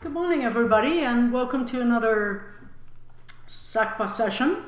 Good 0.00 0.12
morning, 0.12 0.44
everybody, 0.44 1.00
and 1.00 1.32
welcome 1.32 1.66
to 1.66 1.80
another 1.80 2.54
SACPA 3.48 4.08
session. 4.08 4.58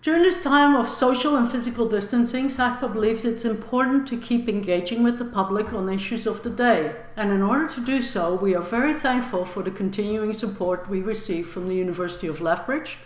During 0.00 0.22
this 0.22 0.42
time 0.42 0.74
of 0.74 0.88
social 0.88 1.36
and 1.36 1.50
physical 1.52 1.86
distancing, 1.86 2.46
SACPA 2.46 2.90
believes 2.90 3.26
it's 3.26 3.44
important 3.44 4.08
to 4.08 4.16
keep 4.16 4.48
engaging 4.48 5.02
with 5.02 5.18
the 5.18 5.26
public 5.26 5.74
on 5.74 5.90
issues 5.90 6.26
of 6.26 6.42
the 6.42 6.48
day. 6.48 6.96
And 7.16 7.30
in 7.32 7.42
order 7.42 7.68
to 7.68 7.84
do 7.84 8.00
so, 8.00 8.34
we 8.34 8.54
are 8.54 8.62
very 8.62 8.94
thankful 8.94 9.44
for 9.44 9.62
the 9.62 9.70
continuing 9.70 10.32
support 10.32 10.88
we 10.88 11.02
receive 11.02 11.48
from 11.48 11.68
the 11.68 11.74
University 11.74 12.26
of 12.26 12.40
Lethbridge, 12.40 12.96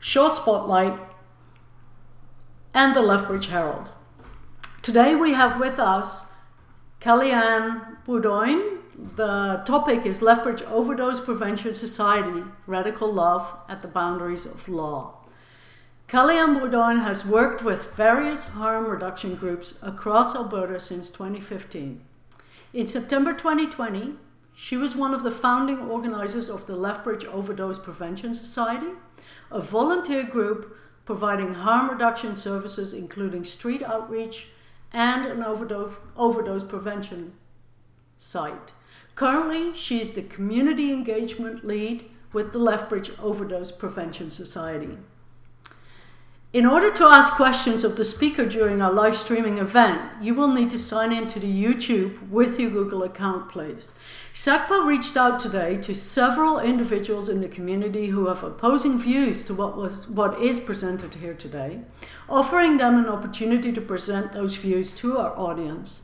Shaw 0.00 0.30
Spotlight, 0.30 0.98
and 2.74 2.96
the 2.96 3.02
Lethbridge 3.02 3.46
Herald. 3.46 3.92
Today 4.82 5.14
we 5.14 5.34
have 5.34 5.60
with 5.60 5.78
us 5.78 6.26
Kellyanne 7.00 7.98
Bowdoin. 8.04 8.77
The 8.98 9.62
topic 9.64 10.04
is 10.04 10.22
Lethbridge 10.22 10.62
Overdose 10.62 11.20
Prevention 11.20 11.76
Society 11.76 12.42
Radical 12.66 13.12
Love 13.12 13.48
at 13.68 13.80
the 13.80 13.86
Boundaries 13.86 14.44
of 14.44 14.68
Law. 14.68 15.14
Kellyanne 16.08 16.58
Bowdoin 16.58 16.98
has 16.98 17.24
worked 17.24 17.62
with 17.62 17.94
various 17.94 18.46
harm 18.46 18.86
reduction 18.86 19.36
groups 19.36 19.78
across 19.82 20.34
Alberta 20.34 20.80
since 20.80 21.10
2015. 21.10 22.00
In 22.72 22.88
September 22.88 23.32
2020, 23.32 24.14
she 24.56 24.76
was 24.76 24.96
one 24.96 25.14
of 25.14 25.22
the 25.22 25.30
founding 25.30 25.78
organizers 25.78 26.50
of 26.50 26.66
the 26.66 26.74
Lethbridge 26.74 27.24
Overdose 27.24 27.78
Prevention 27.78 28.34
Society, 28.34 28.90
a 29.52 29.60
volunteer 29.60 30.24
group 30.24 30.76
providing 31.04 31.54
harm 31.54 31.88
reduction 31.88 32.34
services 32.34 32.92
including 32.92 33.44
street 33.44 33.84
outreach 33.84 34.48
and 34.92 35.24
an 35.24 35.44
overdose, 35.44 35.98
overdose 36.16 36.64
prevention 36.64 37.34
site. 38.16 38.72
Currently, 39.18 39.74
she 39.74 40.00
is 40.00 40.12
the 40.12 40.22
community 40.22 40.92
engagement 40.92 41.66
lead 41.66 42.04
with 42.32 42.52
the 42.52 42.60
Lethbridge 42.60 43.10
Overdose 43.18 43.72
Prevention 43.72 44.30
Society. 44.30 44.96
In 46.52 46.64
order 46.64 46.92
to 46.92 47.06
ask 47.06 47.32
questions 47.32 47.82
of 47.82 47.96
the 47.96 48.04
speaker 48.04 48.46
during 48.46 48.80
our 48.80 48.92
live 48.92 49.16
streaming 49.16 49.58
event, 49.58 50.00
you 50.22 50.36
will 50.36 50.46
need 50.46 50.70
to 50.70 50.78
sign 50.78 51.12
into 51.12 51.40
the 51.40 51.52
YouTube 51.52 52.28
with 52.30 52.60
your 52.60 52.70
Google 52.70 53.02
account, 53.02 53.48
please. 53.48 53.90
SACPA 54.32 54.86
reached 54.86 55.16
out 55.16 55.40
today 55.40 55.78
to 55.78 55.96
several 55.96 56.60
individuals 56.60 57.28
in 57.28 57.40
the 57.40 57.48
community 57.48 58.06
who 58.06 58.28
have 58.28 58.44
opposing 58.44 59.00
views 59.00 59.42
to 59.42 59.52
what, 59.52 59.76
was, 59.76 60.06
what 60.06 60.40
is 60.40 60.60
presented 60.60 61.16
here 61.16 61.34
today, 61.34 61.80
offering 62.28 62.76
them 62.76 62.96
an 62.96 63.08
opportunity 63.08 63.72
to 63.72 63.80
present 63.80 64.30
those 64.30 64.54
views 64.54 64.92
to 64.92 65.18
our 65.18 65.36
audience. 65.36 66.02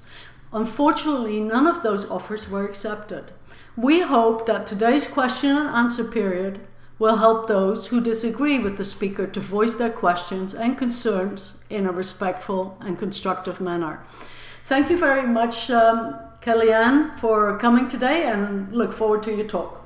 Unfortunately, 0.55 1.41
none 1.41 1.67
of 1.67 1.83
those 1.83 2.09
offers 2.09 2.49
were 2.49 2.65
accepted. 2.65 3.33
We 3.77 4.03
hope 4.03 4.47
that 4.47 4.69
today's 4.69 5.09
question 5.09 5.51
and 5.51 5.69
answer 5.69 6.05
period 6.05 6.61
will 6.97 7.17
help 7.17 7.49
those 7.49 7.89
who 7.89 8.01
disagree 8.01 8.61
with 8.61 8.77
the 8.77 8.85
speaker 8.85 9.27
to 9.27 9.41
voice 9.41 9.75
their 9.75 9.91
questions 9.91 10.55
and 10.55 10.79
concerns 10.79 11.65
in 11.69 11.87
a 11.87 11.93
respectful 11.93 12.79
and 12.81 12.97
constructive 12.97 13.61
manner. 13.61 14.01
Thank 14.65 14.91
you 14.91 14.97
very 14.97 15.27
much, 15.27 15.71
um, 15.71 16.21
Kellyanne, 16.41 17.19
for 17.19 17.59
coming 17.59 17.89
today 17.89 18.23
and 18.23 18.73
look 18.73 18.93
forward 18.93 19.25
to 19.25 19.35
your 19.35 19.49
talk. 19.49 19.85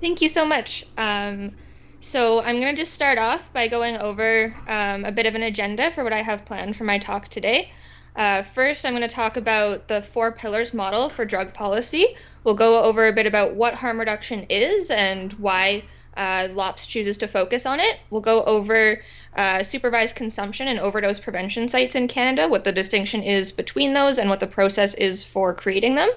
Thank 0.00 0.22
you 0.22 0.30
so 0.30 0.46
much. 0.46 0.86
Um, 0.96 1.52
so, 2.00 2.40
I'm 2.40 2.58
going 2.60 2.74
to 2.74 2.80
just 2.80 2.94
start 2.94 3.18
off 3.18 3.42
by 3.52 3.68
going 3.68 3.96
over 3.98 4.54
um, 4.66 5.04
a 5.04 5.12
bit 5.12 5.26
of 5.26 5.34
an 5.34 5.42
agenda 5.42 5.90
for 5.90 6.04
what 6.04 6.12
I 6.12 6.22
have 6.22 6.46
planned 6.46 6.76
for 6.76 6.84
my 6.84 6.98
talk 6.98 7.28
today. 7.28 7.70
Uh, 8.16 8.42
first, 8.42 8.84
I'm 8.84 8.94
going 8.94 9.06
to 9.06 9.14
talk 9.14 9.36
about 9.36 9.88
the 9.88 10.00
four 10.00 10.32
pillars 10.32 10.72
model 10.72 11.08
for 11.08 11.24
drug 11.24 11.52
policy, 11.52 12.16
We'll 12.46 12.54
go 12.54 12.80
over 12.84 13.08
a 13.08 13.12
bit 13.12 13.26
about 13.26 13.56
what 13.56 13.74
harm 13.74 13.98
reduction 13.98 14.46
is 14.48 14.88
and 14.88 15.32
why 15.32 15.82
uh, 16.16 16.46
LOPS 16.52 16.86
chooses 16.86 17.18
to 17.18 17.26
focus 17.26 17.66
on 17.66 17.80
it. 17.80 17.98
We'll 18.08 18.20
go 18.20 18.44
over 18.44 19.02
uh, 19.36 19.64
supervised 19.64 20.14
consumption 20.14 20.68
and 20.68 20.78
overdose 20.78 21.18
prevention 21.18 21.68
sites 21.68 21.96
in 21.96 22.06
Canada, 22.06 22.46
what 22.46 22.62
the 22.62 22.70
distinction 22.70 23.24
is 23.24 23.50
between 23.50 23.94
those, 23.94 24.18
and 24.18 24.30
what 24.30 24.38
the 24.38 24.46
process 24.46 24.94
is 24.94 25.24
for 25.24 25.54
creating 25.54 25.96
them. 25.96 26.08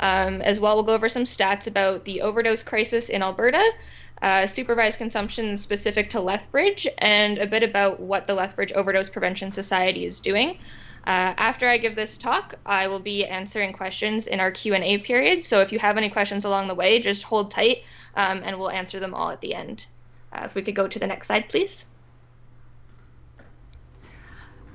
Um, 0.00 0.42
as 0.42 0.58
well, 0.58 0.74
we'll 0.74 0.82
go 0.82 0.94
over 0.94 1.08
some 1.08 1.22
stats 1.22 1.68
about 1.68 2.04
the 2.04 2.22
overdose 2.22 2.64
crisis 2.64 3.08
in 3.08 3.22
Alberta, 3.22 3.64
uh, 4.20 4.48
supervised 4.48 4.98
consumption 4.98 5.56
specific 5.56 6.10
to 6.10 6.20
Lethbridge, 6.20 6.88
and 6.98 7.38
a 7.38 7.46
bit 7.46 7.62
about 7.62 8.00
what 8.00 8.26
the 8.26 8.34
Lethbridge 8.34 8.72
Overdose 8.72 9.10
Prevention 9.10 9.52
Society 9.52 10.06
is 10.06 10.18
doing. 10.18 10.58
Uh, 11.06 11.32
after 11.36 11.66
I 11.66 11.78
give 11.78 11.94
this 11.94 12.18
talk, 12.18 12.54
I 12.66 12.88
will 12.88 12.98
be 12.98 13.24
answering 13.24 13.72
questions 13.72 14.26
in 14.26 14.40
our 14.40 14.50
Q&A 14.50 14.98
period. 14.98 15.42
So 15.44 15.60
if 15.60 15.72
you 15.72 15.78
have 15.78 15.96
any 15.96 16.10
questions 16.10 16.44
along 16.44 16.68
the 16.68 16.74
way, 16.74 17.00
just 17.00 17.22
hold 17.22 17.50
tight 17.50 17.84
um, 18.14 18.42
and 18.44 18.58
we'll 18.58 18.70
answer 18.70 19.00
them 19.00 19.14
all 19.14 19.30
at 19.30 19.40
the 19.40 19.54
end. 19.54 19.86
Uh, 20.32 20.42
if 20.44 20.54
we 20.54 20.62
could 20.62 20.74
go 20.74 20.86
to 20.86 20.98
the 20.98 21.06
next 21.06 21.28
slide, 21.28 21.48
please. 21.48 21.86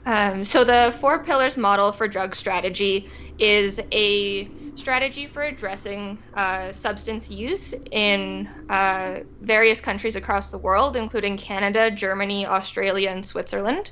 Um, 0.05 0.43
so 0.43 0.63
the 0.63 0.95
four 0.99 1.23
pillars 1.23 1.55
model 1.55 1.91
for 1.91 2.07
drug 2.07 2.35
strategy 2.35 3.09
is 3.39 3.79
a 3.91 4.49
strategy 4.75 5.27
for 5.27 5.43
addressing 5.43 6.17
uh, 6.33 6.71
substance 6.73 7.29
use 7.29 7.73
in 7.91 8.49
uh, 8.69 9.19
various 9.41 9.79
countries 9.79 10.15
across 10.15 10.51
the 10.51 10.57
world, 10.57 10.97
including 10.97 11.37
Canada, 11.37 11.89
Germany, 11.89 12.45
Australia, 12.45 13.09
and 13.09 13.25
Switzerland. 13.25 13.91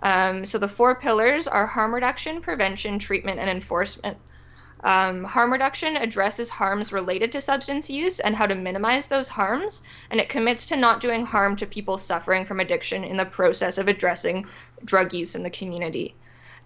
Um, 0.00 0.46
so 0.46 0.58
the 0.58 0.68
four 0.68 0.94
pillars 0.94 1.46
are 1.48 1.66
harm 1.66 1.94
reduction, 1.94 2.40
prevention, 2.40 2.98
treatment, 2.98 3.38
and 3.40 3.50
enforcement. 3.50 4.18
Um, 4.84 5.24
harm 5.24 5.52
reduction 5.52 5.96
addresses 5.96 6.48
harms 6.48 6.92
related 6.92 7.32
to 7.32 7.40
substance 7.40 7.90
use 7.90 8.20
and 8.20 8.36
how 8.36 8.46
to 8.46 8.54
minimize 8.54 9.08
those 9.08 9.28
harms, 9.28 9.82
and 10.10 10.20
it 10.20 10.28
commits 10.28 10.66
to 10.66 10.76
not 10.76 11.00
doing 11.00 11.26
harm 11.26 11.56
to 11.56 11.66
people 11.66 11.98
suffering 11.98 12.44
from 12.44 12.60
addiction 12.60 13.02
in 13.02 13.16
the 13.16 13.24
process 13.24 13.76
of 13.78 13.88
addressing 13.88 14.46
drug 14.84 15.12
use 15.12 15.34
in 15.34 15.42
the 15.42 15.50
community. 15.50 16.14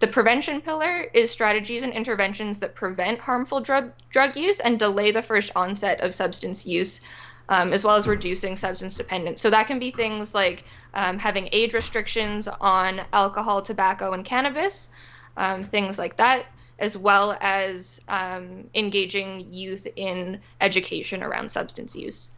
The 0.01 0.09
prevention 0.09 0.61
pillar 0.61 1.07
is 1.15 1.31
strategies 1.31 1.83
and 1.83 1.93
interventions 1.93 2.59
that 2.59 2.75
prevent 2.75 3.21
harmful 3.21 3.61
drug, 3.61 3.93
drug 4.11 4.37
use 4.37 4.61
and 4.61 4.79
delay 4.79 5.11
the 5.11 5.23
first 5.23 5.53
onset 5.57 6.01
of 6.01 6.15
substance 6.15 6.67
use 6.67 7.01
um, 7.49 7.73
as 7.73 7.85
well 7.85 7.97
as 7.97 8.07
reducing 8.07 8.57
substance 8.57 8.97
dependence. 8.97 9.41
So 9.41 9.51
that 9.51 9.67
can 9.67 9.79
be 9.79 9.91
things 9.91 10.35
like 10.35 10.65
um, 10.95 11.19
having 11.19 11.49
age 11.53 11.73
restrictions 11.73 12.49
on 12.61 13.01
alcohol, 13.13 13.63
tobacco, 13.63 14.13
and 14.13 14.25
cannabis, 14.25 14.89
um, 15.37 15.65
things 15.65 15.99
like 15.99 16.17
that, 16.17 16.47
as 16.79 16.97
well 16.97 17.37
as 17.41 18.01
um, 18.09 18.69
engaging 18.75 19.53
youth 19.53 19.87
in 19.97 20.41
education 20.61 21.23
around 21.23 21.51
substance 21.51 21.95
use. 21.97 22.32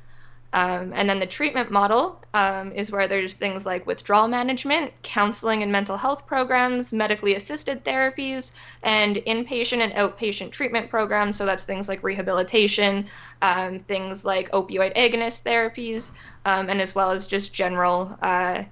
Um, 0.55 0.93
and 0.95 1.11
then 1.11 1.19
the 1.19 1.27
treatment 1.27 1.73
model 1.73 2.23
um, 2.33 2.71
is 2.71 2.93
where 2.93 3.09
there's 3.09 3.37
things 3.37 3.67
like 3.67 3.89
withdrawal 3.89 4.29
management, 4.29 4.93
counseling 5.03 5.65
and 5.65 5.73
mental 5.73 5.97
health 5.97 6.29
programs, 6.29 6.93
medically 6.93 7.35
assisted 7.35 7.85
therapies, 7.85 8.53
and 8.85 9.17
inpatient 9.17 9.79
and 9.79 9.93
outpatient 9.95 10.53
treatment 10.53 10.89
programs. 10.91 11.37
So 11.37 11.45
that's 11.45 11.65
things 11.65 11.89
like 11.89 12.05
rehabilitation, 12.05 13.09
um, 13.43 13.81
things 13.81 14.25
like 14.25 14.49
opioid 14.53 14.97
agonist 14.97 15.43
therapies, 15.43 16.13
um, 16.45 16.71
and 16.71 16.81
as 16.81 16.95
well 16.95 17.11
as 17.11 17.27
just 17.27 17.53
general 17.53 18.17
uh, 18.23 18.63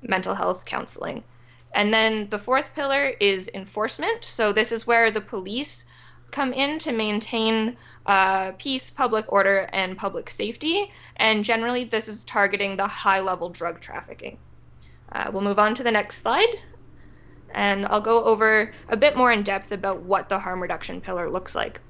mental 0.00 0.34
health 0.34 0.64
counseling. 0.64 1.22
And 1.74 1.92
then 1.92 2.30
the 2.30 2.38
fourth 2.38 2.74
pillar 2.74 3.12
is 3.20 3.50
enforcement. 3.52 4.24
So 4.24 4.54
this 4.54 4.72
is 4.72 4.86
where 4.86 5.10
the 5.10 5.20
police 5.20 5.84
come 6.30 6.54
in 6.54 6.78
to 6.78 6.92
maintain 6.92 7.76
uh, 8.08 8.52
peace, 8.52 8.88
public 8.88 9.30
order, 9.30 9.68
and 9.72 9.96
public 9.96 10.30
safety. 10.30 10.90
And 11.16 11.44
generally, 11.44 11.84
this 11.84 12.08
is 12.08 12.24
targeting 12.24 12.76
the 12.76 12.86
high 12.86 13.20
level 13.20 13.50
drug 13.50 13.80
trafficking. 13.80 14.38
Uh, 15.12 15.30
we'll 15.32 15.42
move 15.42 15.58
on 15.58 15.74
to 15.74 15.82
the 15.82 15.90
next 15.90 16.22
slide. 16.22 16.48
And 17.54 17.86
I'll 17.86 18.00
go 18.00 18.24
over 18.24 18.72
a 18.88 18.96
bit 18.96 19.16
more 19.16 19.30
in 19.30 19.42
depth 19.42 19.72
about 19.72 20.02
what 20.02 20.28
the 20.28 20.38
harm 20.38 20.60
reduction 20.60 21.00
pillar 21.02 21.30
looks 21.30 21.54
like. 21.54 21.80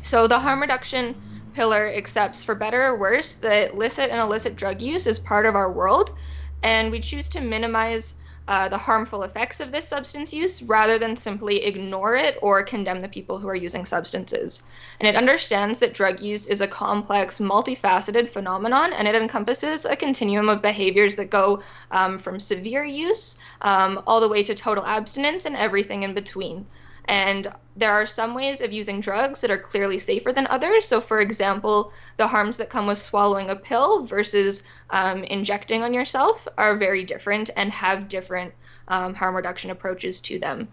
So, 0.00 0.26
the 0.26 0.38
harm 0.38 0.60
reduction 0.60 1.14
pillar 1.54 1.92
accepts, 1.94 2.42
for 2.42 2.54
better 2.54 2.82
or 2.82 2.98
worse, 2.98 3.34
that 3.36 3.72
illicit 3.72 4.10
and 4.10 4.20
illicit 4.20 4.56
drug 4.56 4.80
use 4.80 5.06
is 5.06 5.18
part 5.18 5.44
of 5.44 5.56
our 5.56 5.70
world, 5.70 6.16
and 6.62 6.90
we 6.90 7.00
choose 7.00 7.28
to 7.30 7.40
minimize 7.40 8.14
uh, 8.48 8.66
the 8.66 8.78
harmful 8.78 9.22
effects 9.24 9.60
of 9.60 9.70
this 9.70 9.86
substance 9.86 10.32
use 10.32 10.62
rather 10.62 10.98
than 10.98 11.16
simply 11.16 11.62
ignore 11.64 12.16
it 12.16 12.38
or 12.40 12.62
condemn 12.62 13.02
the 13.02 13.08
people 13.08 13.38
who 13.38 13.46
are 13.46 13.54
using 13.54 13.84
substances. 13.84 14.62
And 14.98 15.06
it 15.06 15.16
understands 15.16 15.78
that 15.80 15.92
drug 15.92 16.20
use 16.20 16.46
is 16.46 16.62
a 16.62 16.66
complex, 16.66 17.38
multifaceted 17.38 18.28
phenomenon 18.30 18.94
and 18.94 19.06
it 19.06 19.14
encompasses 19.14 19.84
a 19.84 19.94
continuum 19.94 20.48
of 20.48 20.62
behaviors 20.62 21.14
that 21.16 21.28
go 21.28 21.62
um, 21.90 22.16
from 22.16 22.40
severe 22.40 22.84
use 22.84 23.38
um, 23.60 24.02
all 24.06 24.20
the 24.20 24.28
way 24.28 24.42
to 24.42 24.54
total 24.54 24.86
abstinence 24.86 25.44
and 25.44 25.54
everything 25.54 26.02
in 26.02 26.14
between. 26.14 26.66
And 27.08 27.50
there 27.74 27.92
are 27.92 28.06
some 28.06 28.34
ways 28.34 28.60
of 28.60 28.72
using 28.72 29.00
drugs 29.00 29.40
that 29.40 29.50
are 29.50 29.58
clearly 29.58 29.98
safer 29.98 30.32
than 30.32 30.46
others. 30.48 30.86
So, 30.86 31.00
for 31.00 31.20
example, 31.20 31.92
the 32.18 32.26
harms 32.26 32.58
that 32.58 32.70
come 32.70 32.86
with 32.86 32.98
swallowing 32.98 33.50
a 33.50 33.56
pill 33.56 34.04
versus 34.04 34.62
um, 34.90 35.24
injecting 35.24 35.82
on 35.82 35.94
yourself 35.94 36.46
are 36.58 36.76
very 36.76 37.04
different 37.04 37.50
and 37.56 37.70
have 37.72 38.08
different 38.08 38.52
um, 38.88 39.14
harm 39.14 39.34
reduction 39.34 39.70
approaches 39.70 40.20
to 40.22 40.38
them. 40.38 40.68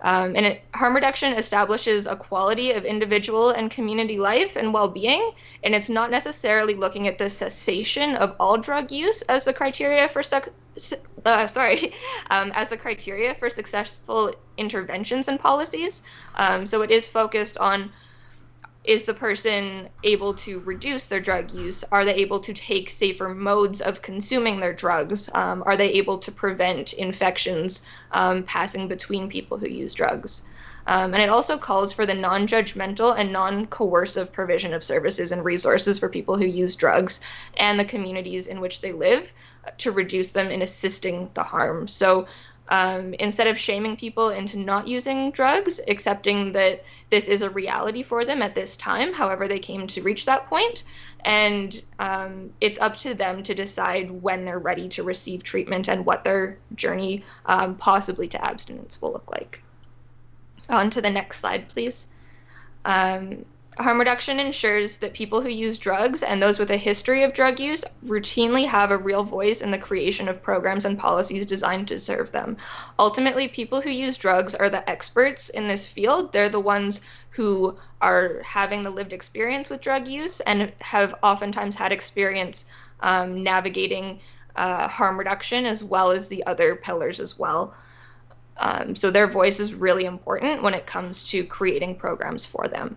Um, 0.00 0.36
and 0.36 0.44
it, 0.44 0.64
harm 0.74 0.94
reduction 0.94 1.32
establishes 1.34 2.06
a 2.06 2.16
quality 2.16 2.72
of 2.72 2.84
individual 2.84 3.50
and 3.50 3.70
community 3.70 4.18
life 4.18 4.56
and 4.56 4.72
well 4.74 4.88
being. 4.88 5.30
And 5.64 5.74
it's 5.74 5.88
not 5.88 6.10
necessarily 6.10 6.74
looking 6.74 7.08
at 7.08 7.18
the 7.18 7.30
cessation 7.30 8.14
of 8.16 8.36
all 8.38 8.58
drug 8.58 8.92
use 8.92 9.22
as 9.22 9.44
the 9.44 9.54
criteria 9.54 10.08
for 10.08 10.22
su- 10.22 10.40
uh, 11.24 11.46
sorry, 11.46 11.94
um, 12.30 12.52
as 12.54 12.68
the 12.68 12.76
criteria 12.76 13.34
for 13.34 13.48
successful 13.48 14.34
interventions 14.56 15.28
and 15.28 15.40
policies. 15.40 16.02
Um, 16.34 16.66
so 16.66 16.82
it 16.82 16.90
is 16.90 17.06
focused 17.06 17.58
on 17.58 17.92
is 18.86 19.04
the 19.04 19.14
person 19.14 19.88
able 20.04 20.32
to 20.34 20.60
reduce 20.60 21.08
their 21.08 21.20
drug 21.20 21.50
use? 21.50 21.84
Are 21.90 22.04
they 22.04 22.14
able 22.14 22.38
to 22.40 22.54
take 22.54 22.88
safer 22.88 23.28
modes 23.28 23.80
of 23.80 24.00
consuming 24.00 24.60
their 24.60 24.72
drugs? 24.72 25.28
Um, 25.34 25.62
are 25.66 25.76
they 25.76 25.90
able 25.90 26.18
to 26.18 26.30
prevent 26.30 26.92
infections 26.92 27.84
um, 28.12 28.44
passing 28.44 28.86
between 28.86 29.28
people 29.28 29.58
who 29.58 29.68
use 29.68 29.92
drugs? 29.92 30.42
Um, 30.86 31.14
and 31.14 31.22
it 31.22 31.28
also 31.28 31.58
calls 31.58 31.92
for 31.92 32.06
the 32.06 32.14
non 32.14 32.46
judgmental 32.46 33.18
and 33.18 33.32
non 33.32 33.66
coercive 33.66 34.32
provision 34.32 34.72
of 34.72 34.84
services 34.84 35.32
and 35.32 35.44
resources 35.44 35.98
for 35.98 36.08
people 36.08 36.36
who 36.36 36.46
use 36.46 36.76
drugs 36.76 37.18
and 37.56 37.78
the 37.78 37.84
communities 37.84 38.46
in 38.46 38.60
which 38.60 38.80
they 38.80 38.92
live 38.92 39.32
to 39.78 39.90
reduce 39.90 40.30
them 40.30 40.48
in 40.52 40.62
assisting 40.62 41.28
the 41.34 41.42
harm. 41.42 41.88
So 41.88 42.28
um, 42.68 43.14
instead 43.14 43.48
of 43.48 43.58
shaming 43.58 43.96
people 43.96 44.30
into 44.30 44.58
not 44.58 44.86
using 44.86 45.32
drugs, 45.32 45.80
accepting 45.88 46.52
that 46.52 46.84
this 47.10 47.28
is 47.28 47.42
a 47.42 47.50
reality 47.50 48.02
for 48.02 48.24
them 48.24 48.42
at 48.42 48.54
this 48.54 48.76
time, 48.76 49.12
however, 49.12 49.46
they 49.46 49.60
came 49.60 49.86
to 49.86 50.02
reach 50.02 50.24
that 50.24 50.48
point, 50.48 50.82
and 51.24 51.82
um, 52.00 52.50
it's 52.60 52.78
up 52.80 52.96
to 52.98 53.14
them 53.14 53.42
to 53.44 53.54
decide 53.54 54.10
when 54.10 54.44
they're 54.44 54.58
ready 54.58 54.88
to 54.90 55.04
receive 55.04 55.42
treatment 55.42 55.88
and 55.88 56.04
what 56.04 56.24
their 56.24 56.58
journey, 56.74 57.24
um, 57.46 57.76
possibly 57.76 58.26
to 58.28 58.44
abstinence, 58.44 59.00
will 59.00 59.12
look 59.12 59.30
like. 59.30 59.62
On 60.68 60.90
to 60.90 61.00
the 61.00 61.10
next 61.10 61.38
slide, 61.38 61.68
please. 61.68 62.08
Um, 62.84 63.44
Harm 63.78 63.98
reduction 63.98 64.40
ensures 64.40 64.96
that 64.96 65.12
people 65.12 65.42
who 65.42 65.50
use 65.50 65.76
drugs 65.76 66.22
and 66.22 66.42
those 66.42 66.58
with 66.58 66.70
a 66.70 66.78
history 66.78 67.22
of 67.22 67.34
drug 67.34 67.60
use 67.60 67.84
routinely 68.06 68.66
have 68.66 68.90
a 68.90 68.96
real 68.96 69.22
voice 69.22 69.60
in 69.60 69.70
the 69.70 69.76
creation 69.76 70.28
of 70.28 70.42
programs 70.42 70.86
and 70.86 70.98
policies 70.98 71.44
designed 71.44 71.86
to 71.88 72.00
serve 72.00 72.32
them. 72.32 72.56
Ultimately, 72.98 73.48
people 73.48 73.82
who 73.82 73.90
use 73.90 74.16
drugs 74.16 74.54
are 74.54 74.70
the 74.70 74.88
experts 74.88 75.50
in 75.50 75.68
this 75.68 75.86
field. 75.86 76.32
They're 76.32 76.48
the 76.48 76.58
ones 76.58 77.02
who 77.28 77.76
are 78.00 78.40
having 78.42 78.82
the 78.82 78.88
lived 78.88 79.12
experience 79.12 79.68
with 79.68 79.82
drug 79.82 80.08
use 80.08 80.40
and 80.40 80.72
have 80.80 81.14
oftentimes 81.22 81.76
had 81.76 81.92
experience 81.92 82.64
um, 83.00 83.42
navigating 83.42 84.20
uh, 84.56 84.88
harm 84.88 85.18
reduction 85.18 85.66
as 85.66 85.84
well 85.84 86.12
as 86.12 86.28
the 86.28 86.46
other 86.46 86.76
pillars 86.76 87.20
as 87.20 87.38
well. 87.38 87.74
Um, 88.56 88.96
so 88.96 89.10
their 89.10 89.26
voice 89.26 89.60
is 89.60 89.74
really 89.74 90.06
important 90.06 90.62
when 90.62 90.72
it 90.72 90.86
comes 90.86 91.24
to 91.24 91.44
creating 91.44 91.96
programs 91.96 92.46
for 92.46 92.68
them. 92.68 92.96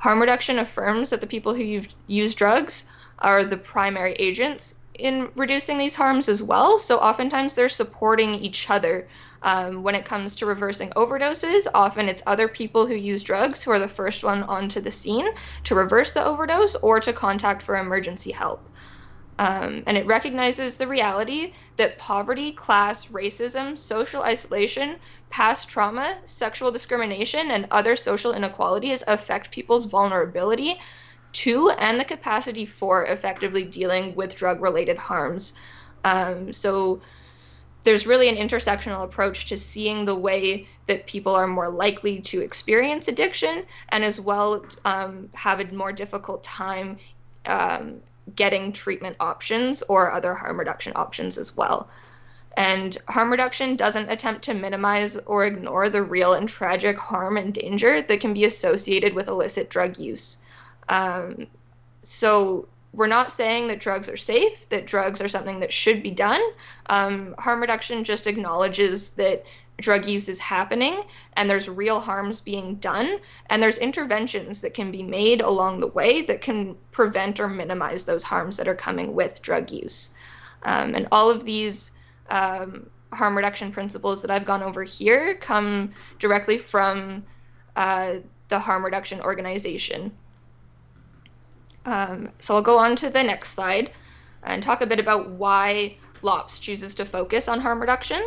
Harm 0.00 0.18
reduction 0.18 0.58
affirms 0.58 1.10
that 1.10 1.20
the 1.20 1.26
people 1.26 1.54
who 1.54 1.82
use 2.06 2.34
drugs 2.34 2.84
are 3.18 3.44
the 3.44 3.58
primary 3.58 4.12
agents 4.14 4.74
in 4.94 5.28
reducing 5.34 5.76
these 5.76 5.94
harms 5.94 6.26
as 6.26 6.42
well. 6.42 6.78
So 6.78 6.98
oftentimes 6.98 7.54
they're 7.54 7.68
supporting 7.68 8.34
each 8.34 8.70
other. 8.70 9.08
Um, 9.42 9.82
when 9.82 9.94
it 9.94 10.04
comes 10.04 10.36
to 10.36 10.46
reversing 10.46 10.90
overdoses, 10.90 11.66
often 11.74 12.08
it's 12.08 12.22
other 12.26 12.48
people 12.48 12.86
who 12.86 12.94
use 12.94 13.22
drugs 13.22 13.62
who 13.62 13.72
are 13.72 13.78
the 13.78 13.88
first 13.88 14.24
one 14.24 14.42
onto 14.42 14.80
the 14.80 14.90
scene 14.90 15.26
to 15.64 15.74
reverse 15.74 16.12
the 16.12 16.24
overdose 16.24 16.76
or 16.76 17.00
to 17.00 17.12
contact 17.12 17.62
for 17.62 17.76
emergency 17.76 18.32
help. 18.32 18.68
Um, 19.38 19.82
and 19.86 19.96
it 19.96 20.06
recognizes 20.06 20.76
the 20.76 20.86
reality 20.86 21.54
that 21.78 21.98
poverty, 21.98 22.52
class, 22.52 23.06
racism, 23.06 23.78
social 23.78 24.22
isolation, 24.22 24.98
past 25.30 25.68
trauma, 25.68 26.18
sexual 26.26 26.70
discrimination, 26.70 27.50
and 27.50 27.66
other 27.70 27.96
social 27.96 28.32
inequalities 28.34 29.02
affect 29.06 29.50
people's 29.50 29.86
vulnerability 29.86 30.78
to 31.32 31.70
and 31.70 31.98
the 31.98 32.04
capacity 32.04 32.66
for 32.66 33.06
effectively 33.06 33.62
dealing 33.62 34.14
with 34.16 34.34
drug 34.34 34.60
related 34.60 34.98
harms. 34.98 35.54
Um, 36.04 36.52
so 36.52 37.00
there's 37.84 38.06
really 38.06 38.28
an 38.28 38.36
intersectional 38.36 39.04
approach 39.04 39.46
to 39.46 39.56
seeing 39.56 40.04
the 40.04 40.14
way 40.14 40.68
that 40.86 41.06
people 41.06 41.34
are 41.34 41.46
more 41.46 41.70
likely 41.70 42.20
to 42.20 42.42
experience 42.42 43.08
addiction 43.08 43.64
and 43.88 44.04
as 44.04 44.20
well 44.20 44.64
um, 44.84 45.30
have 45.32 45.60
a 45.60 45.72
more 45.72 45.92
difficult 45.92 46.44
time 46.44 46.98
um, 47.46 48.00
getting 48.34 48.72
treatment 48.72 49.16
options 49.18 49.82
or 49.82 50.12
other 50.12 50.34
harm 50.34 50.58
reduction 50.58 50.92
options 50.94 51.38
as 51.38 51.56
well. 51.56 51.88
And 52.56 52.98
harm 53.08 53.30
reduction 53.30 53.76
doesn't 53.76 54.10
attempt 54.10 54.42
to 54.44 54.54
minimize 54.54 55.16
or 55.16 55.46
ignore 55.46 55.88
the 55.88 56.02
real 56.02 56.34
and 56.34 56.48
tragic 56.48 56.98
harm 56.98 57.36
and 57.36 57.54
danger 57.54 58.02
that 58.02 58.20
can 58.20 58.34
be 58.34 58.44
associated 58.44 59.14
with 59.14 59.28
illicit 59.28 59.70
drug 59.70 59.98
use. 59.98 60.38
Um, 60.88 61.46
so, 62.02 62.66
we're 62.92 63.06
not 63.06 63.30
saying 63.30 63.68
that 63.68 63.78
drugs 63.78 64.08
are 64.08 64.16
safe, 64.16 64.68
that 64.70 64.86
drugs 64.86 65.20
are 65.20 65.28
something 65.28 65.60
that 65.60 65.72
should 65.72 66.02
be 66.02 66.10
done. 66.10 66.42
Um, 66.86 67.36
harm 67.38 67.60
reduction 67.60 68.02
just 68.02 68.26
acknowledges 68.26 69.10
that 69.10 69.44
drug 69.80 70.06
use 70.06 70.28
is 70.28 70.38
happening 70.38 71.02
and 71.34 71.48
there's 71.48 71.68
real 71.68 72.00
harms 72.00 72.40
being 72.40 72.76
done 72.76 73.18
and 73.48 73.62
there's 73.62 73.78
interventions 73.78 74.60
that 74.60 74.74
can 74.74 74.90
be 74.90 75.02
made 75.02 75.40
along 75.40 75.78
the 75.78 75.86
way 75.88 76.22
that 76.22 76.42
can 76.42 76.76
prevent 76.90 77.40
or 77.40 77.48
minimize 77.48 78.04
those 78.04 78.22
harms 78.22 78.56
that 78.56 78.68
are 78.68 78.74
coming 78.74 79.14
with 79.14 79.42
drug 79.42 79.70
use 79.70 80.14
um, 80.64 80.94
and 80.94 81.08
all 81.10 81.30
of 81.30 81.44
these 81.44 81.92
um, 82.30 82.88
harm 83.12 83.36
reduction 83.36 83.72
principles 83.72 84.22
that 84.22 84.30
i've 84.30 84.44
gone 84.44 84.62
over 84.62 84.82
here 84.82 85.34
come 85.36 85.92
directly 86.18 86.58
from 86.58 87.24
uh, 87.76 88.14
the 88.48 88.58
harm 88.58 88.84
reduction 88.84 89.20
organization 89.20 90.12
um, 91.86 92.28
so 92.38 92.54
i'll 92.54 92.62
go 92.62 92.78
on 92.78 92.96
to 92.96 93.10
the 93.10 93.22
next 93.22 93.50
slide 93.50 93.90
and 94.44 94.62
talk 94.62 94.80
a 94.80 94.86
bit 94.86 95.00
about 95.00 95.30
why 95.30 95.96
lops 96.22 96.58
chooses 96.58 96.94
to 96.94 97.04
focus 97.04 97.48
on 97.48 97.60
harm 97.60 97.80
reduction 97.80 98.22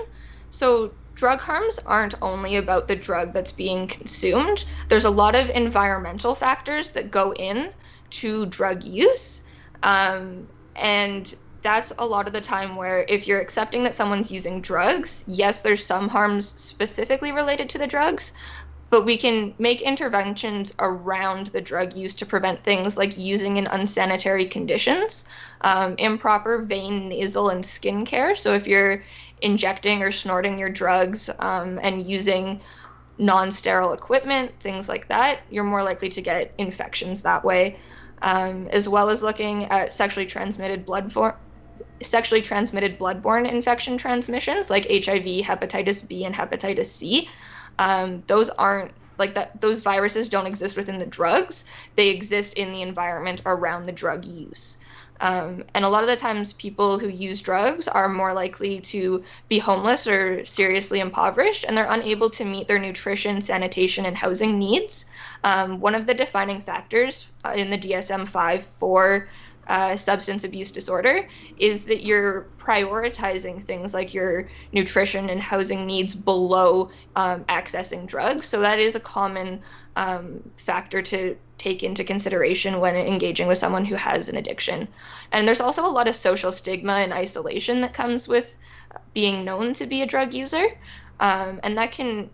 so 0.49 0.93
drug 1.15 1.39
harms 1.39 1.79
aren't 1.85 2.15
only 2.21 2.55
about 2.55 2.87
the 2.87 2.95
drug 2.95 3.33
that's 3.33 3.51
being 3.51 3.87
consumed. 3.87 4.65
There's 4.89 5.05
a 5.05 5.09
lot 5.09 5.35
of 5.35 5.49
environmental 5.49 6.35
factors 6.35 6.91
that 6.93 7.11
go 7.11 7.33
in 7.33 7.71
to 8.11 8.45
drug 8.47 8.83
use. 8.83 9.43
Um, 9.83 10.47
and 10.75 11.33
that's 11.63 11.93
a 11.97 12.05
lot 12.05 12.27
of 12.27 12.33
the 12.33 12.41
time 12.41 12.75
where 12.75 13.05
if 13.07 13.25
you're 13.25 13.39
accepting 13.39 13.83
that 13.85 13.95
someone's 13.95 14.29
using 14.29 14.61
drugs, 14.61 15.23
yes, 15.27 15.61
there's 15.61 15.85
some 15.85 16.09
harms 16.09 16.47
specifically 16.49 17.31
related 17.31 17.69
to 17.69 17.77
the 17.77 17.87
drugs, 17.87 18.33
but 18.89 19.05
we 19.05 19.17
can 19.17 19.55
make 19.57 19.81
interventions 19.81 20.75
around 20.79 21.47
the 21.47 21.61
drug 21.61 21.95
use 21.95 22.13
to 22.15 22.25
prevent 22.25 22.63
things 22.63 22.97
like 22.97 23.17
using 23.17 23.57
in 23.57 23.65
unsanitary 23.67 24.45
conditions, 24.45 25.25
um, 25.61 25.95
improper 25.97 26.61
vein, 26.61 27.09
nasal, 27.09 27.49
and 27.49 27.65
skin 27.65 28.05
care. 28.05 28.35
So 28.35 28.53
if 28.53 28.67
you're 28.67 29.03
injecting 29.41 30.03
or 30.03 30.11
snorting 30.11 30.59
your 30.59 30.69
drugs 30.69 31.29
um, 31.39 31.79
and 31.81 32.07
using 32.07 32.61
non-sterile 33.17 33.93
equipment, 33.93 34.51
things 34.59 34.89
like 34.89 35.07
that, 35.07 35.39
you're 35.49 35.63
more 35.63 35.83
likely 35.83 36.09
to 36.09 36.21
get 36.21 36.53
infections 36.57 37.21
that 37.21 37.43
way. 37.43 37.79
Um, 38.21 38.67
as 38.71 38.87
well 38.87 39.09
as 39.09 39.21
looking 39.21 39.65
at 39.65 39.91
sexually 39.91 40.25
transmitted 40.25 40.85
bloodborne 40.85 41.35
sexually 42.03 42.41
transmitted 42.41 42.99
bloodborne 42.99 43.49
infection 43.49 43.97
transmissions 43.97 44.69
like 44.69 44.85
HIV, 44.85 45.45
hepatitis 45.45 46.07
B, 46.07 46.25
and 46.25 46.35
hepatitis 46.35 46.85
C. 46.85 47.29
Um, 47.79 48.23
those 48.27 48.49
aren't 48.49 48.93
like 49.17 49.33
that. 49.35 49.59
Those 49.61 49.79
viruses 49.79 50.29
don't 50.29 50.47
exist 50.47 50.77
within 50.77 50.99
the 50.99 51.05
drugs; 51.05 51.65
they 51.95 52.09
exist 52.09 52.55
in 52.55 52.71
the 52.71 52.81
environment 52.81 53.41
around 53.45 53.85
the 53.85 53.91
drug 53.91 54.25
use. 54.25 54.77
Um, 55.21 55.63
and 55.73 55.85
a 55.85 55.89
lot 55.89 56.03
of 56.03 56.09
the 56.09 56.17
times, 56.17 56.51
people 56.53 56.99
who 56.99 57.07
use 57.07 57.39
drugs 57.39 57.87
are 57.87 58.09
more 58.09 58.33
likely 58.33 58.81
to 58.81 59.23
be 59.47 59.57
homeless 59.57 60.05
or 60.05 60.43
seriously 60.43 60.99
impoverished, 60.99 61.63
and 61.65 61.77
they're 61.77 61.89
unable 61.89 62.29
to 62.31 62.43
meet 62.43 62.67
their 62.67 62.79
nutrition, 62.79 63.41
sanitation, 63.41 64.05
and 64.05 64.17
housing 64.17 64.59
needs. 64.59 65.05
Um, 65.43 65.79
one 65.79 65.95
of 65.95 66.07
the 66.07 66.13
defining 66.13 66.59
factors 66.59 67.31
uh, 67.45 67.53
in 67.55 67.69
the 67.69 67.77
DSM 67.77 68.27
5 68.27 68.65
for 68.65 69.29
uh, 69.67 69.95
substance 69.95 70.43
abuse 70.43 70.71
disorder 70.71 71.27
is 71.57 71.83
that 71.83 72.03
you're 72.03 72.47
prioritizing 72.57 73.63
things 73.65 73.93
like 73.93 74.13
your 74.13 74.49
nutrition 74.71 75.29
and 75.29 75.41
housing 75.41 75.85
needs 75.85 76.13
below 76.13 76.91
um, 77.15 77.43
accessing 77.45 78.05
drugs. 78.05 78.45
So 78.45 78.59
that 78.61 78.79
is 78.79 78.95
a 78.95 78.99
common 78.99 79.61
um, 79.95 80.41
factor 80.57 81.01
to 81.01 81.37
take 81.57 81.83
into 81.83 82.03
consideration 82.03 82.79
when 82.79 82.95
engaging 82.95 83.47
with 83.47 83.57
someone 83.57 83.85
who 83.85 83.95
has 83.95 84.27
an 84.27 84.37
addiction. 84.37 84.87
And 85.31 85.47
there's 85.47 85.61
also 85.61 85.85
a 85.85 85.87
lot 85.87 86.07
of 86.07 86.15
social 86.15 86.51
stigma 86.51 86.93
and 86.93 87.13
isolation 87.13 87.81
that 87.81 87.93
comes 87.93 88.27
with 88.27 88.57
being 89.13 89.45
known 89.45 89.73
to 89.75 89.85
be 89.85 90.01
a 90.01 90.05
drug 90.05 90.33
user. 90.33 90.65
Um, 91.19 91.59
and 91.63 91.77
that 91.77 91.91
can 91.91 92.29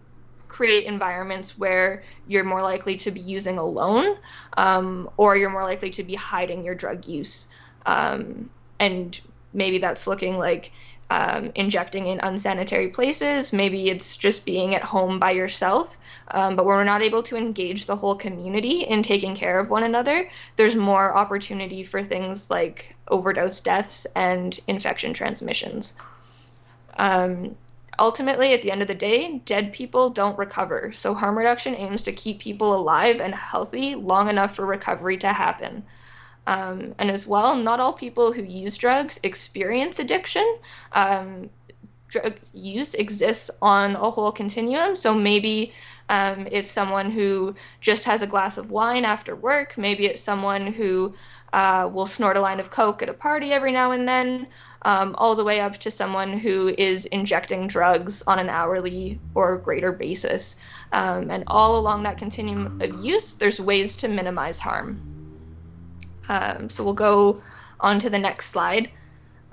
create 0.49 0.85
environments 0.85 1.57
where 1.57 2.03
you're 2.27 2.43
more 2.43 2.61
likely 2.61 2.97
to 2.97 3.11
be 3.11 3.21
using 3.21 3.57
alone 3.57 4.17
um, 4.57 5.09
or 5.15 5.37
you're 5.37 5.49
more 5.49 5.63
likely 5.63 5.89
to 5.91 6.03
be 6.03 6.15
hiding 6.15 6.65
your 6.65 6.75
drug 6.75 7.07
use. 7.07 7.47
Um, 7.85 8.49
and 8.79 9.19
maybe 9.53 9.77
that's 9.77 10.07
looking 10.07 10.37
like 10.37 10.71
um, 11.11 11.51
injecting 11.55 12.07
in 12.07 12.19
unsanitary 12.19 12.89
places. 12.89 13.53
Maybe 13.53 13.89
it's 13.89 14.17
just 14.17 14.45
being 14.45 14.75
at 14.75 14.83
home 14.83 15.19
by 15.19 15.31
yourself. 15.31 15.95
Um, 16.31 16.55
but 16.55 16.65
when 16.65 16.75
we're 16.75 16.83
not 16.83 17.01
able 17.01 17.23
to 17.23 17.37
engage 17.37 17.85
the 17.85 17.95
whole 17.95 18.15
community 18.15 18.81
in 18.81 19.01
taking 19.01 19.35
care 19.35 19.59
of 19.59 19.69
one 19.69 19.83
another, 19.83 20.29
there's 20.57 20.75
more 20.75 21.15
opportunity 21.15 21.83
for 21.83 22.03
things 22.03 22.49
like 22.49 22.95
overdose 23.07 23.61
deaths 23.61 24.05
and 24.15 24.59
infection 24.67 25.13
transmissions. 25.13 25.95
Um, 26.97 27.55
ultimately, 27.99 28.53
at 28.53 28.61
the 28.61 28.71
end 28.71 28.81
of 28.81 28.87
the 28.87 28.95
day, 28.95 29.39
dead 29.45 29.73
people 29.73 30.09
don't 30.09 30.37
recover. 30.37 30.91
So, 30.93 31.13
harm 31.13 31.37
reduction 31.37 31.75
aims 31.75 32.01
to 32.03 32.11
keep 32.11 32.39
people 32.39 32.75
alive 32.75 33.19
and 33.19 33.35
healthy 33.35 33.95
long 33.95 34.29
enough 34.29 34.55
for 34.55 34.65
recovery 34.65 35.17
to 35.17 35.33
happen. 35.33 35.83
Um, 36.47 36.95
and 36.97 37.11
as 37.11 37.27
well, 37.27 37.55
not 37.55 37.79
all 37.79 37.93
people 37.93 38.33
who 38.33 38.41
use 38.41 38.77
drugs 38.77 39.19
experience 39.23 39.99
addiction. 39.99 40.57
Um, 40.93 41.49
drug 42.07 42.33
use 42.53 42.95
exists 42.95 43.51
on 43.61 43.95
a 43.95 44.09
whole 44.09 44.31
continuum. 44.31 44.95
So 44.95 45.13
maybe 45.13 45.73
um, 46.09 46.47
it's 46.51 46.71
someone 46.71 47.11
who 47.11 47.55
just 47.81 48.03
has 48.05 48.21
a 48.21 48.27
glass 48.27 48.57
of 48.57 48.71
wine 48.71 49.05
after 49.05 49.35
work. 49.35 49.77
Maybe 49.77 50.07
it's 50.07 50.23
someone 50.23 50.73
who 50.73 51.13
uh, 51.53 51.89
will 51.91 52.07
snort 52.07 52.37
a 52.37 52.41
line 52.41 52.59
of 52.59 52.71
coke 52.71 53.01
at 53.03 53.09
a 53.09 53.13
party 53.13 53.53
every 53.53 53.71
now 53.71 53.91
and 53.91 54.07
then, 54.07 54.47
um, 54.83 55.15
all 55.17 55.35
the 55.35 55.43
way 55.43 55.59
up 55.59 55.77
to 55.79 55.91
someone 55.91 56.37
who 56.37 56.73
is 56.77 57.05
injecting 57.07 57.67
drugs 57.67 58.23
on 58.27 58.39
an 58.39 58.49
hourly 58.49 59.19
or 59.35 59.57
greater 59.57 59.91
basis. 59.91 60.55
Um, 60.91 61.29
and 61.29 61.43
all 61.47 61.77
along 61.77 62.03
that 62.03 62.17
continuum 62.17 62.81
of 62.81 63.03
use, 63.03 63.33
there's 63.33 63.59
ways 63.59 63.95
to 63.97 64.07
minimize 64.07 64.57
harm. 64.57 65.01
Um, 66.29 66.69
so 66.69 66.83
we'll 66.83 66.93
go 66.93 67.41
on 67.79 67.99
to 67.99 68.09
the 68.09 68.19
next 68.19 68.49
slide. 68.49 68.89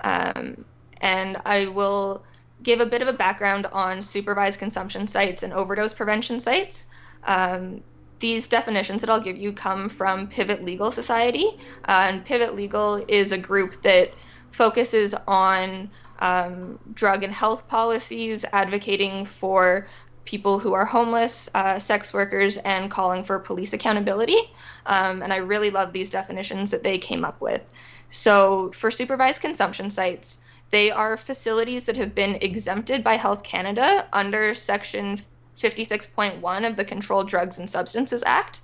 Um, 0.01 0.65
and 1.01 1.37
I 1.45 1.65
will 1.65 2.23
give 2.63 2.79
a 2.79 2.85
bit 2.85 3.01
of 3.01 3.07
a 3.07 3.13
background 3.13 3.65
on 3.67 4.01
supervised 4.01 4.59
consumption 4.59 5.07
sites 5.07 5.43
and 5.43 5.53
overdose 5.53 5.93
prevention 5.93 6.39
sites. 6.39 6.87
Um, 7.23 7.81
these 8.19 8.47
definitions 8.47 9.01
that 9.01 9.09
I'll 9.09 9.21
give 9.21 9.37
you 9.37 9.53
come 9.53 9.89
from 9.89 10.27
Pivot 10.27 10.63
Legal 10.63 10.91
Society. 10.91 11.59
Uh, 11.87 12.07
and 12.09 12.25
Pivot 12.25 12.55
Legal 12.55 13.03
is 13.07 13.31
a 13.31 13.37
group 13.37 13.81
that 13.83 14.11
focuses 14.57 15.13
on 15.27 15.89
um, 16.19 16.79
drug 16.95 17.23
and 17.23 17.31
health 17.31 17.67
policies, 17.67 18.43
advocating 18.51 19.23
for 19.23 19.87
people 20.25 20.57
who 20.57 20.73
are 20.73 20.83
homeless, 20.83 21.47
uh, 21.53 21.77
sex 21.77 22.11
workers, 22.11 22.57
and 22.57 22.89
calling 22.89 23.23
for 23.23 23.37
police 23.37 23.71
accountability. 23.73 24.39
Um, 24.87 25.21
and 25.21 25.31
I 25.31 25.37
really 25.37 25.69
love 25.69 25.93
these 25.93 26.09
definitions 26.09 26.71
that 26.71 26.83
they 26.83 26.97
came 26.97 27.23
up 27.23 27.39
with. 27.39 27.61
So, 28.09 28.71
for 28.73 28.89
supervised 28.89 29.41
consumption 29.41 29.91
sites, 29.91 30.41
they 30.71 30.89
are 30.89 31.17
facilities 31.17 31.85
that 31.85 31.95
have 31.95 32.15
been 32.15 32.35
exempted 32.41 33.03
by 33.03 33.15
Health 33.15 33.43
Canada 33.43 34.07
under 34.11 34.55
Section 34.55 35.21
56.1 35.59 36.67
of 36.67 36.75
the 36.75 36.85
Controlled 36.85 37.29
Drugs 37.29 37.59
and 37.59 37.69
Substances 37.69 38.23
Act. 38.25 38.59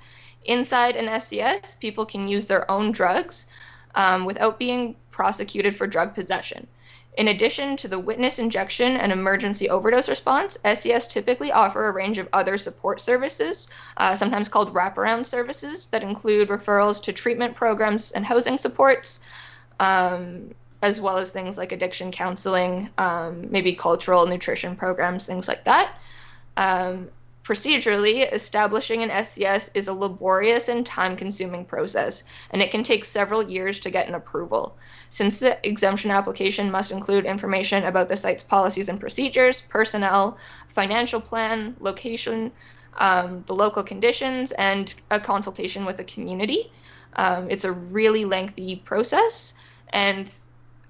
Inside 0.45 0.95
an 0.95 1.05
SCS, 1.05 1.79
people 1.79 2.05
can 2.05 2.27
use 2.27 2.47
their 2.47 2.69
own 2.69 2.91
drugs 2.91 3.45
um, 3.95 4.25
without 4.25 4.59
being 4.59 4.95
prosecuted 5.13 5.75
for 5.77 5.87
drug 5.87 6.13
possession. 6.13 6.67
In 7.15 7.27
addition 7.27 7.77
to 7.77 7.87
the 7.87 7.99
witness 7.99 8.39
injection 8.39 8.97
and 8.97 9.11
emergency 9.11 9.69
overdose 9.69 10.09
response, 10.09 10.57
SCS 10.65 11.07
typically 11.07 11.51
offer 11.51 11.87
a 11.87 11.91
range 11.91 12.17
of 12.17 12.27
other 12.33 12.57
support 12.57 12.99
services, 13.01 13.67
uh, 13.97 14.15
sometimes 14.15 14.49
called 14.49 14.73
wraparound 14.73 15.27
services, 15.27 15.85
that 15.87 16.01
include 16.01 16.49
referrals 16.49 17.01
to 17.03 17.13
treatment 17.13 17.55
programs 17.55 18.11
and 18.13 18.25
housing 18.25 18.57
supports, 18.57 19.19
um, 19.79 20.55
as 20.81 20.99
well 20.99 21.19
as 21.19 21.29
things 21.29 21.55
like 21.55 21.71
addiction 21.71 22.11
counseling, 22.11 22.89
um, 22.97 23.47
maybe 23.51 23.73
cultural 23.73 24.25
nutrition 24.25 24.75
programs, 24.75 25.25
things 25.25 25.47
like 25.47 25.63
that. 25.65 25.93
Um, 26.57 27.09
procedurally, 27.43 28.31
establishing 28.33 29.03
an 29.03 29.09
SCS 29.09 29.69
is 29.75 29.87
a 29.87 29.93
laborious 29.93 30.67
and 30.67 30.83
time 30.83 31.15
consuming 31.15 31.63
process, 31.63 32.23
and 32.49 32.61
it 32.61 32.71
can 32.71 32.83
take 32.83 33.05
several 33.05 33.47
years 33.47 33.79
to 33.81 33.91
get 33.91 34.07
an 34.07 34.15
approval. 34.15 34.75
Since 35.13 35.37
the 35.37 35.59
exemption 35.63 36.09
application 36.09 36.71
must 36.71 36.89
include 36.89 37.27
information 37.27 37.83
about 37.83 38.09
the 38.09 38.17
site's 38.17 38.41
policies 38.41 38.89
and 38.89 38.99
procedures, 38.99 39.61
personnel, 39.61 40.39
financial 40.69 41.21
plan, 41.21 41.75
location, 41.79 42.51
um, 42.97 43.43
the 43.45 43.53
local 43.53 43.83
conditions, 43.83 44.53
and 44.53 44.91
a 45.11 45.19
consultation 45.19 45.85
with 45.85 45.97
the 45.97 46.03
community. 46.03 46.71
Um, 47.15 47.47
it's 47.51 47.63
a 47.63 47.71
really 47.71 48.25
lengthy 48.25 48.77
process, 48.77 49.53
and 49.89 50.27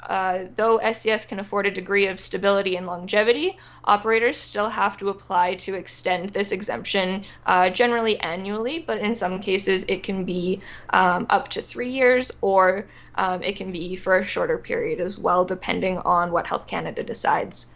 uh, 0.10 0.45
though 0.55 0.79
SCS 0.79 1.27
can 1.27 1.39
afford 1.39 1.65
a 1.65 1.72
degree 1.72 2.07
of 2.07 2.19
stability 2.19 2.75
and 2.75 2.86
longevity, 2.86 3.57
operators 3.86 4.38
still 4.38 4.69
have 4.69 4.98
to 4.98 5.10
apply 5.10 5.55
to 5.55 5.75
extend 5.75 6.29
this 6.29 6.51
exemption, 6.51 7.24
uh, 7.45 7.69
generally 7.69 8.19
annually, 8.19 8.79
but 8.79 9.00
in 9.00 9.15
some 9.15 9.39
cases 9.39 9.86
it 9.88 10.03
can 10.03 10.24
be 10.24 10.62
um, 10.91 11.25
up 11.29 11.50
to 11.50 11.62
three 11.62 11.89
years 11.89 12.31
or 12.41 12.86
um, 13.15 13.43
it 13.43 13.55
can 13.55 13.72
be 13.72 13.95
for 13.95 14.17
a 14.17 14.25
shorter 14.25 14.57
period 14.57 15.00
as 15.00 15.17
well, 15.17 15.45
depending 15.45 15.98
on 16.00 16.31
what 16.31 16.48
Health 16.48 16.67
Canada 16.67 17.03
decides. 17.03 17.74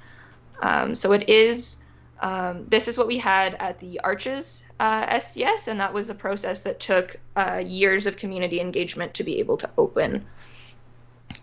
Um, 0.62 0.96
so 0.96 1.12
it 1.12 1.30
is, 1.30 1.78
um, 2.22 2.66
this 2.68 2.88
is 2.88 2.98
what 2.98 3.08
we 3.08 3.18
had 3.18 3.56
at 3.56 3.80
the 3.80 4.00
Arches 4.04 4.64
uh, 4.80 5.06
SCS, 5.08 5.68
and 5.68 5.80
that 5.80 5.94
was 5.94 6.10
a 6.10 6.16
process 6.16 6.64
that 6.64 6.80
took 6.80 7.18
uh, 7.36 7.62
years 7.66 8.06
of 8.06 8.18
community 8.18 8.60
engagement 8.60 9.14
to 9.16 9.24
be 9.24 9.40
able 9.40 9.58
to 9.58 9.70
open. 9.78 10.26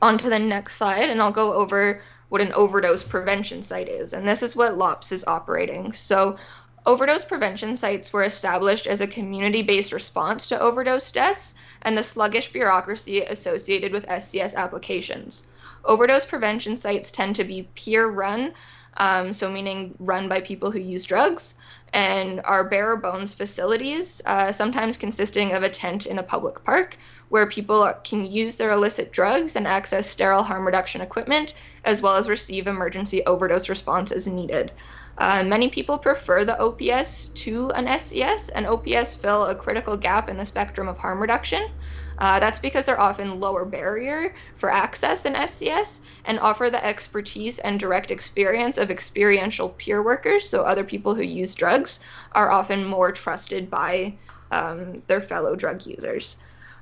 On 0.02 0.18
to 0.18 0.28
the 0.28 0.38
next 0.38 0.76
slide, 0.76 1.08
and 1.08 1.22
I'll 1.22 1.32
go 1.32 1.52
over 1.54 2.02
what 2.28 2.40
an 2.40 2.52
overdose 2.52 3.02
prevention 3.02 3.62
site 3.62 3.88
is. 3.88 4.12
And 4.12 4.26
this 4.26 4.42
is 4.42 4.56
what 4.56 4.76
LOPS 4.76 5.12
is 5.12 5.24
operating. 5.26 5.92
So, 5.92 6.36
overdose 6.84 7.24
prevention 7.24 7.76
sites 7.76 8.12
were 8.12 8.24
established 8.24 8.86
as 8.86 9.00
a 9.00 9.06
community 9.06 9.62
based 9.62 9.92
response 9.92 10.48
to 10.48 10.60
overdose 10.60 11.12
deaths 11.12 11.54
and 11.82 11.96
the 11.96 12.02
sluggish 12.02 12.52
bureaucracy 12.52 13.22
associated 13.22 13.92
with 13.92 14.06
SCS 14.06 14.54
applications. 14.54 15.46
Overdose 15.84 16.24
prevention 16.24 16.76
sites 16.76 17.10
tend 17.10 17.36
to 17.36 17.44
be 17.44 17.68
peer 17.74 18.08
run, 18.08 18.54
um, 18.96 19.32
so 19.32 19.50
meaning 19.50 19.94
run 19.98 20.28
by 20.28 20.40
people 20.40 20.70
who 20.70 20.78
use 20.78 21.04
drugs, 21.04 21.54
and 21.92 22.40
are 22.44 22.64
bare 22.64 22.96
bones 22.96 23.34
facilities, 23.34 24.20
uh, 24.26 24.50
sometimes 24.50 24.96
consisting 24.96 25.52
of 25.52 25.62
a 25.62 25.68
tent 25.68 26.06
in 26.06 26.18
a 26.18 26.22
public 26.22 26.64
park 26.64 26.96
where 27.28 27.46
people 27.46 27.92
can 28.04 28.24
use 28.24 28.56
their 28.56 28.70
illicit 28.72 29.12
drugs 29.12 29.56
and 29.56 29.66
access 29.66 30.08
sterile 30.08 30.42
harm 30.42 30.64
reduction 30.64 31.00
equipment, 31.00 31.54
as 31.84 32.00
well 32.00 32.16
as 32.16 32.28
receive 32.28 32.66
emergency 32.66 33.24
overdose 33.24 33.68
response 33.68 34.12
as 34.12 34.26
needed. 34.26 34.72
Uh, 35.16 35.44
many 35.44 35.68
people 35.68 35.96
prefer 35.96 36.44
the 36.44 36.58
OPS 36.58 37.28
to 37.30 37.70
an 37.70 37.86
SCS, 37.86 38.50
and 38.54 38.66
OPS 38.66 39.14
fill 39.14 39.46
a 39.46 39.54
critical 39.54 39.96
gap 39.96 40.28
in 40.28 40.36
the 40.36 40.44
spectrum 40.44 40.88
of 40.88 40.98
harm 40.98 41.20
reduction. 41.20 41.64
Uh, 42.18 42.38
that's 42.38 42.58
because 42.58 42.86
they're 42.86 43.00
often 43.00 43.40
lower 43.40 43.64
barrier 43.64 44.34
for 44.54 44.70
access 44.70 45.22
than 45.22 45.34
SCS 45.34 45.98
and 46.24 46.38
offer 46.38 46.70
the 46.70 46.84
expertise 46.84 47.58
and 47.60 47.80
direct 47.80 48.10
experience 48.10 48.78
of 48.78 48.90
experiential 48.90 49.70
peer 49.70 50.02
workers. 50.02 50.48
So, 50.48 50.62
other 50.62 50.84
people 50.84 51.14
who 51.14 51.22
use 51.22 51.54
drugs 51.54 52.00
are 52.32 52.50
often 52.50 52.84
more 52.84 53.10
trusted 53.12 53.68
by 53.68 54.14
um, 54.50 55.02
their 55.06 55.20
fellow 55.20 55.56
drug 55.56 55.86
users. 55.86 56.36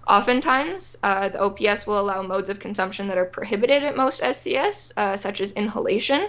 Oftentimes, 0.09 0.99
uh, 1.05 1.29
the 1.29 1.41
OPS 1.41 1.87
will 1.87 2.01
allow 2.01 2.23
modes 2.23 2.49
of 2.49 2.59
consumption 2.59 3.07
that 3.09 3.19
are 3.19 3.25
prohibited 3.25 3.85
at 3.85 3.97
most 3.97 4.21
SCS, 4.21 4.93
uh, 4.97 5.17
such 5.17 5.41
as 5.41 5.53
inhalation. 5.53 6.29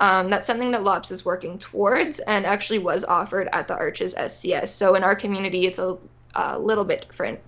Um, 0.00 0.30
that's 0.30 0.46
something 0.46 0.70
that 0.70 0.84
LOPS 0.84 1.10
is 1.10 1.24
working 1.24 1.58
towards 1.58 2.20
and 2.20 2.46
actually 2.46 2.78
was 2.78 3.04
offered 3.04 3.48
at 3.52 3.66
the 3.66 3.74
Arches 3.74 4.14
SCS. 4.14 4.68
So 4.68 4.94
in 4.94 5.02
our 5.02 5.16
community, 5.16 5.66
it's 5.66 5.80
a, 5.80 5.96
a 6.36 6.58
little 6.58 6.84
bit 6.84 7.06
different. 7.08 7.40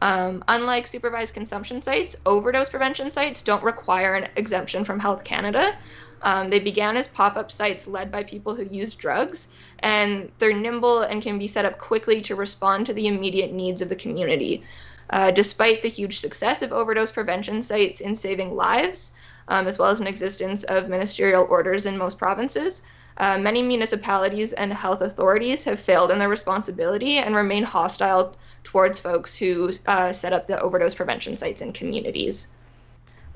Um, 0.00 0.44
unlike 0.46 0.86
supervised 0.86 1.34
consumption 1.34 1.82
sites, 1.82 2.16
overdose 2.24 2.68
prevention 2.68 3.10
sites 3.10 3.42
don't 3.42 3.64
require 3.64 4.14
an 4.14 4.28
exemption 4.36 4.84
from 4.84 5.00
Health 5.00 5.24
Canada. 5.24 5.76
Um, 6.22 6.48
they 6.48 6.60
began 6.60 6.96
as 6.96 7.08
pop 7.08 7.36
up 7.36 7.50
sites 7.50 7.86
led 7.86 8.12
by 8.12 8.22
people 8.22 8.54
who 8.54 8.64
use 8.64 8.94
drugs, 8.94 9.48
and 9.80 10.30
they're 10.38 10.52
nimble 10.52 11.00
and 11.00 11.22
can 11.22 11.38
be 11.38 11.48
set 11.48 11.64
up 11.64 11.78
quickly 11.78 12.20
to 12.22 12.34
respond 12.34 12.86
to 12.86 12.94
the 12.94 13.06
immediate 13.06 13.52
needs 13.52 13.82
of 13.82 13.88
the 13.88 13.96
community. 13.96 14.64
Uh, 15.10 15.30
despite 15.30 15.82
the 15.82 15.88
huge 15.88 16.18
success 16.18 16.62
of 16.62 16.72
overdose 16.72 17.12
prevention 17.12 17.62
sites 17.62 18.00
in 18.00 18.16
saving 18.16 18.56
lives, 18.56 19.12
um, 19.48 19.66
as 19.66 19.78
well 19.78 19.88
as 19.88 20.00
an 20.00 20.06
existence 20.06 20.64
of 20.64 20.88
ministerial 20.88 21.46
orders 21.48 21.86
in 21.86 21.96
most 21.96 22.18
provinces, 22.18 22.82
uh, 23.18 23.38
many 23.38 23.62
municipalities 23.62 24.52
and 24.52 24.72
health 24.72 25.00
authorities 25.00 25.64
have 25.64 25.80
failed 25.80 26.10
in 26.10 26.18
their 26.18 26.28
responsibility 26.28 27.18
and 27.18 27.34
remain 27.34 27.62
hostile 27.62 28.36
towards 28.64 28.98
folks 28.98 29.36
who 29.36 29.72
uh, 29.86 30.12
set 30.12 30.32
up 30.32 30.46
the 30.46 30.60
overdose 30.60 30.94
prevention 30.94 31.36
sites 31.36 31.62
in 31.62 31.72
communities. 31.72 32.48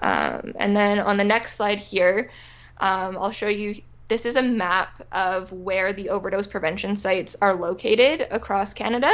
Um, 0.01 0.53
and 0.59 0.77
then 0.77 0.99
on 0.99 1.17
the 1.17 1.25
next 1.25 1.57
slide 1.57 1.79
here, 1.79 2.31
um, 2.79 3.17
I'll 3.17 3.31
show 3.31 3.49
you 3.49 3.81
this 4.09 4.27
is 4.27 4.37
a 4.37 4.43
map 4.43 5.07
of 5.13 5.53
where 5.53 5.93
the 5.93 6.09
overdose 6.09 6.47
prevention 6.47 6.97
sites 6.97 7.37
are 7.41 7.55
located 7.55 8.27
across 8.31 8.75
Canada. 8.75 9.11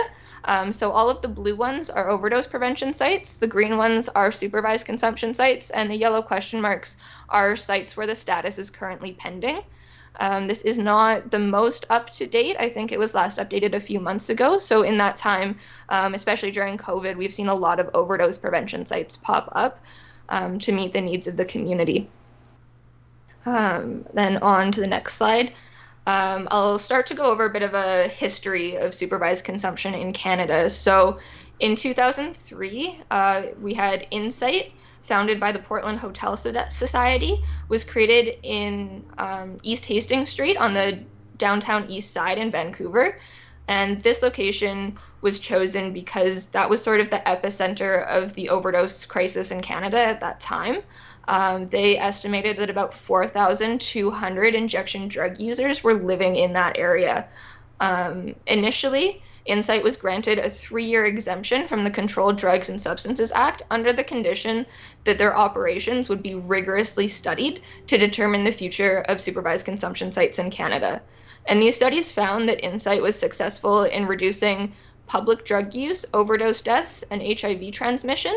Um, 0.47 0.73
so 0.73 0.93
all 0.93 1.11
of 1.11 1.23
the 1.23 1.29
blue 1.29 1.57
ones 1.57 1.91
are 1.91 2.09
overdose 2.09 2.47
prevention 2.47 2.95
sites, 2.95 3.37
the 3.37 3.49
green 3.49 3.76
ones 3.76 4.09
are 4.09 4.31
supervised 4.31 4.87
consumption 4.87 5.35
sites, 5.35 5.71
and 5.71 5.91
the 5.91 5.97
yellow 5.97 6.23
question 6.23 6.61
marks 6.61 6.97
are 7.29 7.57
sites 7.57 7.97
where 7.97 8.07
the 8.07 8.15
status 8.15 8.57
is 8.57 8.71
currently 8.71 9.12
pending. 9.12 9.62
Um, 10.21 10.47
this 10.47 10.62
is 10.62 10.79
not 10.79 11.31
the 11.31 11.38
most 11.38 11.85
up 11.91 12.12
to 12.15 12.26
date. 12.26 12.57
I 12.59 12.71
think 12.71 12.93
it 12.93 12.99
was 12.99 13.15
last 13.15 13.38
updated 13.38 13.75
a 13.75 13.81
few 13.81 14.00
months 14.00 14.31
ago. 14.31 14.59
So, 14.59 14.83
in 14.83 14.97
that 14.99 15.17
time, 15.17 15.59
um, 15.88 16.15
especially 16.15 16.53
during 16.53 16.79
COVID, 16.79 17.17
we've 17.17 17.35
seen 17.35 17.49
a 17.49 17.55
lot 17.55 17.81
of 17.81 17.91
overdose 17.93 18.38
prevention 18.38 18.87
sites 18.87 19.17
pop 19.17 19.50
up 19.53 19.83
um, 20.29 20.59
to 20.61 20.73
meet 20.73 20.93
the 20.93 21.00
needs 21.00 21.26
of 21.26 21.37
the 21.37 21.45
community. 21.45 22.09
Um, 23.45 24.07
then, 24.15 24.38
on 24.38 24.73
to 24.73 24.81
the 24.81 24.87
next 24.87 25.15
slide. 25.15 25.53
Um, 26.07 26.47
I'll 26.51 26.79
start 26.79 27.07
to 27.09 27.15
go 27.15 27.25
over 27.25 27.47
a 27.47 27.51
bit 27.51 27.63
of 27.63 27.75
a 27.75 28.07
history 28.09 28.77
of 28.77 28.95
supervised 28.95 29.45
consumption 29.45 29.95
in 29.95 30.13
Canada. 30.13 30.71
So, 30.71 31.19
in 31.59 31.75
2003, 31.75 33.01
uh, 33.11 33.43
we 33.61 33.75
had 33.75 34.07
Insite, 34.11 34.73
founded 35.03 35.41
by 35.41 35.53
the 35.53 35.59
Portland 35.59 35.99
Hotel 35.99 36.37
Society, 36.37 37.43
was 37.69 37.83
created 37.83 38.39
in 38.43 39.05
um, 39.19 39.59
East 39.63 39.85
Hastings 39.87 40.31
Street 40.31 40.57
on 40.57 40.75
the 40.75 41.01
downtown 41.39 41.89
east 41.89 42.13
side 42.13 42.39
in 42.39 42.51
Vancouver. 42.51 43.19
And 43.69 44.01
this 44.03 44.23
location 44.23 44.99
was 45.23 45.41
chosen 45.41 45.93
because 45.93 46.47
that 46.51 46.71
was 46.71 46.83
sort 46.83 47.01
of 47.01 47.11
the 47.11 47.23
epicenter 47.27 48.07
of 48.07 48.33
the 48.35 48.49
overdose 48.49 49.05
crisis 49.07 49.51
in 49.51 49.61
Canada 49.61 49.99
at 49.99 50.21
that 50.21 50.41
time. 50.41 50.83
Um, 51.28 51.68
they 51.68 51.99
estimated 51.99 52.56
that 52.59 52.71
about 52.71 52.95
4,200 52.95 54.54
injection 54.54 55.09
drug 55.09 55.40
users 55.40 55.83
were 55.83 55.95
living 55.95 56.37
in 56.37 56.52
that 56.52 56.78
area. 56.78 57.28
Um, 57.80 58.35
initially, 58.47 59.23
Insite 59.47 59.85
was 59.85 59.97
granted 59.97 60.38
a 60.38 60.50
three 60.50 60.85
year 60.85 61.04
exemption 61.04 61.68
from 61.68 61.85
the 61.85 61.90
Controlled 61.90 62.37
Drugs 62.37 62.68
and 62.68 62.80
Substances 62.80 63.30
Act 63.33 63.62
under 63.71 63.92
the 63.92 64.02
condition 64.02 64.66
that 65.04 65.18
their 65.18 65.37
operations 65.37 66.09
would 66.09 66.23
be 66.23 66.35
rigorously 66.35 67.06
studied 67.06 67.62
to 67.87 67.99
determine 67.99 68.45
the 68.45 68.52
future 68.52 69.04
of 69.09 69.21
supervised 69.21 69.64
consumption 69.64 70.11
sites 70.11 70.38
in 70.38 70.50
Canada. 70.50 71.00
And 71.47 71.62
these 71.62 71.76
studies 71.76 72.11
found 72.11 72.49
that 72.49 72.61
Insite 72.61 73.02
was 73.02 73.16
successful 73.16 73.85
in 73.85 74.06
reducing 74.06 74.75
public 75.06 75.45
drug 75.45 75.75
use, 75.75 76.04
overdose 76.12 76.61
deaths, 76.61 77.04
and 77.11 77.23
HIV 77.23 77.71
transmission, 77.73 78.35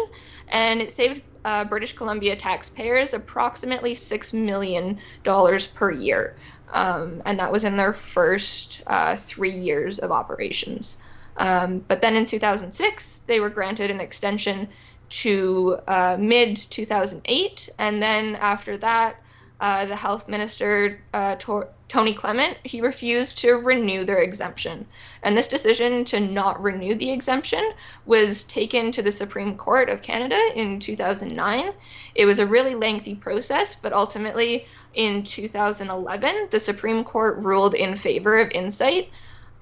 and 0.50 0.82
it 0.82 0.92
saved 0.92 1.24
uh, 1.46 1.64
British 1.66 1.94
Columbia 1.94 2.36
taxpayers 2.36 3.14
approximately 3.14 3.96
$6 3.96 4.34
million 4.34 5.00
per 5.24 5.92
year 5.92 6.36
um, 6.74 7.22
and 7.26 7.40
that 7.40 7.52
was 7.52 7.64
in 7.64 7.78
their 7.78 7.94
first 7.94 8.82
uh, 8.88 9.16
three 9.16 9.56
years 9.56 10.00
of 10.00 10.12
operations. 10.12 10.98
Um, 11.38 11.80
but 11.88 12.02
then 12.02 12.16
in 12.16 12.26
2006, 12.26 13.20
they 13.28 13.40
were 13.40 13.50
granted 13.50 13.90
an 13.90 14.00
extension 14.00 14.68
to 15.10 15.80
uh, 15.88 16.18
mid 16.20 16.58
2008, 16.58 17.70
and 17.80 18.02
then 18.02 18.36
after 18.36 18.78
that, 18.78 19.16
uh, 19.60 19.86
the 19.86 19.96
health 19.96 20.28
minister 20.28 21.02
uh, 21.14 21.36
to- 21.36 21.68
Tony 21.88 22.14
Clement 22.14 22.58
he 22.64 22.82
refused 22.82 23.40
to 23.40 23.54
renew 23.56 24.04
their 24.06 24.22
exemption, 24.22 24.86
and 25.24 25.36
this 25.36 25.48
decision 25.48 26.06
to 26.06 26.20
not 26.20 26.62
renew 26.62 26.96
the 26.96 27.12
exemption 27.12 27.72
was 28.06 28.44
taken 28.44 28.92
to 28.92 29.02
the 29.02 29.12
Supreme 29.12 29.58
Court 29.58 29.90
of 29.90 30.02
Canada 30.02 30.40
in 30.56 30.80
2009. 30.80 31.72
It 32.16 32.26
was 32.26 32.40
a 32.40 32.46
really 32.46 32.76
lengthy 32.76 33.16
process, 33.16 33.76
but 33.76 33.94
ultimately 33.94 34.68
in 34.94 35.24
2011, 35.24 36.50
the 36.52 36.60
Supreme 36.60 37.04
Court 37.04 37.38
ruled 37.38 37.74
in 37.76 37.98
favor 37.98 38.40
of 38.40 38.52
Insite 38.52 39.10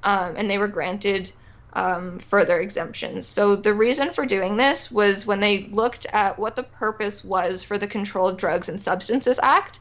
um, 0.03 0.35
and 0.37 0.49
they 0.49 0.57
were 0.57 0.67
granted 0.67 1.31
um, 1.77 2.17
further 2.17 2.59
exemptions. 2.59 3.27
So 3.27 3.55
the 3.55 3.73
reason 3.73 4.11
for 4.11 4.25
doing 4.25 4.57
this 4.57 4.89
was 4.89 5.27
when 5.27 5.39
they 5.39 5.67
looked 5.71 6.07
at 6.11 6.37
what 6.37 6.55
the 6.55 6.63
purpose 6.63 7.23
was 7.23 7.61
for 7.61 7.77
the 7.77 7.87
Controlled 7.87 8.39
Drugs 8.39 8.67
and 8.67 8.81
Substances 8.81 9.39
Act. 9.43 9.79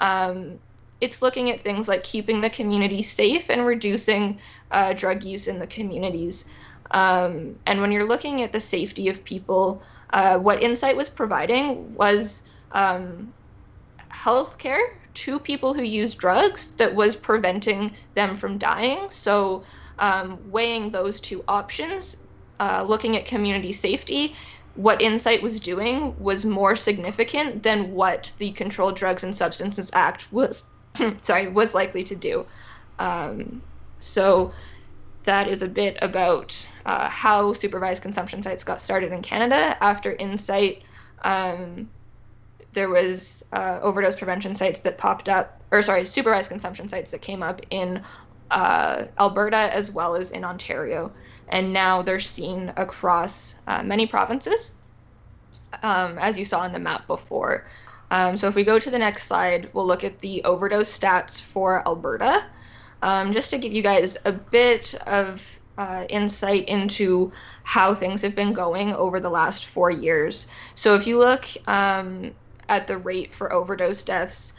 Um, 0.00 0.58
it's 1.00 1.22
looking 1.22 1.50
at 1.50 1.62
things 1.62 1.86
like 1.86 2.02
keeping 2.02 2.40
the 2.40 2.50
community 2.50 3.00
safe 3.00 3.48
and 3.48 3.64
reducing 3.64 4.40
uh, 4.72 4.92
drug 4.92 5.22
use 5.22 5.46
in 5.46 5.60
the 5.60 5.68
communities. 5.68 6.46
Um, 6.90 7.54
and 7.64 7.80
when 7.80 7.92
you're 7.92 8.08
looking 8.08 8.42
at 8.42 8.52
the 8.52 8.60
safety 8.60 9.08
of 9.08 9.24
people, 9.24 9.84
uh, 10.12 10.38
what 10.38 10.62
Insite 10.64 10.96
was 10.96 11.08
providing 11.08 11.94
was 11.94 12.42
um, 12.72 13.32
health 14.08 14.58
care 14.58 14.82
to 15.14 15.38
people 15.38 15.74
who 15.74 15.82
use 15.82 16.16
drugs 16.16 16.72
that 16.72 16.92
was 16.92 17.14
preventing 17.14 17.96
them 18.16 18.34
from 18.34 18.58
dying. 18.58 19.06
So, 19.10 19.64
um, 19.98 20.38
weighing 20.50 20.90
those 20.90 21.20
two 21.20 21.44
options, 21.48 22.16
uh, 22.60 22.84
looking 22.86 23.16
at 23.16 23.26
community 23.26 23.72
safety, 23.72 24.36
what 24.74 25.00
Insite 25.00 25.42
was 25.42 25.58
doing 25.58 26.14
was 26.18 26.44
more 26.44 26.76
significant 26.76 27.62
than 27.62 27.92
what 27.92 28.32
the 28.38 28.52
Controlled 28.52 28.96
Drugs 28.96 29.24
and 29.24 29.34
Substances 29.34 29.90
Act 29.94 30.30
was, 30.30 30.68
sorry, 31.22 31.48
was 31.48 31.74
likely 31.74 32.04
to 32.04 32.14
do. 32.14 32.46
Um, 32.98 33.62
so, 33.98 34.52
that 35.24 35.48
is 35.48 35.62
a 35.62 35.68
bit 35.68 35.98
about 36.02 36.66
uh, 36.86 37.08
how 37.08 37.52
supervised 37.52 38.02
consumption 38.02 38.42
sites 38.42 38.64
got 38.64 38.80
started 38.80 39.12
in 39.12 39.22
Canada 39.22 39.76
after 39.82 40.12
Insite, 40.12 40.82
Um, 41.22 41.90
there 42.72 42.88
was 42.90 43.42
uh, 43.52 43.80
overdose 43.82 44.16
prevention 44.16 44.54
sites 44.54 44.80
that 44.80 44.98
popped 44.98 45.28
up, 45.28 45.62
or 45.72 45.82
sorry, 45.82 46.06
supervised 46.06 46.50
consumption 46.50 46.88
sites 46.88 47.10
that 47.10 47.22
came 47.22 47.42
up 47.42 47.60
in 47.70 48.02
uh, 48.50 49.04
Alberta 49.18 49.74
as 49.74 49.90
well 49.90 50.14
as 50.14 50.30
in 50.30 50.44
Ontario, 50.44 51.12
and 51.48 51.72
now 51.72 52.02
they're 52.02 52.20
seen 52.20 52.72
across 52.76 53.54
uh, 53.66 53.82
many 53.82 54.06
provinces, 54.06 54.72
um, 55.82 56.18
as 56.18 56.38
you 56.38 56.44
saw 56.44 56.64
in 56.64 56.72
the 56.72 56.78
map 56.78 57.06
before. 57.06 57.66
Um, 58.10 58.36
so 58.36 58.46
if 58.46 58.54
we 58.54 58.64
go 58.64 58.78
to 58.78 58.90
the 58.90 58.98
next 58.98 59.24
slide, 59.24 59.70
we'll 59.72 59.86
look 59.86 60.04
at 60.04 60.20
the 60.20 60.44
overdose 60.44 60.96
stats 60.96 61.40
for 61.40 61.86
Alberta, 61.86 62.44
um, 63.02 63.32
just 63.32 63.50
to 63.50 63.58
give 63.58 63.72
you 63.72 63.82
guys 63.82 64.16
a 64.24 64.32
bit 64.32 64.94
of 65.06 65.42
uh, 65.76 66.04
insight 66.08 66.68
into 66.68 67.32
how 67.64 67.94
things 67.94 68.22
have 68.22 68.34
been 68.34 68.52
going 68.52 68.92
over 68.92 69.20
the 69.20 69.28
last 69.28 69.66
four 69.66 69.90
years. 69.90 70.46
So 70.74 70.94
if 70.94 71.06
you 71.06 71.18
look 71.18 71.46
um, 71.66 72.32
at 72.68 72.86
the 72.86 72.96
rate 72.96 73.34
for 73.34 73.52
overdose 73.52 74.02
deaths 74.02 74.52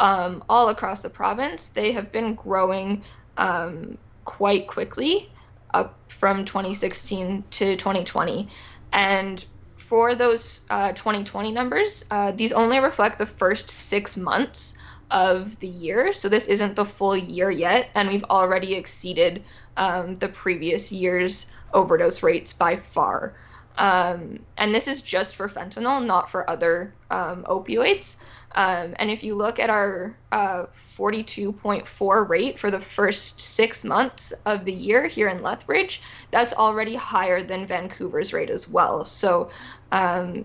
um, 0.00 0.44
all 0.48 0.68
across 0.68 1.02
the 1.02 1.10
province. 1.10 1.68
They 1.68 1.92
have 1.92 2.12
been 2.12 2.34
growing 2.34 3.04
um, 3.36 3.98
quite 4.24 4.66
quickly 4.66 5.30
up 5.72 5.98
from 6.08 6.44
2016 6.44 7.44
to 7.50 7.76
2020. 7.76 8.48
And 8.92 9.44
for 9.76 10.14
those 10.14 10.60
uh, 10.70 10.92
2020 10.92 11.52
numbers, 11.52 12.04
uh, 12.10 12.32
these 12.32 12.52
only 12.52 12.78
reflect 12.78 13.18
the 13.18 13.26
first 13.26 13.70
six 13.70 14.16
months 14.16 14.74
of 15.10 15.58
the 15.60 15.68
year. 15.68 16.12
So 16.12 16.28
this 16.28 16.46
isn't 16.46 16.76
the 16.76 16.84
full 16.84 17.16
year 17.16 17.50
yet, 17.50 17.90
and 17.94 18.08
we've 18.08 18.24
already 18.24 18.74
exceeded 18.74 19.44
um, 19.76 20.18
the 20.18 20.28
previous 20.28 20.90
year's 20.90 21.46
overdose 21.72 22.22
rates 22.22 22.52
by 22.52 22.76
far. 22.76 23.34
Um, 23.76 24.38
and 24.56 24.74
this 24.74 24.86
is 24.86 25.02
just 25.02 25.34
for 25.34 25.48
fentanyl, 25.48 26.04
not 26.04 26.30
for 26.30 26.48
other 26.48 26.94
um, 27.10 27.44
opioids. 27.44 28.16
Um, 28.54 28.94
and 28.98 29.10
if 29.10 29.24
you 29.24 29.34
look 29.34 29.58
at 29.58 29.68
our 29.68 30.16
uh, 30.30 30.66
42.4 30.96 32.28
rate 32.28 32.58
for 32.58 32.70
the 32.70 32.80
first 32.80 33.40
six 33.40 33.84
months 33.84 34.32
of 34.46 34.64
the 34.64 34.72
year 34.72 35.06
here 35.06 35.28
in 35.28 35.42
Lethbridge, 35.42 36.02
that's 36.30 36.52
already 36.52 36.94
higher 36.94 37.42
than 37.42 37.66
Vancouver's 37.66 38.32
rate 38.32 38.50
as 38.50 38.68
well. 38.68 39.04
So, 39.04 39.50
um, 39.90 40.44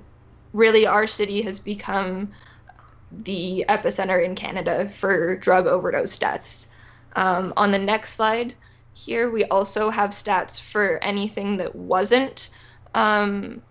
really, 0.53 0.87
our 0.87 1.05
city 1.05 1.41
has 1.43 1.59
become 1.59 2.31
the 3.11 3.65
epicenter 3.69 4.23
in 4.23 4.35
Canada 4.35 4.89
for 4.89 5.35
drug 5.35 5.67
overdose 5.67 6.17
deaths. 6.17 6.67
Um, 7.15 7.53
on 7.57 7.71
the 7.71 7.79
next 7.79 8.13
slide, 8.13 8.55
here 8.93 9.29
we 9.29 9.45
also 9.45 9.89
have 9.89 10.11
stats 10.11 10.59
for 10.59 10.97
anything 11.03 11.57
that 11.57 11.75
wasn't 11.75 12.49
um, 12.95 13.61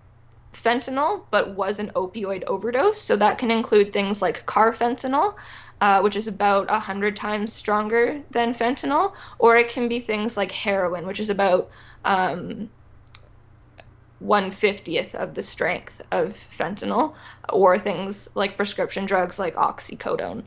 fentanyl, 0.63 1.25
but 1.31 1.55
was 1.55 1.79
an 1.79 1.91
opioid 1.95 2.45
overdose. 2.45 3.01
So 3.01 3.17
that 3.17 3.39
can 3.39 3.51
include 3.51 3.93
things 3.93 4.21
like 4.23 4.47
carfentanil, 4.47 5.35
uh, 5.81 6.01
which 6.01 6.17
is 6.17 6.27
about 6.27 6.69
100 6.69 7.17
times 7.17 7.53
stronger 7.53 8.23
than 8.31 8.55
fentanyl, 8.55 9.13
or 9.39 9.57
it 9.57 9.69
can 9.69 9.89
be 9.89 10.01
things 10.01 10.37
like 10.37 10.53
heroin, 10.53 11.07
which 11.07 11.21
is 11.21 11.31
about 11.31 11.71
um, 12.05 12.71
150th 14.23 15.15
of 15.15 15.35
the 15.35 15.43
strength 15.43 16.01
of 16.11 16.35
fentanyl, 16.35 17.15
or 17.53 17.79
things 17.79 18.29
like 18.35 18.57
prescription 18.57 19.07
drugs 19.07 19.39
like 19.39 19.55
oxycodone. 19.55 20.45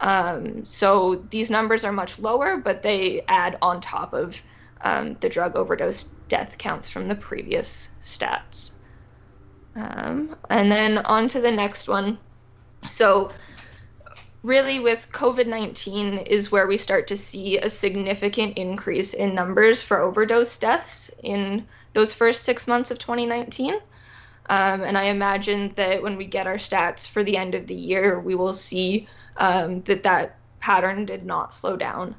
Um, 0.00 0.64
so 0.66 1.24
these 1.30 1.50
numbers 1.50 1.84
are 1.84 1.92
much 1.92 2.18
lower, 2.18 2.58
but 2.58 2.82
they 2.82 3.22
add 3.28 3.56
on 3.62 3.80
top 3.80 4.12
of 4.12 4.42
um, 4.82 5.16
the 5.20 5.28
drug 5.28 5.56
overdose 5.56 6.12
death 6.28 6.58
counts 6.58 6.88
from 6.90 7.08
the 7.08 7.14
previous 7.14 7.88
stats. 8.02 8.78
Um, 9.76 10.36
and 10.50 10.70
then 10.70 10.98
on 10.98 11.28
to 11.28 11.40
the 11.40 11.50
next 11.50 11.88
one. 11.88 12.18
So 12.90 13.32
really 14.42 14.78
with 14.78 15.08
COVID-19 15.10 16.26
is 16.26 16.52
where 16.52 16.66
we 16.66 16.76
start 16.76 17.08
to 17.08 17.16
see 17.16 17.58
a 17.58 17.70
significant 17.70 18.58
increase 18.58 19.14
in 19.14 19.34
numbers 19.34 19.82
for 19.82 20.00
overdose 20.00 20.58
deaths 20.58 21.10
in 21.22 21.66
those 21.94 22.12
first 22.12 22.42
six 22.42 22.68
months 22.68 22.90
of 22.90 22.98
2019. 22.98 23.74
Um, 24.50 24.82
and 24.82 24.98
I 24.98 25.04
imagine 25.04 25.72
that 25.76 26.02
when 26.02 26.16
we 26.16 26.26
get 26.26 26.46
our 26.46 26.56
stats 26.56 27.08
for 27.08 27.24
the 27.24 27.36
end 27.38 27.54
of 27.54 27.66
the 27.66 27.74
year, 27.74 28.20
we 28.20 28.34
will 28.34 28.52
see 28.52 29.08
um, 29.38 29.80
that 29.82 30.02
that 30.02 30.36
pattern 30.60 31.06
did 31.06 31.24
not 31.24 31.54
slow 31.54 31.76
down. 31.76 32.14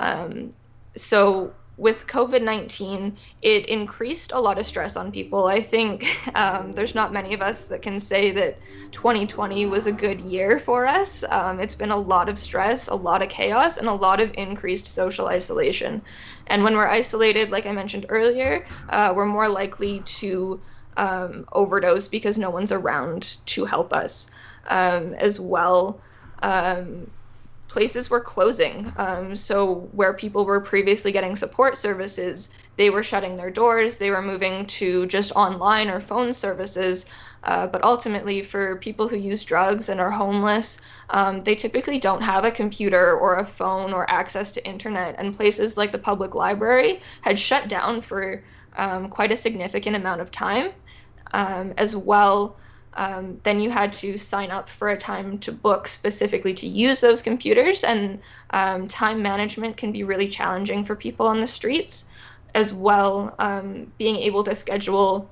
Um, 0.00 0.52
so 0.96 1.54
with 1.80 2.06
COVID 2.06 2.42
19, 2.42 3.16
it 3.40 3.66
increased 3.70 4.32
a 4.32 4.40
lot 4.40 4.58
of 4.58 4.66
stress 4.66 4.96
on 4.96 5.10
people. 5.10 5.46
I 5.46 5.62
think 5.62 6.06
um, 6.36 6.72
there's 6.72 6.94
not 6.94 7.10
many 7.10 7.32
of 7.32 7.40
us 7.40 7.68
that 7.68 7.80
can 7.80 7.98
say 7.98 8.30
that 8.32 8.60
2020 8.92 9.64
was 9.64 9.86
a 9.86 9.92
good 9.92 10.20
year 10.20 10.58
for 10.58 10.86
us. 10.86 11.24
Um, 11.30 11.58
it's 11.58 11.74
been 11.74 11.90
a 11.90 11.96
lot 11.96 12.28
of 12.28 12.38
stress, 12.38 12.88
a 12.88 12.94
lot 12.94 13.22
of 13.22 13.30
chaos, 13.30 13.78
and 13.78 13.88
a 13.88 13.94
lot 13.94 14.20
of 14.20 14.30
increased 14.34 14.88
social 14.88 15.28
isolation. 15.28 16.02
And 16.48 16.64
when 16.64 16.76
we're 16.76 16.86
isolated, 16.86 17.50
like 17.50 17.64
I 17.64 17.72
mentioned 17.72 18.04
earlier, 18.10 18.66
uh, 18.90 19.14
we're 19.16 19.24
more 19.24 19.48
likely 19.48 20.02
to 20.20 20.62
um, 20.98 21.46
overdose 21.52 22.08
because 22.08 22.36
no 22.36 22.50
one's 22.50 22.72
around 22.72 23.38
to 23.46 23.64
help 23.64 23.94
us. 23.94 24.30
Um, 24.68 25.14
as 25.14 25.40
well, 25.40 26.02
um, 26.42 27.06
places 27.70 28.10
were 28.10 28.20
closing. 28.20 28.92
Um, 28.96 29.36
so 29.36 29.88
where 29.92 30.12
people 30.12 30.44
were 30.44 30.60
previously 30.60 31.12
getting 31.12 31.36
support 31.36 31.78
services, 31.78 32.50
they 32.76 32.90
were 32.90 33.02
shutting 33.02 33.36
their 33.36 33.50
doors. 33.50 33.96
They 33.96 34.10
were 34.10 34.22
moving 34.22 34.66
to 34.66 35.06
just 35.06 35.30
online 35.32 35.88
or 35.88 36.00
phone 36.00 36.34
services. 36.34 37.06
Uh, 37.44 37.68
but 37.68 37.84
ultimately, 37.84 38.42
for 38.42 38.76
people 38.76 39.06
who 39.08 39.16
use 39.16 39.44
drugs 39.44 39.88
and 39.88 40.00
are 40.00 40.10
homeless, 40.10 40.80
um, 41.10 41.44
they 41.44 41.54
typically 41.54 41.98
don't 41.98 42.22
have 42.22 42.44
a 42.44 42.50
computer 42.50 43.16
or 43.16 43.36
a 43.36 43.46
phone 43.46 43.92
or 43.92 44.10
access 44.10 44.52
to 44.52 44.66
internet. 44.66 45.14
And 45.16 45.36
places 45.36 45.76
like 45.76 45.92
the 45.92 45.98
public 45.98 46.34
library 46.34 47.00
had 47.20 47.38
shut 47.38 47.68
down 47.68 48.02
for 48.02 48.42
um, 48.76 49.08
quite 49.08 49.32
a 49.32 49.36
significant 49.36 49.94
amount 49.94 50.20
of 50.20 50.30
time. 50.32 50.72
Um, 51.32 51.72
as 51.78 51.94
well, 51.94 52.58
um, 52.94 53.40
then 53.44 53.60
you 53.60 53.70
had 53.70 53.92
to 53.94 54.18
sign 54.18 54.50
up 54.50 54.68
for 54.68 54.90
a 54.90 54.98
time 54.98 55.38
to 55.38 55.52
book 55.52 55.86
specifically 55.88 56.54
to 56.54 56.66
use 56.66 57.00
those 57.00 57.22
computers, 57.22 57.84
and 57.84 58.20
um, 58.50 58.88
time 58.88 59.22
management 59.22 59.76
can 59.76 59.92
be 59.92 60.02
really 60.02 60.28
challenging 60.28 60.84
for 60.84 60.96
people 60.96 61.26
on 61.26 61.40
the 61.40 61.46
streets. 61.46 62.04
As 62.52 62.72
well, 62.72 63.34
um, 63.38 63.92
being 63.96 64.16
able 64.16 64.42
to 64.42 64.56
schedule 64.56 65.30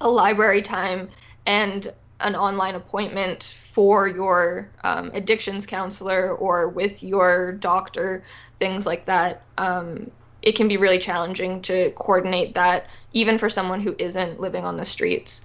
a 0.00 0.08
library 0.08 0.62
time 0.62 1.08
and 1.46 1.92
an 2.20 2.36
online 2.36 2.76
appointment 2.76 3.54
for 3.60 4.06
your 4.06 4.70
um, 4.84 5.10
addictions 5.14 5.66
counselor 5.66 6.32
or 6.36 6.68
with 6.68 7.02
your 7.02 7.52
doctor, 7.52 8.24
things 8.60 8.86
like 8.86 9.04
that. 9.06 9.42
Um, 9.58 10.10
it 10.42 10.52
can 10.52 10.68
be 10.68 10.76
really 10.76 10.98
challenging 10.98 11.60
to 11.62 11.90
coordinate 11.92 12.54
that, 12.54 12.86
even 13.12 13.36
for 13.36 13.50
someone 13.50 13.80
who 13.80 13.96
isn't 13.98 14.40
living 14.40 14.64
on 14.64 14.76
the 14.76 14.84
streets. 14.84 15.44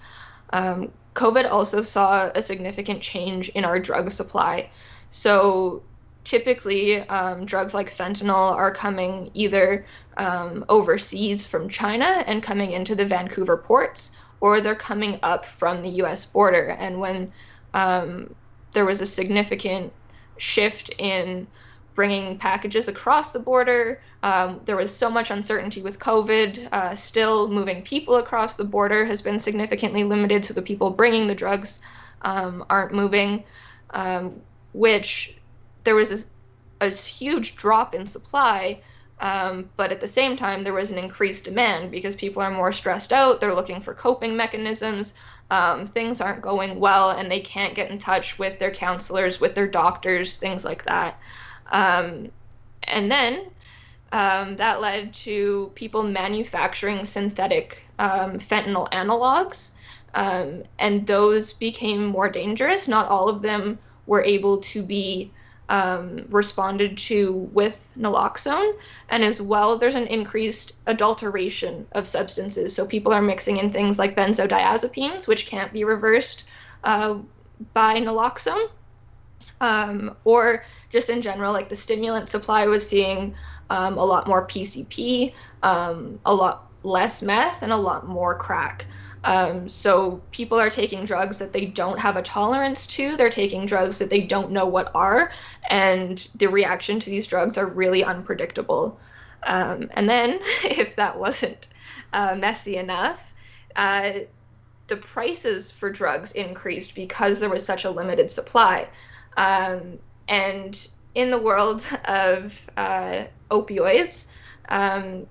Um, 0.51 0.91
COVID 1.15 1.49
also 1.51 1.81
saw 1.81 2.29
a 2.35 2.41
significant 2.41 3.01
change 3.01 3.49
in 3.49 3.65
our 3.65 3.79
drug 3.79 4.11
supply. 4.11 4.69
So 5.09 5.81
typically, 6.23 6.99
um, 7.09 7.45
drugs 7.45 7.73
like 7.73 7.93
fentanyl 7.93 8.53
are 8.53 8.73
coming 8.73 9.31
either 9.33 9.85
um, 10.17 10.65
overseas 10.69 11.45
from 11.45 11.69
China 11.69 12.23
and 12.27 12.43
coming 12.43 12.71
into 12.71 12.95
the 12.95 13.05
Vancouver 13.05 13.57
ports, 13.57 14.11
or 14.41 14.61
they're 14.61 14.75
coming 14.75 15.19
up 15.23 15.45
from 15.45 15.81
the 15.81 15.89
US 16.03 16.25
border. 16.25 16.69
And 16.79 16.99
when 16.99 17.31
um, 17.73 18.35
there 18.71 18.85
was 18.85 19.01
a 19.01 19.07
significant 19.07 19.91
shift 20.37 20.89
in 20.97 21.47
bringing 21.99 22.37
packages 22.37 22.87
across 22.87 23.33
the 23.33 23.39
border. 23.39 24.01
Um, 24.23 24.61
there 24.63 24.77
was 24.77 24.89
so 24.95 25.09
much 25.09 25.31
uncertainty 25.31 25.81
with 25.81 25.99
COVID. 25.99 26.69
Uh, 26.71 26.95
still, 26.95 27.49
moving 27.49 27.81
people 27.81 28.15
across 28.15 28.55
the 28.55 28.63
border 28.63 29.03
has 29.03 29.21
been 29.21 29.37
significantly 29.37 30.05
limited, 30.05 30.45
so 30.45 30.53
the 30.53 30.61
people 30.61 30.91
bringing 30.91 31.27
the 31.27 31.35
drugs 31.35 31.81
um, 32.21 32.63
aren't 32.69 32.93
moving, 32.93 33.43
um, 33.89 34.39
which 34.71 35.35
there 35.83 35.95
was 35.95 36.25
a, 36.79 36.85
a, 36.85 36.89
huge 36.89 37.57
drop 37.57 37.93
in 37.93 38.07
supply. 38.07 38.79
Um, 39.19 39.69
but 39.75 39.91
at 39.91 39.99
the 39.99 40.07
same 40.07 40.37
time, 40.37 40.63
there 40.63 40.71
was 40.71 40.91
an 40.91 40.97
increased 40.97 41.43
demand 41.43 41.91
because 41.91 42.15
people 42.15 42.41
are 42.41 42.49
more 42.49 42.71
stressed 42.71 43.11
out. 43.11 43.41
They're 43.41 43.53
looking 43.53 43.81
for 43.81 43.93
coping 43.93 44.37
mechanisms. 44.37 45.15
Um, 45.51 45.85
things 45.85 46.21
aren't 46.21 46.41
going 46.41 46.79
well, 46.79 47.09
and 47.09 47.29
they 47.29 47.41
can't 47.41 47.75
get 47.75 47.91
in 47.91 47.97
touch 47.97 48.39
with 48.39 48.57
their 48.57 48.71
counselors, 48.71 49.41
with 49.41 49.53
their 49.53 49.67
doctors, 49.67 50.37
things 50.37 50.63
like 50.63 50.85
that. 50.85 51.19
Um, 51.69 52.31
and 52.83 53.11
then 53.11 53.47
um, 54.11 54.57
that 54.57 54.81
led 54.81 55.13
to 55.13 55.71
people 55.75 56.03
manufacturing 56.03 57.05
synthetic 57.05 57.83
um, 57.99 58.39
fentanyl 58.39 58.89
analogs, 58.91 59.71
um, 60.15 60.63
and 60.79 61.05
those 61.05 61.53
became 61.53 62.05
more 62.05 62.29
dangerous. 62.29 62.87
Not 62.87 63.09
all 63.09 63.29
of 63.29 63.41
them 63.41 63.77
were 64.07 64.23
able 64.23 64.57
to 64.61 64.81
be 64.81 65.31
um, 65.69 66.25
responded 66.29 66.97
to 66.97 67.31
with 67.53 67.93
naloxone, 67.97 68.71
and 69.09 69.23
as 69.23 69.39
well, 69.39 69.77
there's 69.77 69.93
an 69.93 70.07
increased 70.07 70.73
adulteration 70.87 71.85
of 71.91 72.07
substances. 72.07 72.75
So 72.75 72.87
people 72.87 73.13
are 73.13 73.21
mixing 73.21 73.57
in 73.57 73.71
things 73.71 73.99
like 73.99 74.15
benzodiazepines, 74.15 75.27
which 75.27 75.45
can't 75.45 75.71
be 75.71 75.83
reversed 75.83 76.45
uh, 76.83 77.19
by 77.73 77.99
naloxone, 77.99 78.69
um, 79.61 80.15
or 80.23 80.65
just 80.91 81.09
in 81.09 81.21
general, 81.21 81.53
like 81.53 81.69
the 81.69 81.75
stimulant 81.75 82.29
supply 82.29 82.65
was 82.67 82.87
seeing 82.87 83.35
um, 83.69 83.97
a 83.97 84.05
lot 84.05 84.27
more 84.27 84.47
PCP, 84.47 85.33
um, 85.63 86.19
a 86.25 86.33
lot 86.33 86.69
less 86.83 87.21
meth, 87.21 87.61
and 87.61 87.71
a 87.71 87.77
lot 87.77 88.07
more 88.07 88.35
crack. 88.35 88.85
Um, 89.23 89.67
so 89.67 90.21
people 90.31 90.59
are 90.59 90.69
taking 90.69 91.03
drugs 91.03 91.39
that 91.39 91.51
they 91.51 91.65
don't 91.65 91.99
have 91.99 92.15
a 92.15 92.21
tolerance 92.21 92.87
to. 92.87 93.17
They're 93.17 93.29
taking 93.29 93.65
drugs 93.65 93.97
that 93.97 94.09
they 94.09 94.21
don't 94.21 94.51
know 94.51 94.65
what 94.65 94.91
are, 94.95 95.31
and 95.69 96.27
the 96.35 96.47
reaction 96.47 96.99
to 97.01 97.09
these 97.09 97.27
drugs 97.27 97.57
are 97.57 97.67
really 97.67 98.03
unpredictable. 98.03 98.99
Um, 99.43 99.89
and 99.93 100.09
then, 100.09 100.39
if 100.63 100.95
that 100.95 101.19
wasn't 101.19 101.67
uh, 102.13 102.35
messy 102.35 102.77
enough, 102.77 103.33
uh, 103.75 104.11
the 104.87 104.97
prices 104.97 105.69
for 105.69 105.91
drugs 105.91 106.31
increased 106.31 106.95
because 106.95 107.39
there 107.39 107.49
was 107.49 107.65
such 107.65 107.85
a 107.85 107.91
limited 107.91 108.31
supply. 108.31 108.87
Um, 109.37 109.99
and 110.29 110.87
in 111.15 111.31
the 111.31 111.37
world 111.37 111.85
of 112.05 112.69
uh, 112.77 113.25
opioids, 113.51 114.27
um, 114.69 115.27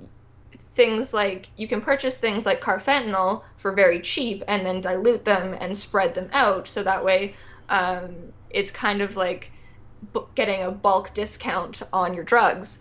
things 0.75 1.15
like 1.15 1.49
you 1.57 1.67
can 1.67 1.81
purchase 1.81 2.19
things 2.19 2.45
like 2.45 2.61
carfentanil 2.61 3.43
for 3.57 3.73
very 3.73 4.03
cheap 4.03 4.43
and 4.49 4.67
then 4.67 4.81
dilute 4.81 5.25
them 5.25 5.57
and 5.61 5.77
spread 5.77 6.15
them 6.15 6.29
out. 6.33 6.69
So 6.69 6.83
that 6.83 7.05
way 7.05 7.35
um, 7.69 8.15
it's 8.51 8.71
kind 8.71 9.01
of 9.01 9.17
like 9.17 9.53
getting 10.35 10.63
a 10.63 10.71
bulk 10.71 11.15
discount 11.15 11.83
on 11.93 12.15
your 12.15 12.25
drugs. 12.25 12.79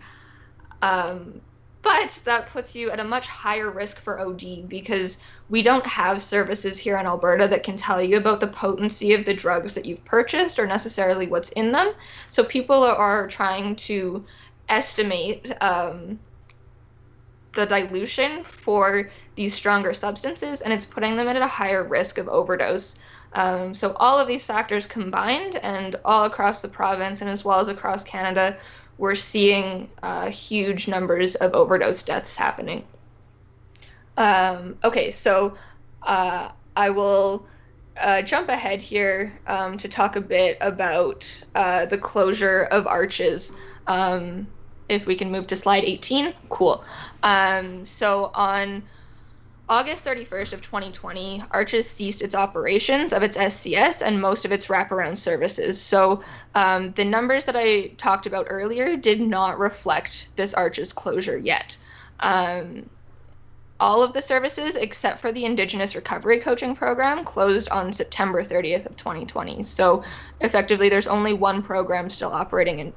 Um, 0.82 1.40
but 1.82 2.18
that 2.24 2.50
puts 2.50 2.74
you 2.74 2.90
at 2.90 3.00
a 3.00 3.04
much 3.04 3.26
higher 3.26 3.70
risk 3.70 4.00
for 4.00 4.20
OD 4.20 4.68
because 4.68 5.18
we 5.48 5.62
don't 5.62 5.86
have 5.86 6.22
services 6.22 6.76
here 6.76 6.98
in 6.98 7.06
Alberta 7.06 7.48
that 7.48 7.62
can 7.62 7.76
tell 7.76 8.02
you 8.02 8.16
about 8.16 8.40
the 8.40 8.48
potency 8.48 9.14
of 9.14 9.24
the 9.24 9.34
drugs 9.34 9.74
that 9.74 9.86
you've 9.86 10.04
purchased 10.04 10.58
or 10.58 10.66
necessarily 10.66 11.26
what's 11.26 11.50
in 11.52 11.72
them. 11.72 11.92
So 12.28 12.44
people 12.44 12.82
are 12.84 13.28
trying 13.28 13.76
to 13.76 14.24
estimate 14.68 15.50
um, 15.60 16.18
the 17.54 17.66
dilution 17.66 18.44
for 18.44 19.10
these 19.36 19.54
stronger 19.54 19.94
substances, 19.94 20.60
and 20.60 20.72
it's 20.72 20.84
putting 20.84 21.16
them 21.16 21.28
at 21.28 21.36
a 21.36 21.46
higher 21.46 21.84
risk 21.84 22.18
of 22.18 22.28
overdose. 22.28 22.98
Um, 23.32 23.74
so 23.74 23.94
all 23.96 24.18
of 24.18 24.28
these 24.28 24.44
factors 24.44 24.86
combined, 24.86 25.56
and 25.56 25.96
all 26.04 26.24
across 26.24 26.60
the 26.60 26.68
province 26.68 27.20
and 27.20 27.30
as 27.30 27.44
well 27.44 27.60
as 27.60 27.68
across 27.68 28.04
Canada, 28.04 28.56
we're 28.98 29.14
seeing 29.14 29.88
uh, 30.02 30.28
huge 30.28 30.88
numbers 30.88 31.36
of 31.36 31.54
overdose 31.54 32.02
deaths 32.02 32.36
happening. 32.36 32.84
Um, 34.16 34.76
okay, 34.82 35.12
so 35.12 35.56
uh, 36.02 36.48
I 36.76 36.90
will 36.90 37.46
uh, 37.96 38.22
jump 38.22 38.48
ahead 38.48 38.80
here 38.80 39.38
um, 39.46 39.78
to 39.78 39.88
talk 39.88 40.16
a 40.16 40.20
bit 40.20 40.58
about 40.60 41.42
uh, 41.54 41.86
the 41.86 41.98
closure 41.98 42.64
of 42.64 42.86
arches. 42.86 43.52
Um, 43.86 44.48
if 44.88 45.06
we 45.06 45.14
can 45.14 45.30
move 45.30 45.46
to 45.48 45.56
slide 45.56 45.84
18, 45.84 46.34
cool. 46.48 46.84
Um, 47.22 47.86
so 47.86 48.30
on 48.34 48.82
August 49.70 50.04
31st 50.06 50.54
of 50.54 50.62
2020, 50.62 51.44
Arches 51.50 51.88
ceased 51.88 52.22
its 52.22 52.34
operations 52.34 53.12
of 53.12 53.22
its 53.22 53.36
SCS 53.36 54.00
and 54.00 54.20
most 54.20 54.46
of 54.46 54.52
its 54.52 54.66
wraparound 54.66 55.18
services. 55.18 55.80
So 55.80 56.22
um, 56.54 56.92
the 56.92 57.04
numbers 57.04 57.44
that 57.44 57.56
I 57.56 57.88
talked 57.98 58.26
about 58.26 58.46
earlier 58.48 58.96
did 58.96 59.20
not 59.20 59.58
reflect 59.58 60.34
this 60.36 60.54
Arches 60.54 60.94
closure 60.94 61.36
yet. 61.36 61.76
Um, 62.20 62.88
all 63.78 64.02
of 64.02 64.14
the 64.14 64.22
services 64.22 64.74
except 64.74 65.20
for 65.20 65.32
the 65.32 65.44
Indigenous 65.44 65.94
Recovery 65.94 66.40
Coaching 66.40 66.74
Program 66.74 67.22
closed 67.22 67.68
on 67.68 67.92
September 67.92 68.42
30th 68.42 68.86
of 68.86 68.96
2020. 68.96 69.62
So 69.64 70.02
effectively, 70.40 70.88
there's 70.88 71.06
only 71.06 71.34
one 71.34 71.62
program 71.62 72.08
still 72.08 72.32
operating 72.32 72.78
in, 72.78 72.92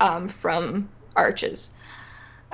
um, 0.00 0.28
from 0.28 0.88
Arches. 1.14 1.70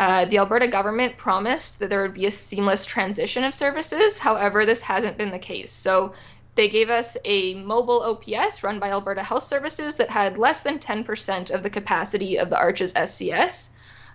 Uh, 0.02 0.24
the 0.24 0.38
Alberta 0.38 0.66
government 0.66 1.16
promised 1.16 1.78
that 1.78 1.88
there 1.88 2.02
would 2.02 2.12
be 2.12 2.26
a 2.26 2.30
seamless 2.32 2.84
transition 2.84 3.44
of 3.44 3.54
services. 3.54 4.18
However, 4.18 4.66
this 4.66 4.80
hasn't 4.80 5.16
been 5.16 5.30
the 5.30 5.38
case. 5.38 5.70
So 5.70 6.12
they 6.56 6.68
gave 6.68 6.90
us 6.90 7.16
a 7.24 7.54
mobile 7.62 8.02
OPS 8.02 8.64
run 8.64 8.80
by 8.80 8.90
Alberta 8.90 9.22
Health 9.22 9.44
Services 9.44 9.94
that 9.94 10.10
had 10.10 10.38
less 10.38 10.64
than 10.64 10.80
10% 10.80 11.52
of 11.52 11.62
the 11.62 11.70
capacity 11.70 12.36
of 12.36 12.50
the 12.50 12.56
Arches 12.56 12.92
SCS. 12.94 13.68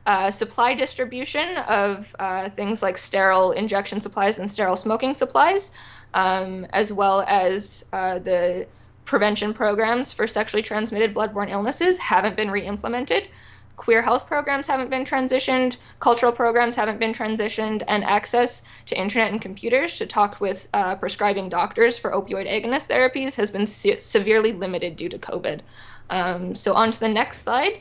Uh, 0.05 0.29
supply 0.29 0.73
distribution 0.73 1.55
of 1.55 2.13
uh, 2.19 2.49
things 2.49 2.83
like 2.83 2.97
sterile 2.97 3.53
injection 3.53 4.01
supplies 4.01 4.39
and 4.39 4.51
sterile 4.51 4.75
smoking 4.75 5.13
supplies, 5.13 5.71
um, 6.13 6.67
as 6.73 6.91
well 6.91 7.23
as 7.29 7.85
uh, 7.93 8.19
the 8.19 8.67
prevention 9.05 9.53
programs 9.53 10.11
for 10.11 10.27
sexually 10.27 10.61
transmitted 10.61 11.13
bloodborne 11.13 11.49
illnesses, 11.49 11.97
haven't 11.97 12.35
been 12.35 12.51
re 12.51 12.65
implemented 12.65 13.29
queer 13.77 14.01
health 14.01 14.27
programs 14.27 14.67
haven't 14.67 14.89
been 14.89 15.05
transitioned, 15.05 15.77
cultural 15.99 16.31
programs 16.31 16.75
haven't 16.75 16.99
been 16.99 17.13
transitioned, 17.13 17.83
and 17.87 18.03
access 18.03 18.63
to 18.87 18.99
internet 18.99 19.31
and 19.31 19.41
computers 19.41 19.97
to 19.97 20.05
talk 20.05 20.41
with 20.41 20.67
uh, 20.73 20.95
prescribing 20.95 21.47
doctors 21.47 21.97
for 21.97 22.11
opioid 22.11 22.49
agonist 22.49 22.87
therapies 22.87 23.35
has 23.35 23.51
been 23.51 23.67
se- 23.67 24.01
severely 24.01 24.51
limited 24.51 24.97
due 24.97 25.07
to 25.07 25.19
COVID. 25.19 25.61
Um, 26.09 26.55
so, 26.55 26.73
on 26.73 26.91
to 26.91 26.99
the 26.99 27.07
next 27.07 27.43
slide. 27.43 27.79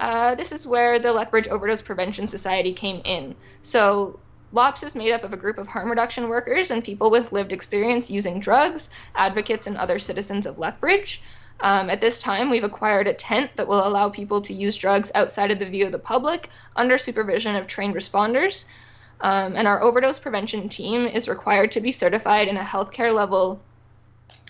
Uh, 0.00 0.34
this 0.36 0.52
is 0.52 0.66
where 0.66 0.98
the 0.98 1.12
Lethbridge 1.12 1.48
Overdose 1.48 1.82
Prevention 1.82 2.28
Society 2.28 2.72
came 2.72 3.00
in. 3.04 3.34
So, 3.62 4.20
LOPS 4.52 4.82
is 4.82 4.94
made 4.94 5.12
up 5.12 5.24
of 5.24 5.32
a 5.32 5.36
group 5.36 5.58
of 5.58 5.66
harm 5.66 5.90
reduction 5.90 6.28
workers 6.28 6.70
and 6.70 6.84
people 6.84 7.10
with 7.10 7.32
lived 7.32 7.52
experience 7.52 8.10
using 8.10 8.40
drugs, 8.40 8.88
advocates, 9.14 9.66
and 9.66 9.76
other 9.76 9.98
citizens 9.98 10.46
of 10.46 10.58
Lethbridge. 10.58 11.20
Um, 11.60 11.90
at 11.90 12.00
this 12.00 12.20
time, 12.20 12.50
we've 12.50 12.64
acquired 12.64 13.08
a 13.08 13.14
tent 13.14 13.50
that 13.56 13.66
will 13.66 13.86
allow 13.86 14.08
people 14.08 14.40
to 14.42 14.52
use 14.52 14.76
drugs 14.76 15.10
outside 15.14 15.50
of 15.50 15.58
the 15.58 15.68
view 15.68 15.86
of 15.86 15.92
the 15.92 15.98
public 15.98 16.50
under 16.76 16.98
supervision 16.98 17.56
of 17.56 17.66
trained 17.66 17.94
responders. 17.94 18.64
Um, 19.20 19.56
and 19.56 19.66
our 19.66 19.82
overdose 19.82 20.18
prevention 20.18 20.68
team 20.68 21.06
is 21.06 21.28
required 21.28 21.72
to 21.72 21.80
be 21.80 21.90
certified 21.90 22.46
in 22.46 22.56
a 22.56 22.62
healthcare 22.62 23.12
level, 23.12 23.60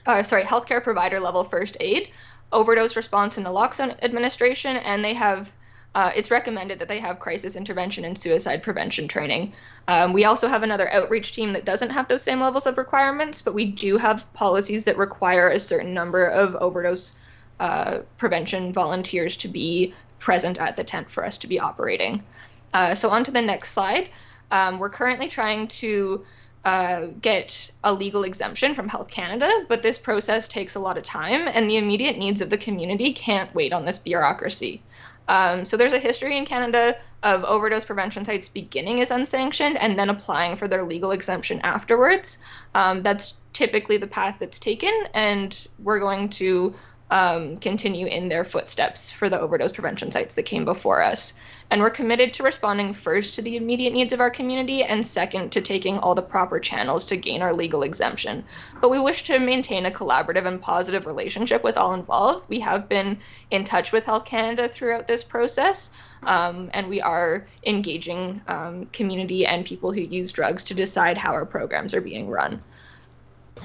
uh, 0.05 0.23
sorry, 0.23 0.43
healthcare 0.43 0.83
provider 0.83 1.19
level 1.19 1.45
first 1.45 1.79
aid, 1.81 2.11
overdose 2.53 2.97
response 2.97 3.39
and 3.39 3.47
naloxone 3.47 3.97
administration, 4.03 4.77
and 4.77 5.03
they 5.03 5.15
have 5.15 5.51
uh, 5.95 6.13
it's 6.15 6.31
recommended 6.31 6.79
that 6.79 6.89
they 6.89 7.01
have 7.01 7.19
crisis 7.19 7.57
intervention 7.57 8.05
and 8.05 8.19
suicide 8.19 8.63
prevention 8.63 9.09
training. 9.09 9.53
Um, 9.89 10.13
we 10.13 10.25
also 10.25 10.49
have 10.49 10.63
another 10.63 10.93
outreach 10.93 11.33
team 11.33 11.53
that 11.55 11.65
doesn't 11.65 11.91
have 11.91 12.09
those 12.09 12.23
same 12.23 12.41
levels 12.41 12.67
of 12.67 12.77
requirements, 12.77 13.41
but 13.41 13.55
we 13.55 13.65
do 13.65 13.97
have 13.97 14.31
policies 14.35 14.85
that 14.85 14.99
require 14.99 15.49
a 15.49 15.59
certain 15.59 15.95
number 15.95 16.27
of 16.27 16.55
overdose 16.57 17.19
uh, 17.59 17.99
prevention 18.19 18.73
volunteers 18.73 19.37
to 19.39 19.49
be 19.49 19.95
present 20.19 20.59
at 20.59 20.77
the 20.77 20.85
tent 20.85 21.11
for 21.11 21.25
us 21.25 21.39
to 21.39 21.47
be 21.47 21.59
operating. 21.59 22.23
Uh, 22.75 22.95
so, 22.95 23.09
on 23.09 23.25
to 23.25 23.31
the 23.31 23.43
next 23.43 23.73
slide. 23.73 24.09
Um, 24.51 24.79
we're 24.79 24.91
currently 24.91 25.29
trying 25.29 25.69
to 25.69 26.25
uh, 26.65 27.07
get 27.23 27.71
a 27.85 27.93
legal 27.93 28.25
exemption 28.25 28.75
from 28.75 28.89
Health 28.89 29.09
Canada, 29.09 29.51
but 29.69 29.83
this 29.83 29.99
process 29.99 30.49
takes 30.49 30.75
a 30.75 30.81
lot 30.81 30.99
of 30.99 31.05
time, 31.05 31.49
and 31.49 31.69
the 31.69 31.77
immediate 31.77 32.19
needs 32.19 32.41
of 32.41 32.51
the 32.51 32.59
community 32.59 33.13
can't 33.13 33.55
wait 33.55 33.73
on 33.73 33.85
this 33.85 33.99
bureaucracy. 33.99 34.83
Um, 35.29 35.65
so 35.65 35.77
there's 35.77 35.93
a 35.93 35.99
history 35.99 36.37
in 36.37 36.45
Canada 36.45 36.97
of 37.23 37.45
overdose 37.45 37.85
prevention 37.85 38.25
sites 38.25 38.49
beginning 38.49 39.01
as 39.01 39.11
unsanctioned 39.11 39.77
and 39.77 39.99
then 39.99 40.09
applying 40.09 40.57
for 40.57 40.69
their 40.69 40.85
legal 40.85 41.11
exemption 41.11 41.61
afterwards. 41.63 42.39
Um, 42.75 43.03
that's 43.03 43.35
typically 43.53 43.97
the 43.97 44.07
path 44.07 44.37
that's 44.39 44.59
taken, 44.59 44.93
and 45.15 45.67
we're 45.79 45.99
going 45.99 46.29
to 46.31 46.75
um, 47.11 47.57
continue 47.59 48.07
in 48.07 48.29
their 48.29 48.45
footsteps 48.45 49.11
for 49.11 49.29
the 49.29 49.41
overdose 49.41 49.73
prevention 49.73 50.13
sites 50.13 50.35
that 50.35 50.45
came 50.45 50.65
before 50.65 51.03
us. 51.03 51.33
And 51.71 51.83
we're 51.83 51.91
committed 51.91 52.33
to 52.35 52.43
responding 52.43 52.95
first 52.95 53.35
to 53.35 53.43
the 53.43 53.57
immediate 53.57 53.93
needs 53.93 54.15
of 54.15 54.21
our 54.21 54.31
community 54.31 54.85
and 54.85 55.07
second 55.07 55.53
to 55.53 55.61
taking 55.61 55.99
all 55.99 56.15
the 56.15 56.23
proper 56.23 56.59
channels 56.59 57.05
to 57.07 57.17
gain 57.17 57.43
our 57.43 57.53
legal 57.53 57.83
exemption. 57.83 58.45
But 58.81 58.89
we 58.89 58.99
wish 58.99 59.25
to 59.25 59.39
maintain 59.39 59.85
a 59.85 59.91
collaborative 59.91 60.47
and 60.47 60.63
positive 60.63 61.05
relationship 61.05 61.63
with 61.63 61.77
all 61.77 61.93
involved. 61.93 62.49
We 62.49 62.61
have 62.61 62.89
been 62.89 63.21
in 63.51 63.65
touch 63.67 63.93
with 63.93 64.07
Health 64.07 64.25
Canada 64.25 64.67
throughout 64.67 65.07
this 65.07 65.23
process, 65.23 65.91
um, 66.23 66.71
and 66.73 66.89
we 66.89 67.03
are 67.03 67.47
engaging 67.67 68.41
um, 68.49 68.87
community 68.87 69.45
and 69.45 69.67
people 69.67 69.93
who 69.93 70.01
use 70.01 70.33
drugs 70.33 70.65
to 70.65 70.75
decide 70.75 71.19
how 71.19 71.33
our 71.33 71.45
programs 71.45 71.93
are 71.93 72.01
being 72.01 72.31
run. 72.31 72.63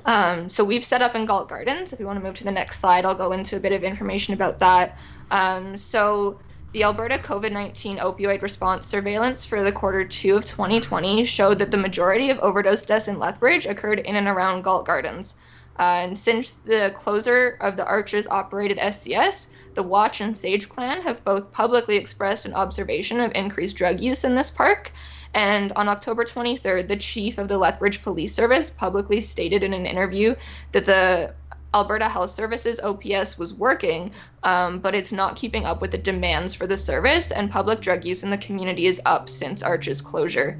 Um, 0.06 0.50
so 0.50 0.64
we've 0.64 0.84
set 0.84 1.02
up 1.02 1.16
in 1.16 1.26
Galt 1.26 1.48
Gardens. 1.48 1.94
If 1.94 2.00
you 2.00 2.06
want 2.06 2.20
to 2.20 2.26
move 2.26 2.36
to 2.36 2.44
the 2.44 2.52
next 2.52 2.80
slide, 2.80 3.06
I'll 3.06 3.16
go 3.16 3.32
into 3.32 3.56
a 3.56 3.60
bit 3.60 3.72
of 3.72 3.84
information 3.84 4.34
about 4.34 4.60
that. 4.60 4.98
Um, 5.32 5.78
so 5.78 6.40
the 6.74 6.84
Alberta 6.84 7.20
COVID 7.20 7.52
19 7.52 8.00
opioid 8.00 8.42
response 8.42 8.88
surveillance 8.88 9.46
for 9.46 9.64
the 9.64 9.72
quarter 9.72 10.04
two 10.04 10.36
of 10.36 10.46
2020 10.46 11.24
showed 11.24 11.60
that 11.60 11.70
the 11.70 11.78
majority 11.78 12.32
of 12.32 12.40
overdose 12.40 12.84
deaths 12.84 13.08
in 13.08 13.20
Lethbridge 13.20 13.68
occurred 13.68 14.00
in 14.00 14.16
and 14.16 14.28
around 14.28 14.64
Galt 14.64 14.88
Gardens. 14.88 15.36
Uh, 15.80 15.84
and 15.84 16.18
since 16.18 16.56
the 16.66 16.92
closure 16.98 17.58
of 17.62 17.78
the 17.78 17.86
Arches 17.86 18.28
operated 18.28 18.80
SCS, 18.80 19.48
the 19.76 19.84
Watch 19.84 20.20
and 20.20 20.36
Sage 20.36 20.68
clan 20.68 21.02
have 21.04 21.24
both 21.24 21.52
publicly 21.52 21.96
expressed 21.96 22.46
an 22.46 22.56
observation 22.56 23.20
of 23.20 23.32
increased 23.36 23.76
drug 23.76 24.00
use 24.00 24.24
in 24.24 24.36
this 24.36 24.50
park. 24.50 24.92
And 25.36 25.72
on 25.74 25.90
October 25.90 26.26
23rd, 26.26 26.88
the 26.88 26.98
chief 26.98 27.38
of 27.38 27.48
the 27.48 27.58
Lethbridge 27.58 28.02
Police 28.04 28.34
Service 28.34 28.70
publicly 28.72 29.22
stated 29.22 29.64
in 29.64 29.74
an 29.74 29.86
interview 29.86 30.36
that 30.72 30.86
the 30.86 31.34
Alberta 31.74 32.08
Health 32.08 32.30
Services 32.30 32.80
OPS 32.80 33.38
was 33.38 33.54
working, 33.54 34.12
um, 34.44 34.80
but 34.80 34.94
it's 34.94 35.12
not 35.12 35.36
keeping 35.36 35.66
up 35.66 35.82
with 35.82 35.92
the 35.92 35.98
demands 35.98 36.54
for 36.54 36.68
the 36.68 36.78
service, 36.78 37.32
and 37.32 37.50
public 37.50 37.82
drug 37.82 38.06
use 38.06 38.24
in 38.24 38.30
the 38.30 38.38
community 38.38 38.86
is 38.86 39.02
up 39.06 39.28
since 39.28 39.64
Arch's 39.64 40.00
closure. 40.00 40.60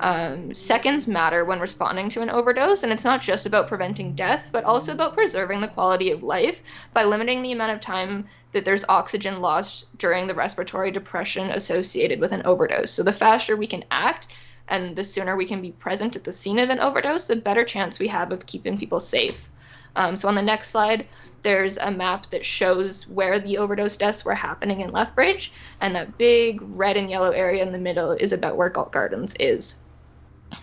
Um, 0.00 0.54
seconds 0.54 1.08
matter 1.08 1.44
when 1.44 1.60
responding 1.60 2.08
to 2.10 2.22
an 2.22 2.30
overdose, 2.30 2.82
and 2.82 2.92
it's 2.92 3.04
not 3.04 3.20
just 3.20 3.46
about 3.46 3.68
preventing 3.68 4.14
death, 4.14 4.50
but 4.52 4.64
also 4.64 4.92
about 4.92 5.14
preserving 5.14 5.60
the 5.60 5.68
quality 5.68 6.10
of 6.10 6.22
life 6.22 6.62
by 6.92 7.04
limiting 7.04 7.42
the 7.42 7.52
amount 7.52 7.72
of 7.72 7.80
time 7.80 8.26
that 8.52 8.64
there's 8.64 8.84
oxygen 8.88 9.40
lost 9.40 9.86
during 9.98 10.26
the 10.26 10.34
respiratory 10.34 10.90
depression 10.90 11.50
associated 11.50 12.20
with 12.20 12.32
an 12.32 12.42
overdose. 12.44 12.92
So 12.92 13.02
the 13.02 13.12
faster 13.12 13.56
we 13.56 13.66
can 13.66 13.84
act 13.90 14.28
and 14.68 14.94
the 14.94 15.04
sooner 15.04 15.36
we 15.36 15.46
can 15.46 15.62
be 15.62 15.72
present 15.72 16.16
at 16.16 16.24
the 16.24 16.32
scene 16.32 16.58
of 16.58 16.70
an 16.70 16.80
overdose, 16.80 17.26
the 17.26 17.36
better 17.36 17.64
chance 17.64 17.98
we 17.98 18.08
have 18.08 18.32
of 18.32 18.46
keeping 18.46 18.78
people 18.78 19.00
safe. 19.00 19.48
Um, 19.98 20.16
so 20.16 20.28
on 20.28 20.36
the 20.36 20.42
next 20.42 20.70
slide, 20.70 21.06
there's 21.42 21.76
a 21.76 21.90
map 21.90 22.30
that 22.30 22.46
shows 22.46 23.06
where 23.08 23.38
the 23.38 23.58
overdose 23.58 23.96
deaths 23.96 24.24
were 24.24 24.34
happening 24.34 24.80
in 24.80 24.92
Lethbridge, 24.92 25.52
and 25.80 25.94
that 25.94 26.16
big 26.16 26.60
red 26.62 26.96
and 26.96 27.10
yellow 27.10 27.32
area 27.32 27.62
in 27.62 27.72
the 27.72 27.78
middle 27.78 28.12
is 28.12 28.32
about 28.32 28.56
where 28.56 28.70
Galt 28.70 28.92
Gardens 28.92 29.34
is. 29.40 29.76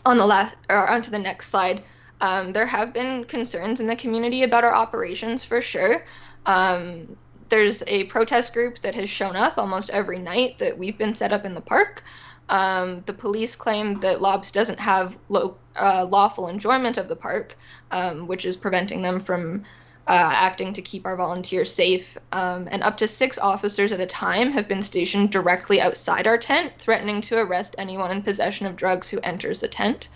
On 0.06 0.18
the 0.18 0.26
left, 0.26 0.56
or 0.70 0.88
onto 0.88 1.12
the 1.12 1.20
next 1.20 1.50
slide, 1.50 1.84
um, 2.22 2.54
there 2.54 2.66
have 2.66 2.94
been 2.94 3.26
concerns 3.26 3.80
in 3.82 3.88
the 3.88 3.96
community 3.96 4.44
about 4.44 4.64
our 4.64 4.74
operations 4.74 5.44
for 5.44 5.62
sure. 5.62 6.06
Um, 6.46 7.18
there's 7.50 7.84
a 7.88 8.06
protest 8.06 8.54
group 8.54 8.80
that 8.80 8.96
has 8.96 9.10
shown 9.10 9.36
up 9.36 9.58
almost 9.58 9.90
every 9.90 10.18
night 10.18 10.58
that 10.60 10.78
we've 10.78 10.98
been 10.98 11.14
set 11.14 11.34
up 11.34 11.44
in 11.44 11.54
the 11.54 11.62
park. 11.62 12.04
Um, 12.50 13.04
the 13.06 13.14
police 13.14 13.56
claim 13.56 14.00
that 14.02 14.22
LOPS 14.22 14.52
doesn't 14.52 14.80
have 14.80 15.18
lo- 15.30 15.58
uh, 15.76 16.06
lawful 16.06 16.48
enjoyment 16.48 16.98
of 16.98 17.08
the 17.08 17.16
park, 17.16 17.58
um, 17.92 18.28
which 18.28 18.46
is 18.46 18.56
preventing 18.56 19.02
them 19.02 19.20
from 19.20 19.64
uh, 20.08 20.32
acting 20.34 20.74
to 20.74 20.82
keep 20.82 21.06
our 21.06 21.16
volunteers 21.16 21.74
safe. 21.74 22.18
Um, 22.32 22.68
and 22.72 22.84
up 22.84 22.98
to 22.98 23.08
six 23.08 23.40
officers 23.40 23.92
at 23.92 24.00
a 24.00 24.06
time 24.06 24.52
have 24.52 24.68
been 24.68 24.84
stationed 24.84 25.32
directly 25.32 25.82
outside 25.82 26.28
our 26.28 26.38
tent, 26.38 26.74
threatening 26.78 27.22
to 27.22 27.40
arrest 27.40 27.76
anyone 27.78 28.12
in 28.12 28.22
possession 28.22 28.68
of 28.68 28.76
drugs 28.76 29.10
who 29.10 29.20
enters 29.22 29.62
the 29.62 29.68
tent. 29.68 30.10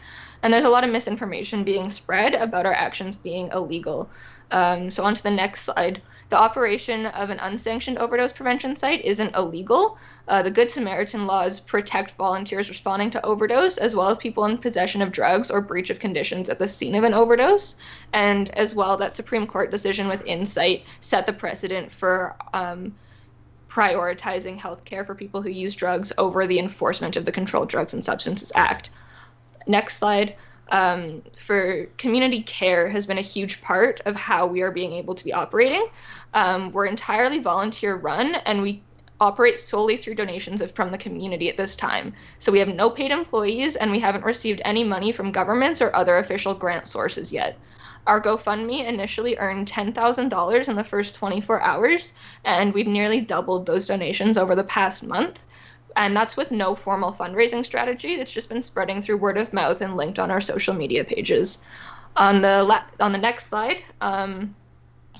And 0.44 0.54
there's 0.54 0.66
a 0.66 0.70
lot 0.70 0.84
of 0.84 0.92
misinformation 0.92 1.64
being 1.64 1.90
spread 1.90 2.36
about 2.36 2.66
our 2.66 2.74
actions 2.74 3.16
being 3.16 3.50
illegal. 3.52 4.10
Um, 4.52 4.92
so, 4.92 5.04
on 5.04 5.16
to 5.16 5.24
the 5.24 5.32
next 5.32 5.64
slide. 5.64 6.02
The 6.30 6.38
operation 6.38 7.08
of 7.08 7.32
an 7.32 7.40
unsanctioned 7.40 7.98
overdose 7.98 8.34
prevention 8.34 8.76
site 8.76 9.04
isn't 9.04 9.36
illegal. 9.36 9.98
Uh, 10.28 10.44
the 10.44 10.52
Good 10.52 10.70
Samaritan 10.70 11.26
laws 11.26 11.60
protect 11.60 12.16
volunteers 12.18 12.70
responding 12.70 13.10
to 13.12 13.26
overdose, 13.26 13.78
as 13.78 13.96
well 13.96 14.10
as 14.10 14.18
people 14.20 14.46
in 14.46 14.60
possession 14.60 15.02
of 15.02 15.12
drugs 15.12 15.50
or 15.50 15.60
breach 15.60 15.90
of 15.90 15.98
conditions 15.98 16.48
at 16.48 16.60
the 16.60 16.68
scene 16.68 16.94
of 16.94 17.04
an 17.04 17.16
overdose. 17.16 17.78
And 18.14 18.56
as 18.56 18.76
well, 18.76 18.96
that 18.98 19.14
Supreme 19.14 19.48
Court 19.48 19.72
decision 19.72 20.08
with 20.08 20.24
Insite 20.26 20.84
set 21.02 21.26
the 21.26 21.34
precedent 21.34 21.92
for 21.92 22.36
um, 22.54 22.94
prioritizing 23.68 24.60
healthcare 24.60 25.06
for 25.06 25.16
people 25.16 25.42
who 25.42 25.50
use 25.50 25.74
drugs 25.74 26.14
over 26.20 26.46
the 26.46 26.60
enforcement 26.60 27.16
of 27.16 27.26
the 27.26 27.32
Controlled 27.32 27.70
Drugs 27.70 27.96
and 27.96 28.06
Substances 28.06 28.52
Act. 28.54 28.92
Next 29.66 29.98
slide 29.98 30.36
um, 30.72 31.24
for 31.36 31.86
community 31.98 32.42
care 32.44 32.90
has 32.90 33.06
been 33.06 33.18
a 33.18 33.22
huge 33.22 33.62
part 33.62 34.02
of 34.06 34.16
how 34.16 34.46
we 34.46 34.62
are 34.62 34.72
being 34.72 34.94
able 34.94 35.16
to 35.16 35.24
be 35.24 35.34
operating. 35.34 35.88
Um, 36.34 36.72
we're 36.72 36.86
entirely 36.86 37.40
volunteer 37.40 37.96
run, 37.96 38.36
and 38.46 38.62
we 38.62 38.84
operate 39.20 39.60
solely 39.60 39.98
through 39.98 40.16
donations 40.16 40.64
from 40.72 40.92
the 40.92 40.98
community 40.98 41.50
at 41.50 41.58
this 41.58 41.76
time. 41.76 42.14
So 42.40 42.52
we 42.52 42.60
have 42.60 42.70
no 42.70 42.90
paid 42.90 43.12
employees 43.12 43.76
and 43.76 43.92
we 43.92 44.00
haven't 44.00 44.24
received 44.24 44.62
any 44.64 44.84
money 44.84 45.12
from 45.12 45.32
governments 45.32 45.82
or 45.82 45.94
other 45.96 46.18
official 46.18 46.54
grant 46.54 46.88
sources 46.88 47.32
yet. 47.32 47.58
Our 48.08 48.22
GoFundMe 48.22 48.86
initially 48.86 49.38
earned 49.38 49.68
$10,000 49.68 50.68
in 50.70 50.76
the 50.76 50.84
first 50.84 51.16
24 51.16 51.62
hours, 51.62 52.14
and 52.46 52.74
we've 52.74 52.88
nearly 52.88 53.22
doubled 53.22 53.66
those 53.66 53.86
donations 53.86 54.38
over 54.38 54.56
the 54.56 54.64
past 54.64 55.04
month. 55.04 55.46
And 55.96 56.16
that's 56.16 56.38
with 56.38 56.52
no 56.52 56.76
formal 56.76 57.12
fundraising 57.12 57.66
strategy. 57.66 58.14
It's 58.14 58.32
just 58.32 58.50
been 58.50 58.64
spreading 58.64 59.02
through 59.02 59.18
word 59.18 59.38
of 59.38 59.54
mouth 59.54 59.82
and 59.82 59.98
linked 59.98 60.18
on 60.18 60.32
our 60.32 60.42
social 60.42 60.74
media 60.74 61.04
pages. 61.04 61.64
On 62.16 62.42
the 62.42 62.64
la- 62.64 62.86
on 63.00 63.12
the 63.12 63.18
next 63.18 63.48
slide, 63.48 63.78
um, 64.02 64.56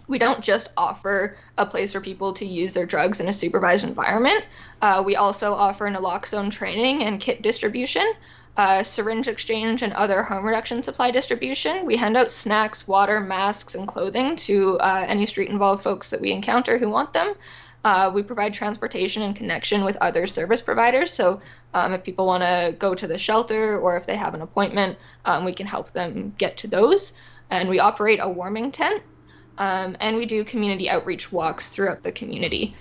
we 0.10 0.18
don't 0.18 0.44
just 0.44 0.70
offer 0.76 1.38
a 1.60 1.66
place 1.66 1.94
for 1.94 2.02
people 2.02 2.34
to 2.34 2.46
use 2.46 2.74
their 2.74 2.88
drugs 2.88 3.20
in 3.20 3.30
a 3.30 3.34
supervised 3.34 3.86
environment. 3.86 4.44
Uh, 4.82 5.04
we 5.06 5.16
also 5.16 5.54
offer 5.54 5.88
naloxone 5.88 6.52
training 6.52 7.04
and 7.04 7.22
kit 7.22 7.44
distribution, 7.44 8.14
uh, 8.58 8.82
syringe 8.82 9.28
exchange, 9.28 9.84
and 9.84 9.94
other 9.94 10.24
harm 10.24 10.46
reduction 10.46 10.82
supply 10.82 11.12
distribution. 11.12 11.86
We 11.86 11.96
hand 11.96 12.18
out 12.18 12.32
snacks, 12.32 12.88
water, 12.88 13.20
masks, 13.20 13.76
and 13.76 13.88
clothing 13.88 14.36
to 14.38 14.80
uh, 14.80 15.06
any 15.08 15.28
street 15.28 15.50
involved 15.50 15.84
folks 15.84 16.10
that 16.10 16.20
we 16.20 16.32
encounter 16.32 16.80
who 16.80 16.90
want 16.90 17.14
them. 17.14 17.36
Uh, 17.86 18.12
we 18.14 18.24
provide 18.24 18.54
transportation 18.54 19.22
and 19.22 19.36
connection 19.36 19.86
with 19.86 19.96
other 19.98 20.26
service 20.26 20.60
providers. 20.60 21.14
So, 21.14 21.40
um, 21.76 21.94
if 21.94 22.04
people 22.04 22.26
want 22.26 22.44
to 22.44 22.76
go 22.78 22.96
to 22.96 23.08
the 23.08 23.18
shelter 23.18 23.80
or 23.80 23.96
if 23.96 24.08
they 24.08 24.18
have 24.18 24.34
an 24.34 24.42
appointment, 24.42 24.98
um, 25.26 25.46
we 25.46 25.54
can 25.54 25.68
help 25.68 25.92
them 25.92 26.34
get 26.40 26.58
to 26.58 26.68
those. 26.68 27.14
And 27.52 27.70
we 27.70 27.80
operate 27.80 28.20
a 28.22 28.28
warming 28.28 28.72
tent 28.72 29.02
um, 29.60 29.96
and 30.00 30.16
we 30.18 30.26
do 30.26 30.44
community 30.44 30.90
outreach 30.90 31.32
walks 31.32 31.70
throughout 31.70 32.02
the 32.02 32.12
community. 32.12 32.76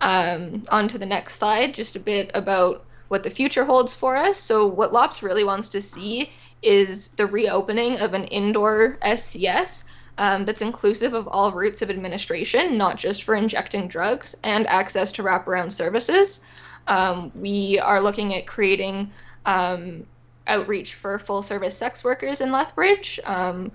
Um, 0.00 0.64
on 0.70 0.88
to 0.88 0.98
the 0.98 1.06
next 1.06 1.38
slide, 1.38 1.74
just 1.74 1.94
a 1.94 2.00
bit 2.00 2.30
about 2.34 2.84
what 3.08 3.22
the 3.22 3.30
future 3.30 3.64
holds 3.64 3.94
for 3.94 4.16
us. 4.16 4.38
So, 4.38 4.66
what 4.66 4.92
LOPS 4.92 5.22
really 5.22 5.44
wants 5.44 5.68
to 5.68 5.80
see 5.80 6.32
is 6.62 7.08
the 7.10 7.26
reopening 7.26 7.98
of 7.98 8.14
an 8.14 8.24
indoor 8.24 8.98
SCS 9.02 9.84
um, 10.18 10.44
that's 10.44 10.62
inclusive 10.62 11.14
of 11.14 11.28
all 11.28 11.52
routes 11.52 11.82
of 11.82 11.90
administration, 11.90 12.76
not 12.76 12.96
just 12.96 13.22
for 13.22 13.34
injecting 13.34 13.86
drugs, 13.86 14.34
and 14.42 14.66
access 14.66 15.12
to 15.12 15.22
wraparound 15.22 15.70
services. 15.70 16.40
Um, 16.88 17.30
we 17.34 17.78
are 17.78 18.00
looking 18.00 18.34
at 18.34 18.46
creating 18.46 19.10
um, 19.46 20.06
outreach 20.46 20.94
for 20.94 21.18
full 21.18 21.42
service 21.42 21.76
sex 21.76 22.02
workers 22.02 22.40
in 22.40 22.50
Lethbridge. 22.50 23.20
Um, 23.24 23.70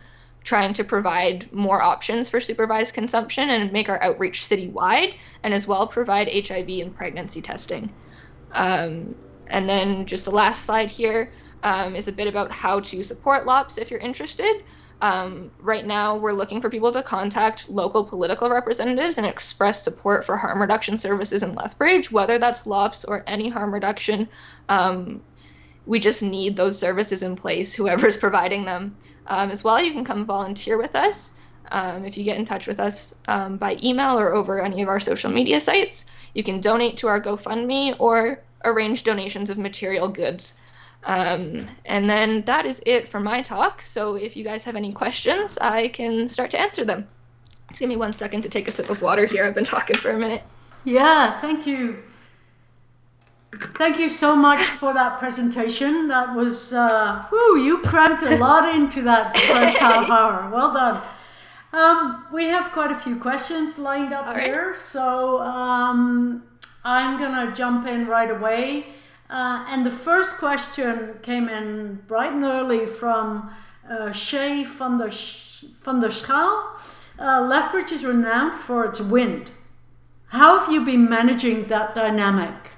trying 0.47 0.73
to 0.73 0.83
provide 0.85 1.51
more 1.51 1.81
options 1.81 2.29
for 2.29 2.39
supervised 2.39 2.93
consumption 2.93 3.49
and 3.49 3.73
make 3.73 3.89
our 3.89 4.01
outreach 4.01 4.47
citywide, 4.47 5.13
and 5.43 5.53
as 5.53 5.67
well 5.67 5.85
provide 5.85 6.29
HIV 6.47 6.69
and 6.69 6.95
pregnancy 6.95 7.41
testing. 7.41 7.93
Um, 8.53 9.13
and 9.47 9.67
then 9.67 10.05
just 10.05 10.23
the 10.23 10.31
last 10.31 10.63
slide 10.63 10.89
here 10.89 11.33
um, 11.63 11.97
is 11.97 12.07
a 12.07 12.13
bit 12.13 12.29
about 12.29 12.49
how 12.49 12.79
to 12.79 13.03
support 13.03 13.45
LOPS 13.45 13.77
if 13.77 13.91
you're 13.91 13.99
interested. 13.99 14.63
Um, 15.01 15.51
right 15.59 15.85
now, 15.85 16.15
we're 16.15 16.31
looking 16.31 16.61
for 16.61 16.69
people 16.69 16.93
to 16.93 17.03
contact 17.03 17.67
local 17.67 18.05
political 18.05 18.49
representatives 18.49 19.17
and 19.17 19.27
express 19.27 19.83
support 19.83 20.25
for 20.25 20.37
harm 20.37 20.61
reduction 20.61 20.97
services 20.97 21.43
in 21.43 21.55
Lethbridge, 21.55 22.09
whether 22.09 22.39
that's 22.39 22.65
LOPS 22.65 23.03
or 23.03 23.25
any 23.27 23.49
harm 23.49 23.73
reduction. 23.73 24.29
We 25.87 25.99
just 25.99 26.21
need 26.21 26.55
those 26.55 26.77
services 26.77 27.23
in 27.23 27.35
place, 27.35 27.73
whoever's 27.73 28.17
providing 28.25 28.65
them. 28.65 28.95
Um, 29.27 29.51
as 29.51 29.63
well, 29.63 29.81
you 29.81 29.91
can 29.91 30.05
come 30.05 30.25
volunteer 30.25 30.77
with 30.77 30.95
us 30.95 31.33
um, 31.71 32.05
if 32.05 32.17
you 32.17 32.23
get 32.23 32.37
in 32.37 32.45
touch 32.45 32.67
with 32.67 32.79
us 32.79 33.15
um, 33.27 33.57
by 33.57 33.77
email 33.83 34.17
or 34.17 34.33
over 34.33 34.61
any 34.61 34.81
of 34.81 34.87
our 34.87 34.99
social 34.99 35.31
media 35.31 35.59
sites. 35.59 36.05
You 36.33 36.43
can 36.43 36.61
donate 36.61 36.97
to 36.97 37.07
our 37.07 37.21
GoFundMe 37.21 37.95
or 37.99 38.39
arrange 38.63 39.03
donations 39.03 39.49
of 39.49 39.57
material 39.57 40.07
goods. 40.07 40.55
Um, 41.03 41.67
and 41.85 42.09
then 42.09 42.43
that 42.43 42.65
is 42.65 42.81
it 42.85 43.07
for 43.09 43.19
my 43.19 43.41
talk. 43.41 43.81
So 43.81 44.15
if 44.15 44.35
you 44.35 44.43
guys 44.43 44.63
have 44.63 44.75
any 44.75 44.91
questions, 44.91 45.57
I 45.59 45.87
can 45.89 46.27
start 46.27 46.51
to 46.51 46.59
answer 46.59 46.83
them. 46.83 47.07
Just 47.69 47.79
give 47.79 47.89
me 47.89 47.97
one 47.97 48.13
second 48.13 48.43
to 48.43 48.49
take 48.49 48.67
a 48.67 48.71
sip 48.71 48.89
of 48.89 49.01
water 49.01 49.25
here. 49.25 49.45
I've 49.45 49.55
been 49.55 49.63
talking 49.63 49.97
for 49.97 50.11
a 50.11 50.17
minute. 50.17 50.43
Yeah, 50.85 51.39
thank 51.39 51.67
you. 51.67 52.03
Thank 53.75 53.99
you 53.99 54.09
so 54.09 54.35
much 54.35 54.59
for 54.59 54.93
that 54.93 55.19
presentation. 55.19 56.07
That 56.07 56.35
was, 56.35 56.73
uh, 56.73 57.25
whew, 57.29 57.59
you 57.59 57.79
crammed 57.79 58.21
a 58.23 58.37
lot 58.37 58.73
into 58.75 59.01
that 59.03 59.37
first 59.37 59.77
half 59.77 60.09
hour. 60.17 60.49
Well 60.51 60.73
done. 60.73 61.01
Um, 61.73 62.25
we 62.31 62.45
have 62.45 62.71
quite 62.71 62.91
a 62.91 62.99
few 62.99 63.17
questions 63.17 63.77
lined 63.77 64.13
up 64.13 64.27
All 64.27 64.35
here, 64.35 64.73
so 64.75 65.41
um, 65.41 66.43
I'm 66.83 67.19
gonna 67.19 67.53
jump 67.53 67.87
in 67.87 68.07
right 68.07 68.31
away. 68.31 68.87
Uh, 69.29 69.65
and 69.67 69.85
the 69.85 69.91
first 69.91 70.37
question 70.37 71.19
came 71.21 71.49
in 71.49 71.95
bright 72.07 72.31
and 72.33 72.43
early 72.45 72.85
from 72.87 73.51
uh, 73.89 74.11
Shay 74.11 74.63
van 74.63 74.97
der, 74.97 75.11
Sch- 75.11 75.65
van 75.83 75.99
der 75.99 76.09
Schaal. 76.09 76.77
Uh, 77.19 77.41
Lethbridge 77.41 77.91
is 77.91 78.05
renowned 78.05 78.59
for 78.59 78.85
its 78.85 79.01
wind. 79.01 79.51
How 80.27 80.59
have 80.59 80.71
you 80.71 80.85
been 80.85 81.09
managing 81.09 81.65
that 81.67 81.93
dynamic? 81.95 82.71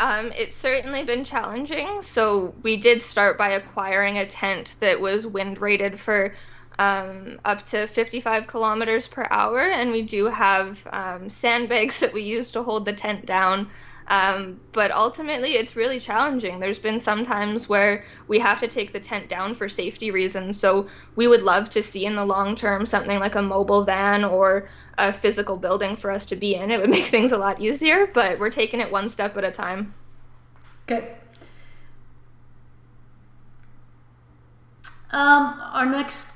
Um, 0.00 0.32
it's 0.34 0.56
certainly 0.56 1.04
been 1.04 1.24
challenging. 1.24 2.00
So 2.00 2.54
we 2.62 2.78
did 2.78 3.02
start 3.02 3.36
by 3.36 3.50
acquiring 3.50 4.16
a 4.16 4.26
tent 4.26 4.74
that 4.80 4.98
was 4.98 5.26
wind 5.26 5.60
rated 5.60 6.00
for 6.00 6.34
um, 6.78 7.38
up 7.44 7.66
to 7.66 7.86
55 7.86 8.46
kilometers 8.46 9.06
per 9.06 9.26
hour, 9.30 9.60
and 9.60 9.92
we 9.92 10.00
do 10.00 10.24
have 10.26 10.80
um, 10.90 11.28
sandbags 11.28 11.98
that 11.98 12.14
we 12.14 12.22
use 12.22 12.50
to 12.52 12.62
hold 12.62 12.86
the 12.86 12.94
tent 12.94 13.26
down. 13.26 13.68
Um, 14.08 14.58
but 14.72 14.90
ultimately, 14.90 15.52
it's 15.56 15.76
really 15.76 16.00
challenging. 16.00 16.58
There's 16.58 16.78
been 16.78 16.98
some 16.98 17.22
times 17.22 17.68
where 17.68 18.06
we 18.26 18.38
have 18.38 18.58
to 18.60 18.68
take 18.68 18.94
the 18.94 19.00
tent 19.00 19.28
down 19.28 19.54
for 19.54 19.68
safety 19.68 20.10
reasons. 20.10 20.58
So 20.58 20.88
we 21.14 21.28
would 21.28 21.42
love 21.42 21.68
to 21.70 21.82
see 21.82 22.06
in 22.06 22.16
the 22.16 22.24
long 22.24 22.56
term 22.56 22.86
something 22.86 23.20
like 23.20 23.34
a 23.34 23.42
mobile 23.42 23.84
van 23.84 24.24
or 24.24 24.68
a 25.08 25.12
physical 25.12 25.56
building 25.56 25.96
for 25.96 26.10
us 26.10 26.26
to 26.26 26.36
be 26.36 26.54
in. 26.54 26.70
It 26.70 26.80
would 26.80 26.90
make 26.98 27.04
things 27.04 27.32
a 27.32 27.38
lot 27.38 27.60
easier, 27.60 28.06
but 28.06 28.38
we're 28.38 28.50
taking 28.50 28.80
it 28.80 28.90
one 28.90 29.08
step 29.08 29.36
at 29.36 29.44
a 29.44 29.50
time. 29.50 29.94
Okay. 30.84 31.14
Um, 35.12 35.60
our 35.72 35.86
next 35.86 36.32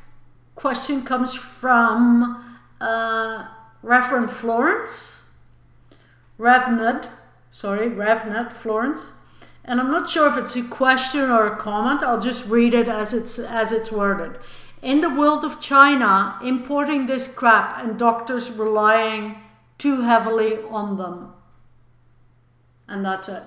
question 0.54 1.04
comes 1.04 1.34
from 1.34 2.58
uh, 2.80 3.46
Reverend 3.82 4.30
Florence, 4.30 5.28
Revnut, 6.38 7.08
sorry, 7.50 7.88
Revnut 7.88 8.52
Florence, 8.52 9.12
and 9.64 9.80
I'm 9.80 9.90
not 9.90 10.08
sure 10.08 10.28
if 10.28 10.36
it's 10.36 10.56
a 10.56 10.64
question 10.64 11.22
or 11.22 11.46
a 11.46 11.56
comment. 11.56 12.02
I'll 12.02 12.20
just 12.20 12.46
read 12.46 12.74
it 12.74 12.88
as 12.88 13.14
it's 13.14 13.38
as 13.38 13.72
it's 13.72 13.92
worded. 13.92 14.38
In 14.84 15.00
the 15.00 15.08
world 15.08 15.44
of 15.44 15.60
China, 15.60 16.38
importing 16.44 17.06
this 17.06 17.26
crap 17.34 17.78
and 17.82 17.98
doctors 17.98 18.50
relying 18.50 19.36
too 19.78 20.02
heavily 20.02 20.58
on 20.68 20.98
them. 20.98 21.32
And 22.86 23.02
that's 23.02 23.30
it. 23.30 23.42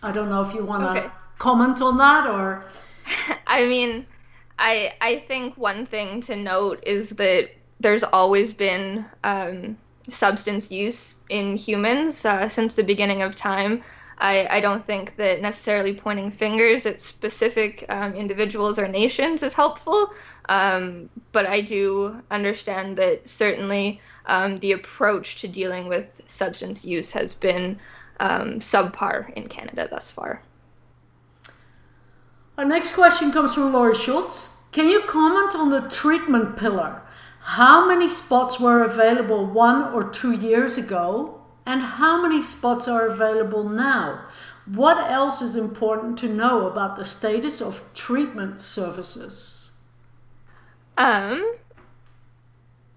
I 0.00 0.12
don't 0.12 0.28
know 0.30 0.42
if 0.42 0.54
you 0.54 0.64
want 0.64 0.84
to 0.84 0.90
Okay. 0.90 1.10
comment 1.38 1.82
on 1.82 1.98
that 1.98 2.28
or. 2.30 2.64
I 3.48 3.66
mean, 3.66 4.06
I 4.60 4.94
I 5.00 5.18
think 5.26 5.56
one 5.56 5.86
thing 5.86 6.20
to 6.22 6.36
note 6.36 6.78
is 6.86 7.10
that 7.10 7.50
there's 7.80 8.04
always 8.04 8.52
been 8.52 9.04
um, 9.24 9.76
substance 10.08 10.70
use 10.70 11.16
in 11.30 11.56
humans 11.56 12.24
uh, 12.24 12.48
since 12.48 12.76
the 12.76 12.84
beginning 12.84 13.22
of 13.22 13.34
time. 13.34 13.82
I, 14.22 14.46
I 14.58 14.60
don't 14.60 14.86
think 14.86 15.16
that 15.16 15.42
necessarily 15.42 15.96
pointing 15.96 16.30
fingers 16.30 16.86
at 16.86 17.00
specific 17.00 17.84
um, 17.88 18.14
individuals 18.14 18.78
or 18.78 18.86
nations 18.86 19.42
is 19.42 19.52
helpful, 19.52 20.14
um, 20.48 21.10
but 21.32 21.44
I 21.46 21.60
do 21.60 22.22
understand 22.30 22.96
that 22.98 23.28
certainly 23.28 24.00
um, 24.26 24.60
the 24.60 24.72
approach 24.72 25.40
to 25.40 25.48
dealing 25.48 25.88
with 25.88 26.20
substance 26.28 26.84
use 26.84 27.10
has 27.10 27.34
been 27.34 27.80
um, 28.20 28.60
subpar 28.60 29.32
in 29.34 29.48
Canada 29.48 29.88
thus 29.90 30.12
far. 30.12 30.40
Our 32.56 32.64
next 32.64 32.94
question 32.94 33.32
comes 33.32 33.54
from 33.54 33.72
Laurie 33.72 33.96
Schultz. 33.96 34.62
Can 34.70 34.88
you 34.88 35.00
comment 35.00 35.56
on 35.56 35.70
the 35.70 35.80
treatment 35.88 36.56
pillar? 36.56 37.02
How 37.40 37.88
many 37.88 38.08
spots 38.08 38.60
were 38.60 38.84
available 38.84 39.44
one 39.44 39.92
or 39.92 40.04
two 40.04 40.30
years 40.30 40.78
ago? 40.78 41.41
And 41.64 41.80
how 41.80 42.20
many 42.22 42.42
spots 42.42 42.88
are 42.88 43.06
available 43.06 43.68
now? 43.68 44.26
What 44.66 44.98
else 45.10 45.42
is 45.42 45.56
important 45.56 46.18
to 46.18 46.28
know 46.28 46.68
about 46.68 46.96
the 46.96 47.04
status 47.04 47.60
of 47.60 47.82
treatment 47.94 48.60
services? 48.60 49.72
Um, 50.96 51.56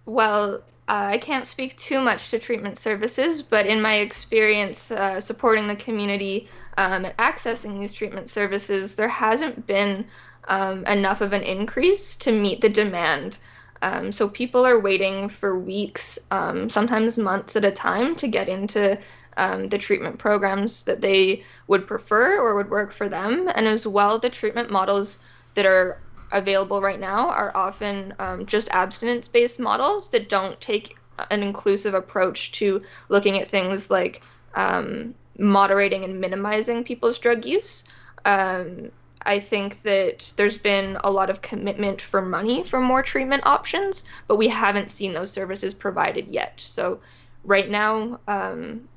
well, 0.05 0.63
uh, 0.87 1.09
I 1.11 1.17
can't 1.17 1.47
speak 1.47 1.77
too 1.77 1.99
much 1.99 2.29
to 2.29 2.39
treatment 2.39 2.77
services, 2.77 3.41
but 3.41 3.65
in 3.65 3.81
my 3.81 3.95
experience 3.95 4.91
uh, 4.91 5.19
supporting 5.19 5.67
the 5.67 5.75
community 5.75 6.47
um, 6.77 7.05
accessing 7.17 7.79
these 7.79 7.93
treatment 7.93 8.29
services, 8.29 8.95
there 8.95 9.07
hasn't 9.07 9.65
been 9.65 10.05
um, 10.47 10.85
enough 10.85 11.21
of 11.21 11.33
an 11.33 11.41
increase 11.41 12.15
to 12.17 12.31
meet 12.31 12.61
the 12.61 12.69
demand. 12.69 13.37
Um, 13.81 14.11
so 14.11 14.29
people 14.29 14.65
are 14.65 14.79
waiting 14.79 15.29
for 15.29 15.59
weeks, 15.59 16.17
um, 16.31 16.69
sometimes 16.69 17.17
months 17.17 17.55
at 17.55 17.65
a 17.65 17.71
time, 17.71 18.15
to 18.17 18.27
get 18.27 18.49
into 18.49 18.99
um, 19.37 19.69
the 19.69 19.77
treatment 19.77 20.17
programs 20.17 20.83
that 20.83 21.01
they 21.01 21.43
would 21.67 21.87
prefer 21.87 22.39
or 22.39 22.55
would 22.55 22.69
work 22.69 22.93
for 22.93 23.09
them. 23.09 23.49
And 23.53 23.67
as 23.67 23.85
well, 23.85 24.19
the 24.19 24.29
treatment 24.29 24.71
models 24.71 25.19
that 25.55 25.65
are 25.65 26.01
available 26.31 26.81
right 26.81 26.99
now 26.99 27.29
are 27.29 27.55
often 27.55 28.13
um, 28.19 28.45
just 28.45 28.69
abstinence 28.71 29.27
based 29.27 29.59
models 29.59 30.09
that 30.11 30.29
don't 30.29 30.59
take 30.59 30.97
an 31.29 31.43
inclusive 31.43 31.93
approach 31.93 32.51
to 32.53 32.81
looking 33.09 33.39
at 33.39 33.49
things 33.49 33.89
like 33.89 34.21
um, 34.55 35.13
moderating 35.37 36.03
and 36.03 36.19
minimizing 36.19 36.83
people's 36.83 37.19
drug 37.19 37.45
use. 37.45 37.83
Um, 38.25 38.91
I 39.25 39.39
think 39.39 39.81
that 39.83 40.31
there's 40.35 40.57
been 40.57 40.97
a 41.03 41.11
lot 41.11 41.29
of 41.29 41.41
commitment 41.41 42.01
for 42.01 42.21
money 42.21 42.63
for 42.63 42.79
more 42.79 43.01
treatment 43.01 43.45
options, 43.45 44.03
but 44.27 44.35
we 44.35 44.47
haven't 44.47 44.91
seen 44.91 45.13
those 45.13 45.31
services 45.31 45.73
provided 45.73 46.27
yet. 46.27 46.53
So, 46.57 46.99
right 47.43 47.69
now, 47.69 48.19
um, 48.27 48.87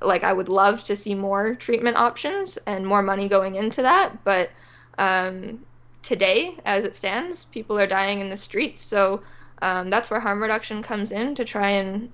like 0.00 0.24
I 0.24 0.32
would 0.32 0.48
love 0.48 0.84
to 0.84 0.96
see 0.96 1.14
more 1.14 1.54
treatment 1.54 1.96
options 1.96 2.56
and 2.66 2.86
more 2.86 3.02
money 3.02 3.28
going 3.28 3.56
into 3.56 3.82
that, 3.82 4.24
but 4.24 4.50
um, 4.98 5.64
today, 6.02 6.56
as 6.64 6.84
it 6.84 6.94
stands, 6.94 7.44
people 7.44 7.78
are 7.78 7.86
dying 7.86 8.20
in 8.20 8.28
the 8.28 8.36
streets. 8.36 8.82
So 8.82 9.22
um, 9.62 9.90
that's 9.90 10.10
where 10.10 10.20
harm 10.20 10.42
reduction 10.42 10.82
comes 10.82 11.12
in 11.12 11.34
to 11.36 11.44
try 11.44 11.70
and 11.70 12.10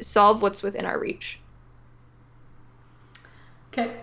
solve 0.00 0.42
what's 0.42 0.62
within 0.62 0.84
our 0.84 0.98
reach. 0.98 1.38
Okay. 3.72 3.94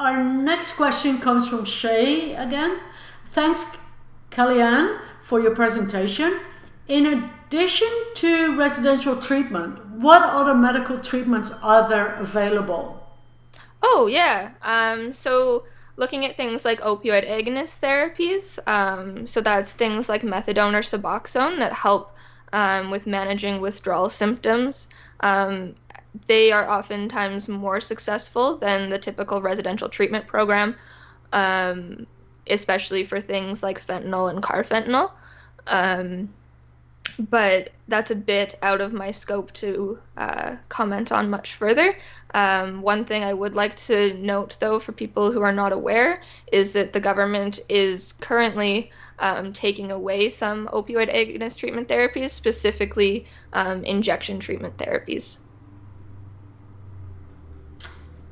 Our 0.00 0.24
next 0.24 0.78
question 0.78 1.18
comes 1.18 1.46
from 1.46 1.66
Shay 1.66 2.32
again. 2.34 2.80
Thanks, 3.32 3.76
Kellyanne, 4.30 4.98
for 5.22 5.40
your 5.42 5.54
presentation. 5.54 6.40
In 6.88 7.04
addition 7.04 7.88
to 8.14 8.56
residential 8.56 9.20
treatment, 9.20 9.78
what 9.96 10.22
other 10.22 10.54
medical 10.54 10.98
treatments 11.00 11.50
are 11.62 11.86
there 11.86 12.14
available? 12.14 13.06
Oh, 13.82 14.06
yeah. 14.06 14.52
Um, 14.62 15.12
so, 15.12 15.66
looking 15.96 16.24
at 16.24 16.34
things 16.34 16.64
like 16.64 16.80
opioid 16.80 17.28
agonist 17.28 17.78
therapies, 17.80 18.58
um, 18.66 19.26
so 19.26 19.42
that's 19.42 19.74
things 19.74 20.08
like 20.08 20.22
methadone 20.22 20.72
or 20.72 20.80
Suboxone 20.80 21.58
that 21.58 21.74
help 21.74 22.16
um, 22.54 22.90
with 22.90 23.06
managing 23.06 23.60
withdrawal 23.60 24.08
symptoms. 24.08 24.88
Um, 25.20 25.74
they 26.26 26.52
are 26.52 26.68
oftentimes 26.68 27.48
more 27.48 27.80
successful 27.80 28.56
than 28.58 28.90
the 28.90 28.98
typical 28.98 29.40
residential 29.40 29.88
treatment 29.88 30.26
program, 30.26 30.76
um, 31.32 32.06
especially 32.48 33.04
for 33.04 33.20
things 33.20 33.62
like 33.62 33.84
fentanyl 33.84 34.30
and 34.30 34.42
carfentanil. 34.42 35.12
Um, 35.66 36.28
but 37.18 37.70
that's 37.88 38.10
a 38.10 38.16
bit 38.16 38.58
out 38.62 38.80
of 38.80 38.92
my 38.92 39.10
scope 39.10 39.52
to 39.52 39.98
uh, 40.16 40.56
comment 40.68 41.12
on 41.12 41.30
much 41.30 41.54
further. 41.54 41.96
Um, 42.34 42.82
one 42.82 43.04
thing 43.04 43.24
I 43.24 43.34
would 43.34 43.54
like 43.54 43.76
to 43.86 44.14
note, 44.14 44.56
though, 44.60 44.78
for 44.78 44.92
people 44.92 45.32
who 45.32 45.42
are 45.42 45.52
not 45.52 45.72
aware, 45.72 46.22
is 46.52 46.72
that 46.74 46.92
the 46.92 47.00
government 47.00 47.60
is 47.68 48.12
currently 48.20 48.90
um, 49.18 49.52
taking 49.52 49.90
away 49.90 50.30
some 50.30 50.68
opioid 50.68 51.14
agonist 51.14 51.58
treatment 51.58 51.88
therapies, 51.88 52.30
specifically 52.30 53.26
um, 53.52 53.84
injection 53.84 54.38
treatment 54.38 54.76
therapies. 54.76 55.38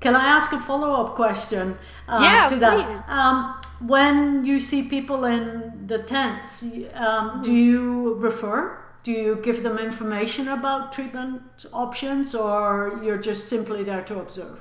Can 0.01 0.15
I 0.15 0.25
ask 0.25 0.53
a 0.53 0.59
follow 0.59 0.93
up 0.93 1.15
question 1.15 1.77
uh, 2.09 2.21
yeah, 2.23 2.47
to 2.47 2.57
that? 2.57 3.09
Um, 3.09 3.61
when 3.87 4.45
you 4.45 4.61
see 4.61 4.83
people 4.83 5.25
in 5.25 5.87
the 5.87 5.99
tents, 5.99 6.65
um, 6.95 7.43
do 7.43 7.53
you 7.53 8.15
refer? 8.15 8.79
Do 9.03 9.13
you 9.13 9.37
give 9.43 9.63
them 9.63 9.79
information 9.79 10.49
about 10.49 10.93
treatment 10.93 11.43
options, 11.73 12.35
or 12.35 13.01
you're 13.03 13.19
just 13.19 13.49
simply 13.49 13.83
there 13.85 14.03
to 14.03 14.19
observe? 14.19 14.61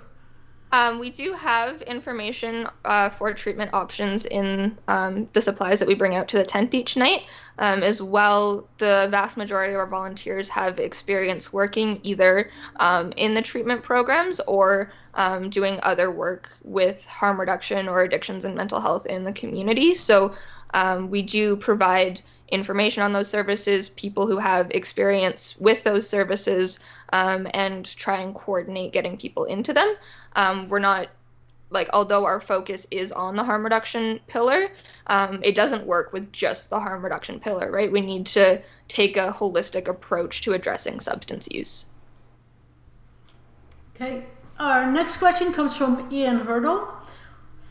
Um, 0.72 1.00
we 1.00 1.10
do 1.10 1.34
have 1.34 1.82
information 1.84 2.68
uh, 2.84 3.10
for 3.10 3.34
treatment 3.34 3.74
options 3.74 4.26
in 4.26 4.78
um, 4.90 5.30
the 5.32 5.42
supplies 5.42 5.80
that 5.80 5.88
we 5.88 5.96
bring 5.96 6.16
out 6.16 6.28
to 6.30 6.38
the 6.38 6.44
tent 6.44 6.74
each 6.74 6.98
night. 6.98 7.22
Um, 7.60 7.84
as 7.84 8.02
well, 8.02 8.68
the 8.78 9.08
vast 9.10 9.38
majority 9.38 9.74
of 9.74 9.80
our 9.80 9.88
volunteers 9.88 10.50
have 10.50 10.78
experience 10.78 11.54
working 11.54 12.00
either 12.04 12.52
um, 12.80 13.14
in 13.16 13.34
the 13.34 13.42
treatment 13.42 13.82
programs 13.82 14.42
or 14.42 14.92
um, 15.18 15.50
doing 15.50 15.80
other 15.84 16.10
work 16.10 16.50
with 16.64 17.04
harm 17.06 17.40
reduction 17.40 17.90
or 17.90 18.02
addictions 18.02 18.46
and 18.46 18.56
mental 18.56 18.80
health 18.80 19.08
in 19.08 19.24
the 19.24 19.34
community. 19.34 19.96
So 19.96 20.36
um, 20.74 21.10
we 21.10 21.24
do 21.24 21.58
provide 21.58 22.22
information 22.50 23.04
on 23.04 23.12
those 23.12 23.30
services, 23.30 23.90
people 23.90 24.28
who 24.28 24.38
have 24.38 24.72
experience 24.72 25.56
with 25.60 25.84
those 25.84 26.08
services, 26.08 26.80
um, 27.12 27.48
and 27.54 27.86
try 27.86 28.22
and 28.22 28.34
coordinate 28.34 28.94
getting 28.94 29.18
people 29.18 29.46
into 29.46 29.74
them. 29.74 29.96
Um, 30.36 30.70
we're 30.70 30.80
not 30.80 31.10
like 31.70 31.90
although 31.92 32.24
our 32.24 32.40
focus 32.40 32.88
is 32.92 33.12
on 33.12 33.36
the 33.36 33.44
harm 33.44 33.64
reduction 33.64 34.22
pillar, 34.28 34.70
um, 35.08 35.42
it 35.44 35.56
doesn't 35.56 35.86
work 35.86 36.14
with 36.14 36.32
just 36.32 36.70
the 36.70 36.80
harm 36.80 37.04
reduction 37.04 37.40
pillar, 37.40 37.70
right? 37.70 37.92
We 37.92 38.02
need 38.02 38.28
to 38.28 38.62
take 38.88 39.18
a 39.18 39.32
holistic 39.32 39.88
approach 39.88 40.44
to 40.44 40.54
addressing 40.54 41.00
substance 41.00 41.48
use. 41.52 41.88
Okay, 43.96 44.24
our 44.60 44.92
next 44.92 45.18
question 45.18 45.54
comes 45.54 45.76
from 45.76 46.08
Ian 46.12 46.42
Hurdle. 46.42 46.88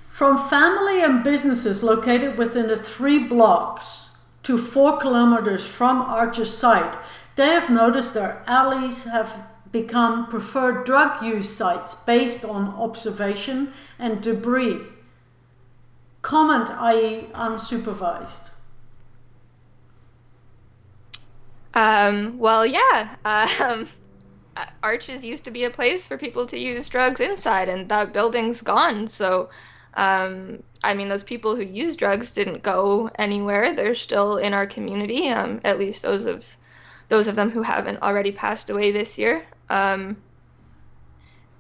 From 0.09 0.49
family 0.49 1.03
and 1.03 1.23
businesses 1.23 1.83
located 1.83 2.39
within 2.39 2.69
the 2.69 2.77
three 2.77 3.19
blocks 3.19 4.17
to 4.45 4.57
four 4.57 4.99
kilometers 4.99 5.67
from 5.67 6.01
Arches 6.01 6.57
site, 6.57 6.97
they 7.37 7.49
have 7.49 7.69
noticed 7.69 8.15
their 8.15 8.43
alleys 8.47 9.05
have 9.05 9.47
become 9.73 10.27
preferred 10.29 10.87
drug 10.87 11.23
use 11.23 11.55
sites 11.55 11.95
based 11.95 12.45
on 12.45 12.69
observation 12.69 13.73
and 13.99 14.23
debris. 14.23 14.81
Comment, 16.23 16.71
i.e., 16.71 17.29
unsupervised. 17.35 18.51
Um, 21.75 22.39
well, 22.39 22.65
yeah. 22.65 23.17
Um, 23.61 23.87
Arches 24.83 25.25
used 25.25 25.45
to 25.45 25.51
be 25.51 25.65
a 25.65 25.71
place 25.71 26.07
for 26.07 26.17
people 26.17 26.47
to 26.47 26.59
use 26.59 26.89
drugs 26.89 27.21
inside, 27.21 27.69
and 27.69 27.89
that 27.89 28.13
building's 28.13 28.63
gone. 28.63 29.09
So, 29.09 29.51
um, 29.95 30.63
I 30.83 30.95
mean, 30.95 31.09
those 31.09 31.23
people 31.23 31.57
who 31.57 31.63
use 31.63 31.97
drugs 31.97 32.33
didn't 32.33 32.63
go 32.63 33.11
anywhere. 33.19 33.75
They're 33.75 33.95
still 33.95 34.37
in 34.37 34.55
our 34.55 34.67
community. 34.67 35.29
Um, 35.29 35.61
at 35.65 35.79
least 35.79 36.03
those 36.03 36.27
of 36.27 36.45
those 37.09 37.29
of 37.29 37.37
them 37.37 37.51
who 37.51 37.63
haven't 37.63 38.03
already 38.03 38.33
passed 38.33 38.71
away 38.71 38.91
this 38.91 39.17
year. 39.19 39.45
Um, 39.71 40.17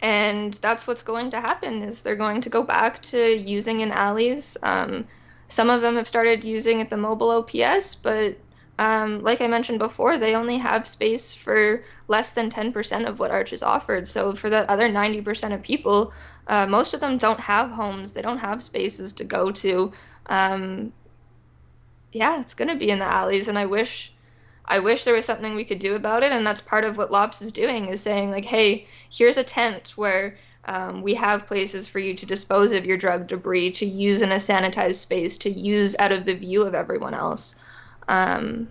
and 0.01 0.55
that's 0.55 0.87
what's 0.87 1.03
going 1.03 1.31
to 1.31 1.41
happen 1.41 1.83
is 1.83 2.03
they're 2.03 2.17
going 2.17 2.41
to 2.43 2.51
go 2.51 2.63
back 2.63 3.03
to 3.03 3.37
using 3.37 3.81
in 3.81 3.93
alleys. 3.93 4.57
Um, 4.63 5.07
some 5.49 5.71
of 5.71 5.81
them 5.81 5.97
have 5.97 6.09
started 6.09 6.45
using 6.45 6.81
at 6.81 6.91
the 6.91 6.97
mobile 6.97 7.31
OPS, 7.31 7.95
but 7.95 8.37
um, 8.79 9.23
like 9.23 9.41
I 9.41 9.47
mentioned 9.47 9.79
before, 9.79 10.19
they 10.19 10.35
only 10.35 10.59
have 10.59 10.87
space 10.87 11.33
for 11.33 11.83
less 12.09 12.31
than 12.31 12.51
10% 12.51 13.09
of 13.09 13.19
what 13.19 13.31
Arches 13.31 13.63
offered. 13.63 14.07
So 14.07 14.35
for 14.35 14.51
that 14.51 14.69
other 14.69 14.89
90% 14.89 15.55
of 15.55 15.63
people, 15.63 16.13
uh, 16.47 16.67
most 16.67 16.93
of 16.93 17.01
them 17.01 17.17
don't 17.17 17.41
have 17.41 17.71
homes. 17.71 18.13
They 18.13 18.23
don't 18.23 18.39
have 18.39 18.63
spaces 18.63 19.13
to 19.15 19.25
go 19.25 19.51
to. 19.51 19.93
Um, 20.27 20.93
yeah, 22.13 22.41
it's 22.41 22.55
going 22.55 22.69
to 22.69 22.77
be 22.77 22.91
in 22.91 22.99
the 22.99 23.05
alleys, 23.05 23.49
and 23.49 23.59
I 23.59 23.67
wish 23.67 24.13
I 24.69 24.81
wish 24.81 25.05
there 25.05 25.15
was 25.15 25.25
something 25.25 25.55
we 25.55 25.65
could 25.65 25.79
do 25.79 25.95
about 25.95 26.25
it, 26.25 26.33
and 26.33 26.45
that's 26.45 26.61
part 26.61 26.83
of 26.83 26.97
what 26.97 27.13
LOPS 27.13 27.41
is 27.41 27.53
doing 27.53 27.87
is 27.87 28.01
saying 28.01 28.33
like, 28.33 28.45
hey, 28.45 28.89
here's 29.11 29.37
a 29.37 29.45
tent 29.45 29.93
where 29.97 30.39
um, 30.65 31.03
we 31.03 31.15
have 31.15 31.47
places 31.47 31.87
for 31.87 32.01
you 32.01 32.15
to 32.15 32.27
dispose 32.27 32.73
of 32.73 32.85
your 32.85 32.97
drug 32.97 33.29
debris, 33.29 33.71
to 33.73 33.87
use 33.87 34.23
in 34.23 34.33
a 34.33 34.37
sanitized 34.37 34.97
space, 34.97 35.39
to 35.39 35.51
use 35.51 35.95
out 36.01 36.11
of 36.11 36.25
the 36.25 36.35
view 36.35 36.63
of 36.63 36.75
everyone 36.75 37.15
else. 37.15 37.55
Um, 38.09 38.69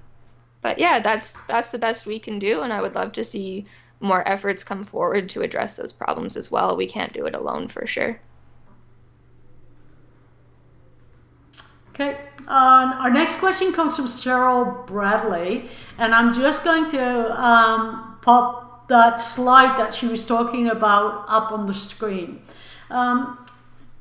but 0.62 0.80
yeah, 0.80 1.00
that's 1.00 1.42
that's 1.42 1.72
the 1.72 1.78
best 1.78 2.06
we 2.06 2.20
can 2.20 2.40
do, 2.40 2.62
and 2.62 2.74
I 2.74 2.82
would 2.82 2.96
love 2.96 3.12
to 3.14 3.24
see 3.24 3.66
more 4.00 4.28
efforts 4.28 4.64
come 4.64 4.84
forward 4.84 5.30
to 5.30 5.42
address 5.42 5.76
those 5.76 5.94
problems 5.94 6.36
as 6.36 6.52
well. 6.52 6.76
We 6.76 6.88
can't 6.88 7.14
do 7.14 7.26
it 7.26 7.36
alone 7.36 7.68
for 7.68 7.86
sure. 7.86 8.20
Okay, 11.90 12.18
um, 12.48 12.92
our 13.00 13.10
next 13.10 13.40
question 13.40 13.72
comes 13.72 13.96
from 13.96 14.06
Cheryl 14.06 14.86
Bradley, 14.86 15.70
and 15.98 16.14
I'm 16.14 16.34
just 16.34 16.64
going 16.64 16.90
to 16.92 17.42
um, 17.42 18.18
pop 18.22 18.88
that 18.90 19.22
slide 19.22 19.78
that 19.78 19.94
she 19.94 20.08
was 20.08 20.26
talking 20.26 20.68
about 20.68 21.26
up 21.28 21.52
on 21.52 21.68
the 21.68 21.74
screen. 21.74 22.42
Um, 22.90 23.45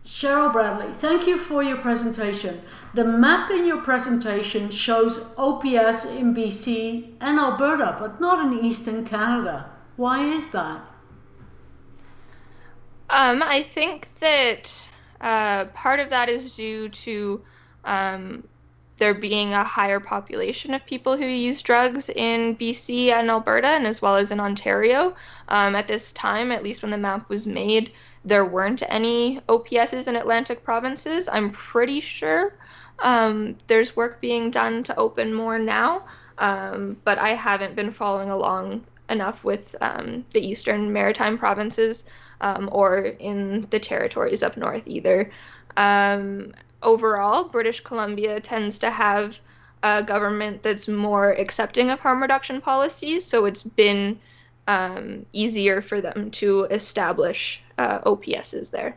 Cheryl 0.04 0.52
Bradley, 0.52 0.92
thank 0.92 1.26
you 1.26 1.38
for 1.38 1.62
your 1.62 1.78
presentation. 1.78 2.60
The 2.92 3.04
map 3.04 3.50
in 3.50 3.64
your 3.64 3.80
presentation 3.80 4.70
shows 4.70 5.32
OPS 5.38 6.04
in 6.04 6.34
BC 6.34 7.14
and 7.20 7.38
Alberta, 7.38 7.96
but 7.98 8.20
not 8.20 8.44
in 8.44 8.64
Eastern 8.64 9.06
Canada. 9.06 9.70
Why 9.96 10.24
is 10.24 10.50
that? 10.50 10.82
Um, 13.08 13.42
I 13.42 13.62
think 13.62 14.08
that 14.20 14.70
uh, 15.22 15.66
part 15.66 16.00
of 16.00 16.10
that 16.10 16.28
is 16.28 16.52
due 16.52 16.90
to 16.90 17.42
um, 17.84 18.44
there 18.98 19.14
being 19.14 19.54
a 19.54 19.64
higher 19.64 20.00
population 20.00 20.74
of 20.74 20.84
people 20.86 21.16
who 21.16 21.26
use 21.26 21.62
drugs 21.62 22.10
in 22.10 22.56
BC 22.56 23.10
and 23.10 23.30
Alberta, 23.30 23.68
and 23.68 23.86
as 23.86 24.02
well 24.02 24.16
as 24.16 24.30
in 24.30 24.38
Ontario. 24.38 25.16
Um, 25.48 25.74
at 25.74 25.88
this 25.88 26.12
time, 26.12 26.52
at 26.52 26.62
least 26.62 26.82
when 26.82 26.90
the 26.90 26.98
map 26.98 27.28
was 27.28 27.46
made, 27.46 27.92
there 28.24 28.44
weren't 28.44 28.82
any 28.88 29.40
OPSs 29.48 30.08
in 30.08 30.16
Atlantic 30.16 30.64
provinces. 30.64 31.28
I'm 31.28 31.50
pretty 31.50 32.00
sure 32.00 32.54
um, 33.00 33.56
there's 33.66 33.96
work 33.96 34.20
being 34.20 34.50
done 34.50 34.82
to 34.84 34.96
open 34.96 35.34
more 35.34 35.58
now, 35.58 36.04
um, 36.38 36.96
but 37.04 37.18
I 37.18 37.30
haven't 37.30 37.74
been 37.74 37.90
following 37.90 38.30
along 38.30 38.84
enough 39.10 39.44
with 39.44 39.76
um, 39.80 40.24
the 40.32 40.40
eastern 40.40 40.92
maritime 40.92 41.36
provinces 41.36 42.04
um, 42.40 42.68
or 42.72 42.98
in 43.00 43.66
the 43.70 43.78
territories 43.78 44.42
up 44.42 44.56
north 44.56 44.84
either. 44.86 45.30
Um, 45.76 46.52
overall, 46.82 47.48
British 47.48 47.80
Columbia 47.80 48.40
tends 48.40 48.78
to 48.78 48.90
have 48.90 49.38
a 49.82 50.02
government 50.02 50.62
that's 50.62 50.88
more 50.88 51.32
accepting 51.32 51.90
of 51.90 52.00
harm 52.00 52.22
reduction 52.22 52.60
policies, 52.60 53.26
so 53.26 53.44
it's 53.44 53.62
been 53.62 54.18
um, 54.66 55.26
easier 55.32 55.82
for 55.82 56.00
them 56.00 56.30
to 56.32 56.64
establish 56.64 57.62
uh, 57.78 58.00
OPSs 58.00 58.70
there. 58.70 58.96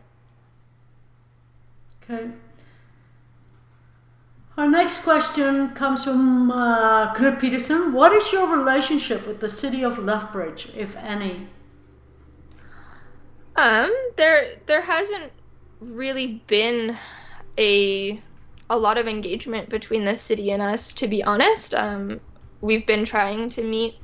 Okay. 2.03 2.30
Our 4.57 4.68
next 4.68 5.03
question 5.03 5.70
comes 5.76 6.03
from 6.03 6.49
uh, 6.49 7.13
Knut 7.13 7.39
Peterson. 7.39 7.93
What 7.93 8.11
is 8.13 8.32
your 8.32 8.47
relationship 8.47 9.28
with 9.28 9.39
the 9.39 9.49
city 9.49 9.84
of 9.84 9.99
Lethbridge, 9.99 10.72
if 10.76 10.95
any? 10.95 11.47
Um, 13.55 13.91
there 14.15 14.55
there 14.65 14.82
hasn't 14.82 15.32
really 15.80 16.41
been 16.47 16.97
a 17.57 18.22
a 18.70 18.78
lot 18.78 18.97
of 18.97 19.07
engagement 19.07 19.70
between 19.70 20.05
the 20.05 20.18
city 20.18 20.51
and 20.51 20.61
us. 20.61 20.93
To 20.93 21.07
be 21.07 21.24
honest, 21.24 21.76
um, 21.76 22.20
we've 22.61 22.86
been 22.86 23.05
trying 23.05 23.49
to 23.51 23.63
meet 23.63 23.95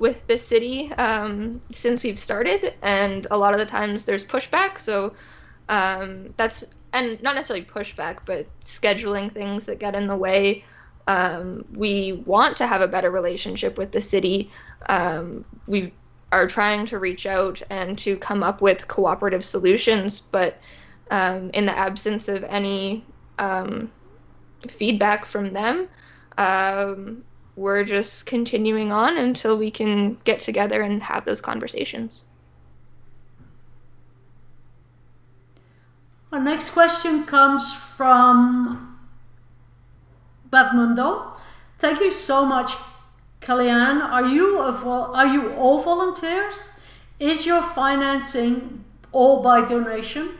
with 0.00 0.26
the 0.26 0.38
city 0.38 0.90
um, 0.94 1.60
since 1.70 2.02
we've 2.02 2.18
started, 2.18 2.74
and 2.82 3.26
a 3.30 3.38
lot 3.38 3.52
of 3.52 3.60
the 3.60 3.66
times 3.66 4.06
there's 4.06 4.24
pushback. 4.24 4.80
So 4.80 5.14
um, 5.68 6.34
that's 6.36 6.64
and 6.92 7.22
not 7.22 7.36
necessarily 7.36 7.64
pushback, 7.64 8.18
but 8.24 8.46
scheduling 8.62 9.32
things 9.32 9.66
that 9.66 9.78
get 9.78 9.94
in 9.94 10.08
the 10.08 10.16
way. 10.16 10.64
Um, 11.06 11.64
we 11.72 12.24
want 12.24 12.56
to 12.56 12.66
have 12.66 12.80
a 12.80 12.88
better 12.88 13.10
relationship 13.10 13.78
with 13.78 13.92
the 13.92 14.00
city. 14.00 14.50
Um, 14.88 15.44
we 15.66 15.92
are 16.32 16.46
trying 16.46 16.86
to 16.86 16.98
reach 16.98 17.26
out 17.26 17.62
and 17.70 17.98
to 17.98 18.16
come 18.16 18.42
up 18.42 18.60
with 18.60 18.88
cooperative 18.88 19.44
solutions, 19.44 20.20
but 20.20 20.58
um, 21.10 21.50
in 21.52 21.66
the 21.66 21.76
absence 21.76 22.28
of 22.28 22.44
any 22.44 23.04
um, 23.38 23.90
feedback 24.68 25.26
from 25.26 25.52
them, 25.52 25.88
we're 27.60 27.84
just 27.84 28.24
continuing 28.24 28.90
on 28.90 29.18
until 29.18 29.58
we 29.58 29.70
can 29.70 30.16
get 30.24 30.40
together 30.40 30.80
and 30.80 31.02
have 31.02 31.26
those 31.26 31.42
conversations. 31.42 32.24
Our 36.32 36.40
next 36.40 36.70
question 36.70 37.24
comes 37.26 37.74
from 37.74 38.98
Bev 40.50 40.68
Mundell. 40.68 41.34
Thank 41.78 42.00
you 42.00 42.10
so 42.10 42.46
much, 42.46 42.72
Kellyanne. 43.42 44.00
Are 44.00 44.24
you 44.24 44.58
are 44.58 45.26
you 45.26 45.52
all 45.52 45.82
volunteers? 45.82 46.72
Is 47.18 47.44
your 47.44 47.62
financing 47.62 48.84
all 49.12 49.42
by 49.42 49.66
donation? 49.66 50.30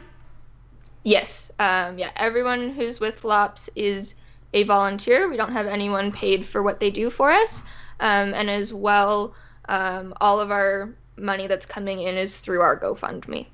Yes. 1.03 1.51
Um, 1.59 1.99
yeah. 1.99 2.09
Everyone 2.15 2.71
who's 2.71 2.99
with 2.99 3.23
LOPS 3.23 3.69
is 3.75 4.15
a 4.53 4.63
volunteer. 4.63 5.29
We 5.29 5.37
don't 5.37 5.53
have 5.53 5.67
anyone 5.67 6.11
paid 6.11 6.47
for 6.47 6.61
what 6.61 6.79
they 6.79 6.89
do 6.89 7.09
for 7.09 7.31
us. 7.31 7.63
Um, 7.99 8.33
and 8.33 8.49
as 8.49 8.73
well, 8.73 9.35
um, 9.69 10.13
all 10.19 10.39
of 10.39 10.51
our 10.51 10.93
money 11.17 11.47
that's 11.47 11.65
coming 11.65 12.01
in 12.01 12.17
is 12.17 12.39
through 12.39 12.61
our 12.61 12.79
GoFundMe. 12.79 13.47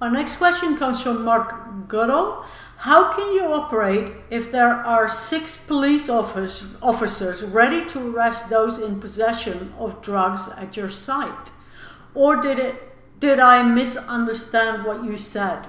Our 0.00 0.10
next 0.10 0.36
question 0.36 0.76
comes 0.76 1.00
from 1.00 1.24
Mark 1.24 1.88
Goodall. 1.88 2.44
How 2.76 3.12
can 3.12 3.34
you 3.34 3.52
operate 3.52 4.12
if 4.30 4.52
there 4.52 4.72
are 4.72 5.08
six 5.08 5.66
police 5.66 6.08
office, 6.08 6.76
officers 6.80 7.42
ready 7.42 7.84
to 7.86 8.14
arrest 8.14 8.48
those 8.48 8.78
in 8.78 9.00
possession 9.00 9.74
of 9.76 10.00
drugs 10.00 10.48
at 10.56 10.76
your 10.76 10.88
site? 10.88 11.50
Or 12.14 12.36
did 12.36 12.60
it 12.60 12.84
did 13.18 13.40
I 13.40 13.64
misunderstand 13.64 14.84
what 14.84 15.02
you 15.02 15.16
said? 15.16 15.68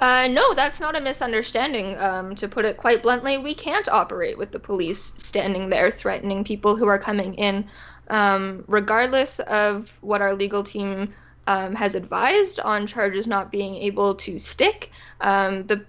Uh, 0.00 0.26
no, 0.28 0.54
that's 0.54 0.80
not 0.80 0.96
a 0.96 1.00
misunderstanding. 1.00 1.96
Um, 1.98 2.34
to 2.36 2.48
put 2.48 2.64
it 2.64 2.78
quite 2.78 3.02
bluntly, 3.02 3.36
we 3.36 3.54
can't 3.54 3.88
operate 3.88 4.38
with 4.38 4.50
the 4.50 4.58
police 4.58 5.12
standing 5.18 5.68
there 5.68 5.90
threatening 5.90 6.42
people 6.42 6.74
who 6.74 6.86
are 6.86 6.98
coming 6.98 7.34
in. 7.34 7.68
Um, 8.08 8.64
regardless 8.66 9.38
of 9.40 9.92
what 10.00 10.22
our 10.22 10.34
legal 10.34 10.64
team 10.64 11.14
um, 11.46 11.74
has 11.74 11.94
advised 11.94 12.58
on 12.60 12.86
charges 12.86 13.26
not 13.26 13.52
being 13.52 13.76
able 13.76 14.14
to 14.16 14.38
stick, 14.38 14.90
um, 15.20 15.66
the 15.66 15.86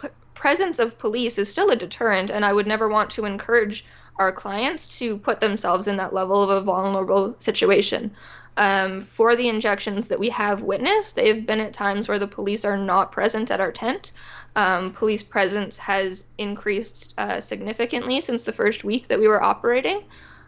p- 0.00 0.08
presence 0.34 0.78
of 0.80 0.98
police 0.98 1.38
is 1.38 1.50
still 1.50 1.70
a 1.70 1.76
deterrent, 1.76 2.30
and 2.30 2.44
I 2.44 2.52
would 2.52 2.66
never 2.66 2.88
want 2.88 3.10
to 3.12 3.24
encourage 3.24 3.84
our 4.18 4.32
clients 4.32 4.98
to 4.98 5.16
put 5.18 5.40
themselves 5.40 5.86
in 5.86 5.96
that 5.98 6.12
level 6.12 6.42
of 6.42 6.50
a 6.50 6.60
vulnerable 6.60 7.36
situation. 7.38 8.14
Um, 8.56 9.00
for 9.00 9.34
the 9.34 9.48
injections 9.48 10.08
that 10.08 10.20
we 10.20 10.28
have 10.28 10.62
witnessed, 10.62 11.16
they've 11.16 11.44
been 11.44 11.60
at 11.60 11.72
times 11.72 12.06
where 12.06 12.20
the 12.20 12.28
police 12.28 12.64
are 12.64 12.76
not 12.76 13.10
present 13.10 13.50
at 13.50 13.60
our 13.60 13.72
tent. 13.72 14.12
Um, 14.56 14.92
police 14.92 15.22
presence 15.22 15.76
has 15.78 16.24
increased 16.38 17.14
uh, 17.18 17.40
significantly 17.40 18.20
since 18.20 18.44
the 18.44 18.52
first 18.52 18.84
week 18.84 19.08
that 19.08 19.18
we 19.18 19.26
were 19.26 19.42
operating. 19.42 20.04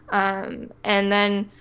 Um, 0.09 0.71
and 0.85 1.11
then 1.11 1.51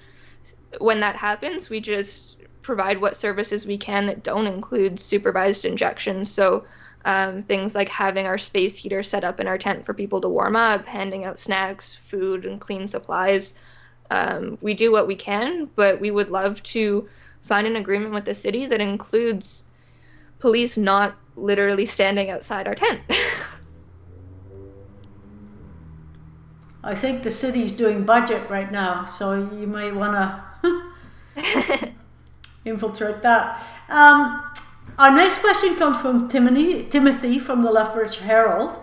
when 0.79 1.01
that 1.01 1.17
happens, 1.17 1.69
we 1.69 1.81
just 1.81 2.37
provide 2.63 3.01
what 3.01 3.17
services 3.17 3.67
we 3.67 3.79
can 3.79 4.07
that 4.07 4.23
don't 4.23 4.47
include 4.47 5.01
supervised 5.01 5.65
injections. 5.65 6.31
So 6.31 6.65
um, 7.05 7.43
things 7.45 7.75
like 7.75 7.89
having 7.89 8.27
our 8.27 8.39
space 8.39 8.77
heater 8.77 9.03
set 9.03 9.25
up 9.25 9.41
in 9.41 9.47
our 9.47 9.59
tent 9.59 9.87
for 9.87 9.95
people 9.95 10.21
to 10.21 10.29
warm 10.29 10.57
up, 10.57 10.85
handing 10.87 11.25
out 11.25 11.39
snacks, 11.39 11.97
food, 12.07 12.45
and 12.45 12.61
clean 12.61 12.87
supplies. 12.87 13.59
Um, 14.11 14.59
we 14.61 14.75
do 14.75 14.93
what 14.93 15.07
we 15.07 15.17
can, 15.17 15.71
but 15.77 16.01
we 16.01 16.11
would 16.11 16.31
love 16.31 16.63
to 16.65 17.09
find 17.43 17.67
an 17.67 17.77
agreement 17.77 18.13
with 18.13 18.25
the 18.25 18.35
city 18.35 18.67
that 18.67 18.81
includes 18.81 19.65
police 20.39 20.77
not 20.77 21.17
literally 21.37 21.87
standing 21.87 22.31
outside 22.31 22.67
our 22.67 22.75
tent. 22.75 23.01
I 26.85 26.95
think 26.95 27.25
the 27.25 27.31
city's 27.33 27.73
doing 27.73 28.05
budget 28.05 28.49
right 28.49 28.71
now, 28.71 29.07
so 29.07 29.35
you 29.35 29.67
might 29.67 29.93
want 29.95 30.41
to 30.63 30.93
infiltrate 32.65 33.23
that. 33.23 33.61
Um, 33.89 34.45
our 34.97 35.11
next 35.11 35.41
question 35.41 35.75
comes 35.75 36.01
from 36.01 36.29
Timothy, 36.29 36.85
Timothy 36.85 37.41
from 37.41 37.63
the 37.63 37.73
Lethbridge 37.73 38.19
Herald. 38.19 38.79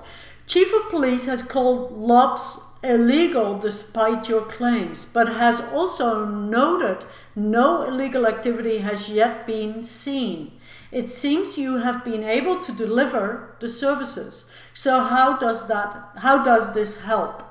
Chief 0.48 0.68
of 0.74 0.90
Police 0.90 1.28
has 1.28 1.42
called 1.42 1.94
LOPS 1.94 2.60
illegal 2.84 3.58
despite 3.58 4.28
your 4.28 4.42
claims, 4.42 5.06
but 5.06 5.28
has 5.30 5.62
also 5.62 6.26
noted 6.26 7.06
no 7.36 7.84
illegal 7.84 8.28
activity 8.28 8.80
has 8.80 9.10
yet 9.10 9.48
been 9.48 9.82
seen. 9.84 10.52
It 10.92 11.10
seems 11.10 11.58
you 11.58 11.80
have 11.80 12.04
been 12.04 12.24
able 12.24 12.60
to 12.60 12.72
deliver 12.72 13.56
the 13.60 13.70
services. 13.70 14.46
So 14.74 15.04
how 15.04 15.38
does 15.38 15.68
that 15.68 16.10
how 16.18 16.44
does 16.44 16.74
this 16.74 17.02
help? 17.02 17.44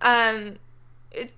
Um 0.00 0.58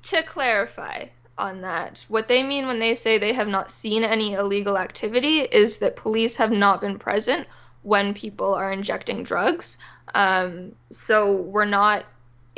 to 0.02 0.22
clarify 0.22 1.06
on 1.38 1.60
that, 1.60 2.04
what 2.08 2.28
they 2.28 2.42
mean 2.42 2.66
when 2.66 2.80
they 2.80 2.94
say 2.94 3.16
they 3.16 3.32
have 3.32 3.48
not 3.48 3.70
seen 3.70 4.02
any 4.02 4.34
illegal 4.34 4.76
activity 4.76 5.40
is 5.40 5.78
that 5.78 5.96
police 5.96 6.34
have 6.36 6.50
not 6.50 6.80
been 6.80 6.98
present 6.98 7.46
when 7.82 8.12
people 8.12 8.54
are 8.54 8.72
injecting 8.72 9.22
drugs. 9.22 9.78
Um, 10.14 10.72
so 10.90 11.32
we're 11.32 11.64
not 11.64 12.04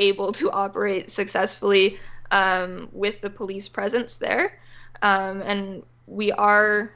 able 0.01 0.33
to 0.33 0.51
operate 0.51 1.11
successfully 1.11 1.99
um, 2.31 2.89
with 2.93 3.21
the 3.21 3.31
police 3.31 3.69
presence 3.69 4.17
there. 4.17 4.59
Um, 5.03 5.43
and 5.43 5.83
we 6.07 6.33
are, 6.33 6.93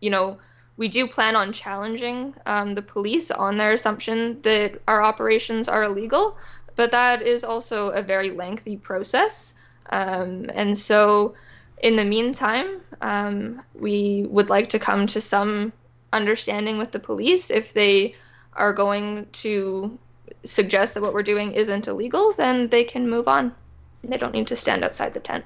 you 0.00 0.10
know, 0.10 0.38
we 0.76 0.88
do 0.88 1.06
plan 1.06 1.36
on 1.36 1.52
challenging 1.52 2.34
um, 2.44 2.74
the 2.74 2.82
police 2.82 3.30
on 3.30 3.56
their 3.56 3.72
assumption 3.72 4.42
that 4.42 4.80
our 4.86 5.02
operations 5.02 5.68
are 5.68 5.84
illegal, 5.84 6.36
but 6.74 6.90
that 6.90 7.22
is 7.22 7.44
also 7.44 7.88
a 7.90 8.02
very 8.02 8.30
lengthy 8.30 8.76
process. 8.76 9.54
Um, 9.90 10.50
and 10.52 10.76
so, 10.76 11.34
in 11.82 11.96
the 11.96 12.04
meantime, 12.04 12.80
um, 13.00 13.62
we 13.74 14.26
would 14.28 14.50
like 14.50 14.68
to 14.70 14.78
come 14.78 15.06
to 15.08 15.20
some 15.20 15.72
understanding 16.12 16.78
with 16.78 16.92
the 16.92 16.98
police 16.98 17.50
if 17.50 17.72
they 17.72 18.14
are 18.54 18.72
going 18.72 19.26
to 19.32 19.98
suggest 20.44 20.94
that 20.94 21.02
what 21.02 21.14
we're 21.14 21.22
doing 21.22 21.52
isn't 21.52 21.88
illegal, 21.88 22.32
then 22.32 22.68
they 22.68 22.84
can 22.84 23.08
move 23.08 23.28
on. 23.28 23.54
They 24.02 24.16
don't 24.16 24.32
need 24.32 24.46
to 24.48 24.56
stand 24.56 24.84
outside 24.84 25.14
the 25.14 25.20
tent. 25.20 25.44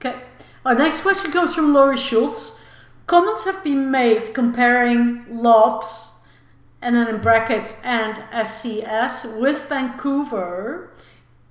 Okay. 0.00 0.20
Our 0.64 0.74
next 0.74 1.02
question 1.02 1.30
comes 1.30 1.54
from 1.54 1.72
Laurie 1.72 1.96
Schultz. 1.96 2.60
Comments 3.06 3.44
have 3.44 3.62
been 3.62 3.90
made 3.90 4.34
comparing 4.34 5.24
LOPS 5.30 6.16
and 6.82 6.94
then 6.94 7.08
in 7.08 7.20
brackets 7.20 7.76
and 7.82 8.16
SCS 8.32 9.38
with 9.38 9.68
Vancouver, 9.68 10.92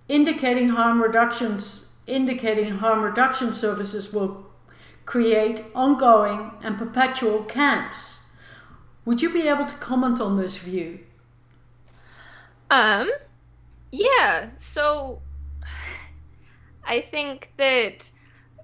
indicating 0.07 0.69
harm 0.69 1.01
reductions, 1.01 1.93
indicating 2.07 2.77
harm 2.77 3.01
reduction 3.01 3.51
services 3.51 4.13
will 4.13 4.44
create 5.05 5.63
ongoing 5.73 6.51
and 6.61 6.77
perpetual 6.77 7.43
camps. 7.43 8.23
Would 9.05 9.21
you 9.21 9.31
be 9.31 9.47
able 9.47 9.65
to 9.65 9.75
comment 9.75 10.19
on 10.19 10.37
this 10.37 10.57
view? 10.57 10.99
Um, 12.71 13.11
yeah. 13.91 14.49
So 14.57 15.21
I 16.83 17.01
think 17.01 17.51
that 17.57 18.09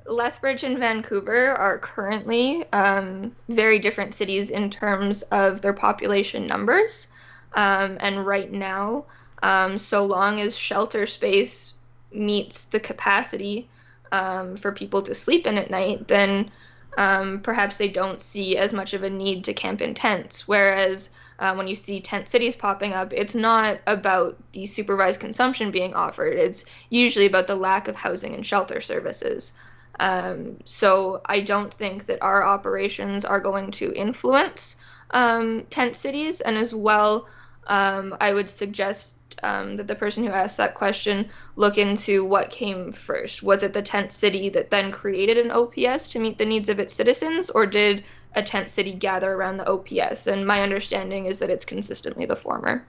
Lethbridge 0.08 0.64
and 0.64 0.80
Vancouver 0.80 1.52
are 1.52 1.78
currently 1.78 2.66
um, 2.74 3.36
very 3.50 3.78
different 3.78 4.16
cities 4.16 4.50
in 4.50 4.70
terms 4.70 5.22
of 5.24 5.62
their 5.62 5.74
population 5.74 6.48
numbers. 6.48 7.08
Um, 7.54 7.98
and 8.00 8.26
right 8.26 8.52
now, 8.52 9.06
um, 9.44 9.78
so 9.78 10.06
long 10.06 10.39
as 10.39 10.56
shelter 10.56 11.06
space 11.06 11.74
meets 12.12 12.66
the 12.66 12.80
capacity 12.80 13.70
um, 14.12 14.57
for 14.57 14.72
people 14.72 15.01
to 15.03 15.16
sleep 15.16 15.47
in 15.47 15.57
at 15.57 15.72
night, 15.72 16.07
then 16.07 16.51
um, 16.97 17.39
perhaps 17.41 17.78
they 17.78 17.88
don't 17.88 18.22
see 18.22 18.57
as 18.57 18.74
much 18.74 18.93
of 18.93 19.03
a 19.03 19.09
need 19.09 19.43
to 19.45 19.53
camp 19.53 19.82
in 19.82 19.93
tents. 19.93 20.47
Whereas 20.47 21.09
uh, 21.39 21.55
when 21.55 21.68
you 21.68 21.76
see 21.76 21.99
tent 21.99 22.30
cities 22.30 22.55
popping 22.55 22.93
up, 22.93 23.14
it's 23.14 23.34
not 23.34 23.80
about 23.88 24.38
the 24.51 24.66
supervised 24.66 25.20
consumption 25.20 25.72
being 25.72 25.93
offered. 25.93 26.38
It's 26.38 26.66
usually 26.89 27.26
about 27.26 27.47
the 27.47 27.55
lack 27.55 27.88
of 27.88 27.95
housing 27.95 28.36
and 28.36 28.45
shelter 28.45 28.82
services. 28.82 29.53
Um, 29.99 30.57
so 30.66 31.22
I 31.26 31.41
don't 31.41 31.74
think 31.74 32.05
that 32.07 32.22
our 32.22 32.43
operations 32.43 33.26
are 33.26 33.39
going 33.39 33.72
to 33.72 33.93
influence 33.93 34.76
um, 35.12 35.66
tent 35.70 35.95
cities. 35.95 36.41
And 36.41 36.57
as 36.57 36.74
well, 36.74 37.28
um, 37.68 38.16
I 38.20 38.34
would 38.34 38.49
suggest 38.49 39.16
um, 39.44 39.78
that 39.78 39.88
the 39.88 39.96
person 39.96 40.24
who 40.24 40.32
asked 40.32 40.58
that 40.58 40.76
question 40.76 41.30
look 41.56 41.78
into 41.78 42.26
what 42.26 42.52
came 42.52 42.92
first. 42.92 43.44
Was 43.44 43.64
it 43.64 43.74
the 43.74 43.82
tent 43.82 44.12
city 44.12 44.50
that 44.50 44.72
then 44.72 44.92
created 44.92 45.38
an 45.38 45.52
OPS 45.52 46.10
to 46.10 46.20
meet 46.20 46.38
the 46.38 46.46
needs 46.46 46.70
of 46.70 46.80
its 46.80 46.94
citizens, 46.94 47.50
or 47.50 47.66
did 47.66 48.04
a 48.36 48.44
tent 48.44 48.70
city 48.70 48.94
gather 48.94 49.34
around 49.34 49.58
the 49.58 49.70
OPS? 49.70 50.28
And 50.28 50.46
my 50.46 50.62
understanding 50.62 51.26
is 51.26 51.40
that 51.40 51.50
it's 51.50 51.66
consistently 51.66 52.26
the 52.26 52.36
former. 52.36 52.86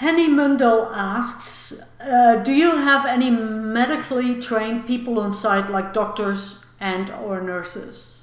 Henny 0.00 0.28
Mundell 0.28 0.90
asks 0.94 1.82
uh, 2.00 2.36
Do 2.36 2.52
you 2.52 2.74
have 2.76 3.04
any 3.04 3.30
medically 3.30 4.40
trained 4.40 4.86
people 4.86 5.20
on 5.20 5.30
site, 5.30 5.70
like 5.70 5.92
doctors 5.92 6.64
and 6.80 7.10
or 7.10 7.42
nurses? 7.42 8.20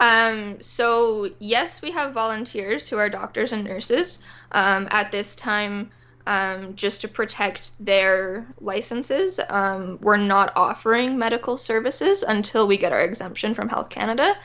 Um, 0.00 0.60
so 0.60 1.30
yes, 1.38 1.82
we 1.82 1.90
have 1.92 2.14
volunteers 2.14 2.88
who 2.88 2.96
are 2.96 3.08
doctors 3.08 3.52
and 3.52 3.62
nurses. 3.62 4.18
Um, 4.52 4.88
at 4.90 5.12
this 5.12 5.36
time, 5.36 5.90
um, 6.26 6.74
just 6.76 7.00
to 7.00 7.08
protect 7.08 7.70
their 7.80 8.46
licenses, 8.60 9.40
um, 9.48 9.98
we're 10.02 10.16
not 10.16 10.52
offering 10.56 11.18
medical 11.18 11.56
services 11.56 12.22
until 12.22 12.66
we 12.66 12.76
get 12.76 12.92
our 12.92 13.00
exemption 13.00 13.54
from 13.54 13.68
Health 13.68 13.88
Canada. 13.88 14.36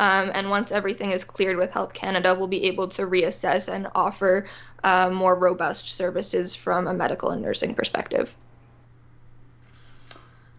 Um, 0.00 0.30
and 0.34 0.50
once 0.50 0.72
everything 0.72 1.12
is 1.12 1.24
cleared 1.24 1.56
with 1.56 1.70
Health 1.70 1.94
Canada, 1.94 2.34
we'll 2.34 2.48
be 2.48 2.64
able 2.64 2.88
to 2.88 3.02
reassess 3.02 3.72
and 3.72 3.88
offer 3.94 4.48
uh, 4.82 5.10
more 5.10 5.34
robust 5.34 5.88
services 5.94 6.54
from 6.54 6.86
a 6.86 6.94
medical 6.94 7.30
and 7.30 7.42
nursing 7.42 7.74
perspective. 7.74 8.34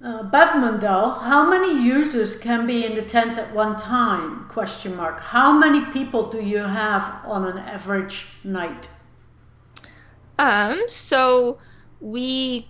Uh, 0.05 1.19
how 1.19 1.49
many 1.49 1.81
users 1.81 2.35
can 2.35 2.67
be 2.67 2.85
in 2.85 2.93
the 2.93 3.01
tent 3.01 3.39
at 3.39 3.51
one 3.55 3.75
time? 3.75 4.47
Question 4.49 4.95
mark. 4.95 5.19
How 5.19 5.51
many 5.57 5.83
people 5.85 6.29
do 6.29 6.39
you 6.39 6.59
have 6.59 7.25
on 7.25 7.43
an 7.43 7.57
average 7.57 8.27
night? 8.43 8.87
Um, 10.37 10.83
so 10.89 11.57
we 12.01 12.67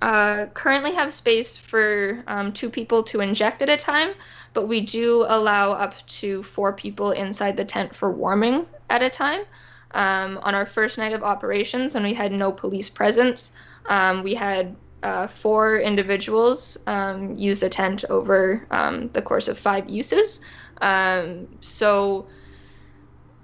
uh, 0.00 0.46
currently 0.54 0.92
have 0.92 1.12
space 1.12 1.58
for 1.58 2.24
um, 2.26 2.54
two 2.54 2.70
people 2.70 3.02
to 3.02 3.20
inject 3.20 3.60
at 3.60 3.68
a 3.68 3.76
time, 3.76 4.14
but 4.54 4.66
we 4.66 4.80
do 4.80 5.26
allow 5.28 5.72
up 5.72 5.94
to 6.06 6.42
four 6.42 6.72
people 6.72 7.10
inside 7.10 7.54
the 7.54 7.66
tent 7.66 7.94
for 7.94 8.10
warming 8.10 8.66
at 8.88 9.02
a 9.02 9.10
time. 9.10 9.42
Um, 9.90 10.38
on 10.38 10.54
our 10.54 10.64
first 10.64 10.96
night 10.96 11.12
of 11.12 11.22
operations, 11.22 11.92
when 11.92 12.04
we 12.04 12.14
had 12.14 12.32
no 12.32 12.50
police 12.50 12.88
presence, 12.88 13.52
um, 13.90 14.22
we 14.22 14.32
had 14.32 14.74
uh, 15.02 15.26
four 15.26 15.78
individuals 15.78 16.78
um, 16.86 17.34
use 17.34 17.60
the 17.60 17.68
tent 17.68 18.04
over 18.08 18.66
um, 18.70 19.08
the 19.12 19.22
course 19.22 19.48
of 19.48 19.58
five 19.58 19.88
uses. 19.88 20.40
Um, 20.80 21.48
so 21.60 22.26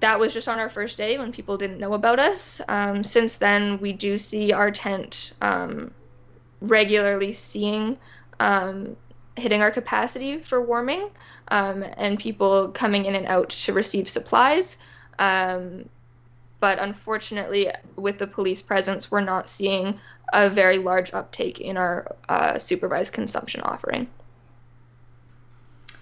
that 0.01 0.19
was 0.21 0.33
just 0.33 0.49
on 0.49 0.59
our 0.59 0.71
first 0.71 0.97
day 0.97 1.19
when 1.19 1.33
people 1.33 1.57
didn't 1.57 1.79
know 1.79 1.95
about 1.95 2.19
us. 2.19 2.61
Um, 2.69 3.03
since 3.03 3.37
then, 3.37 3.81
we 3.81 3.93
do 3.93 4.19
see 4.19 4.53
our 4.53 4.71
tent 4.71 5.33
um, 5.41 5.93
regularly 6.61 7.33
seeing 7.33 7.99
um, 8.41 8.97
hitting 9.37 9.63
our 9.63 9.71
capacity 9.71 10.39
for 10.39 10.63
warming 10.63 11.11
and 11.49 12.19
people 12.19 12.69
coming 12.69 13.05
in 13.05 13.15
and 13.15 13.27
out 13.27 13.51
to 13.51 13.73
receive 13.73 14.09
supplies. 14.09 14.79
But 16.61 16.79
unfortunately, 16.79 17.71
with 17.97 18.19
the 18.19 18.27
police 18.27 18.63
presence, 18.63 19.11
we're 19.11 19.21
not 19.21 19.49
seeing 19.49 19.99
a 20.33 20.51
very 20.51 20.79
large 20.79 21.13
uptake 21.15 21.61
in 21.61 21.77
our 21.77 22.17
uh, 22.29 22.59
supervised 22.59 23.13
consumption 23.13 23.61
offering. 23.63 24.09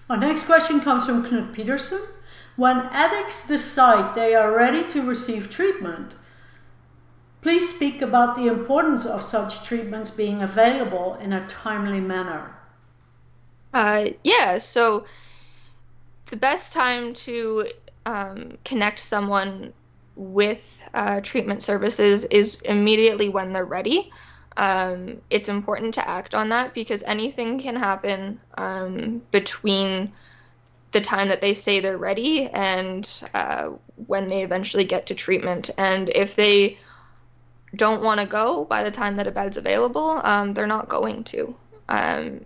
Our 0.09 0.17
next 0.17 0.45
question 0.45 0.79
comes 0.79 1.05
from 1.05 1.25
Knut 1.25 1.53
Peterson. 1.53 2.01
When 2.55 2.77
addicts 2.91 3.47
decide 3.47 4.15
they 4.15 4.33
are 4.33 4.51
ready 4.55 4.87
to 4.89 5.03
receive 5.03 5.49
treatment, 5.49 6.15
please 7.41 7.73
speak 7.73 8.01
about 8.01 8.35
the 8.35 8.47
importance 8.47 9.05
of 9.05 9.21
such 9.21 9.63
treatments 9.63 10.09
being 10.09 10.41
available 10.41 11.15
in 11.21 11.33
a 11.33 11.45
timely 11.47 11.99
manner. 11.99 12.55
Uh, 13.73 14.07
yeah, 14.23 14.57
so 14.57 15.05
the 16.31 16.35
best 16.35 16.73
time 16.73 17.13
to 17.13 17.67
um, 18.05 18.57
connect 18.65 18.99
someone 18.99 19.73
with 20.17 20.81
uh, 20.93 21.21
treatment 21.21 21.61
services 21.61 22.25
is 22.25 22.59
immediately 22.61 23.29
when 23.29 23.53
they're 23.53 23.65
ready. 23.65 24.11
Um, 24.57 25.21
it's 25.29 25.49
important 25.49 25.93
to 25.95 26.09
act 26.09 26.33
on 26.33 26.49
that 26.49 26.73
because 26.73 27.03
anything 27.03 27.59
can 27.59 27.75
happen 27.75 28.39
um, 28.57 29.21
between 29.31 30.11
the 30.91 31.01
time 31.01 31.27
that 31.27 31.41
they 31.41 31.53
say 31.53 31.79
they're 31.79 31.97
ready 31.97 32.49
and 32.49 33.07
uh, 33.35 33.69
when 34.07 34.27
they 34.29 34.43
eventually 34.43 34.83
get 34.83 35.05
to 35.07 35.15
treatment. 35.15 35.69
And 35.77 36.09
if 36.09 36.35
they 36.35 36.79
don't 37.75 38.01
want 38.01 38.19
to 38.19 38.25
go 38.25 38.65
by 38.65 38.83
the 38.83 38.91
time 38.91 39.17
that 39.17 39.27
a 39.27 39.31
bed's 39.31 39.57
available, 39.57 40.21
um, 40.23 40.53
they're 40.53 40.65
not 40.65 40.89
going 40.89 41.23
to. 41.25 41.55
Um, 41.89 42.45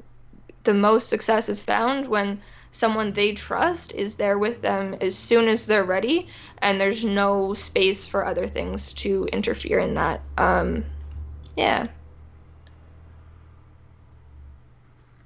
the 0.63 0.73
most 0.73 1.07
success 1.07 1.47
is 1.47 1.63
found 1.63 2.07
when 2.07 2.41
someone 2.71 3.13
they 3.13 3.33
trust 3.33 3.93
is 3.93 4.15
there 4.15 4.37
with 4.37 4.61
them 4.61 4.95
as 5.01 5.17
soon 5.17 5.47
as 5.47 5.65
they're 5.65 5.83
ready, 5.83 6.27
and 6.59 6.79
there's 6.79 7.03
no 7.03 7.53
space 7.53 8.05
for 8.05 8.25
other 8.25 8.47
things 8.47 8.93
to 8.93 9.27
interfere 9.33 9.79
in 9.79 9.93
that. 9.95 10.21
Um, 10.37 10.85
yeah. 11.55 11.87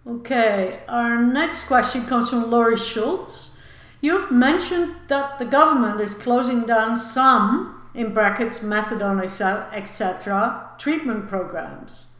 Okay, 0.07 0.79
our 0.87 1.21
next 1.21 1.65
question 1.65 2.05
comes 2.05 2.29
from 2.29 2.51
Laurie 2.51 2.77
Schultz. 2.77 3.57
You've 4.01 4.31
mentioned 4.31 4.95
that 5.07 5.39
the 5.39 5.45
government 5.45 5.99
is 5.99 6.13
closing 6.13 6.65
down 6.65 6.95
some, 6.95 7.81
in 7.95 8.13
brackets, 8.13 8.59
methadone, 8.59 9.23
etc., 9.23 10.69
treatment 10.77 11.27
programs. 11.27 12.17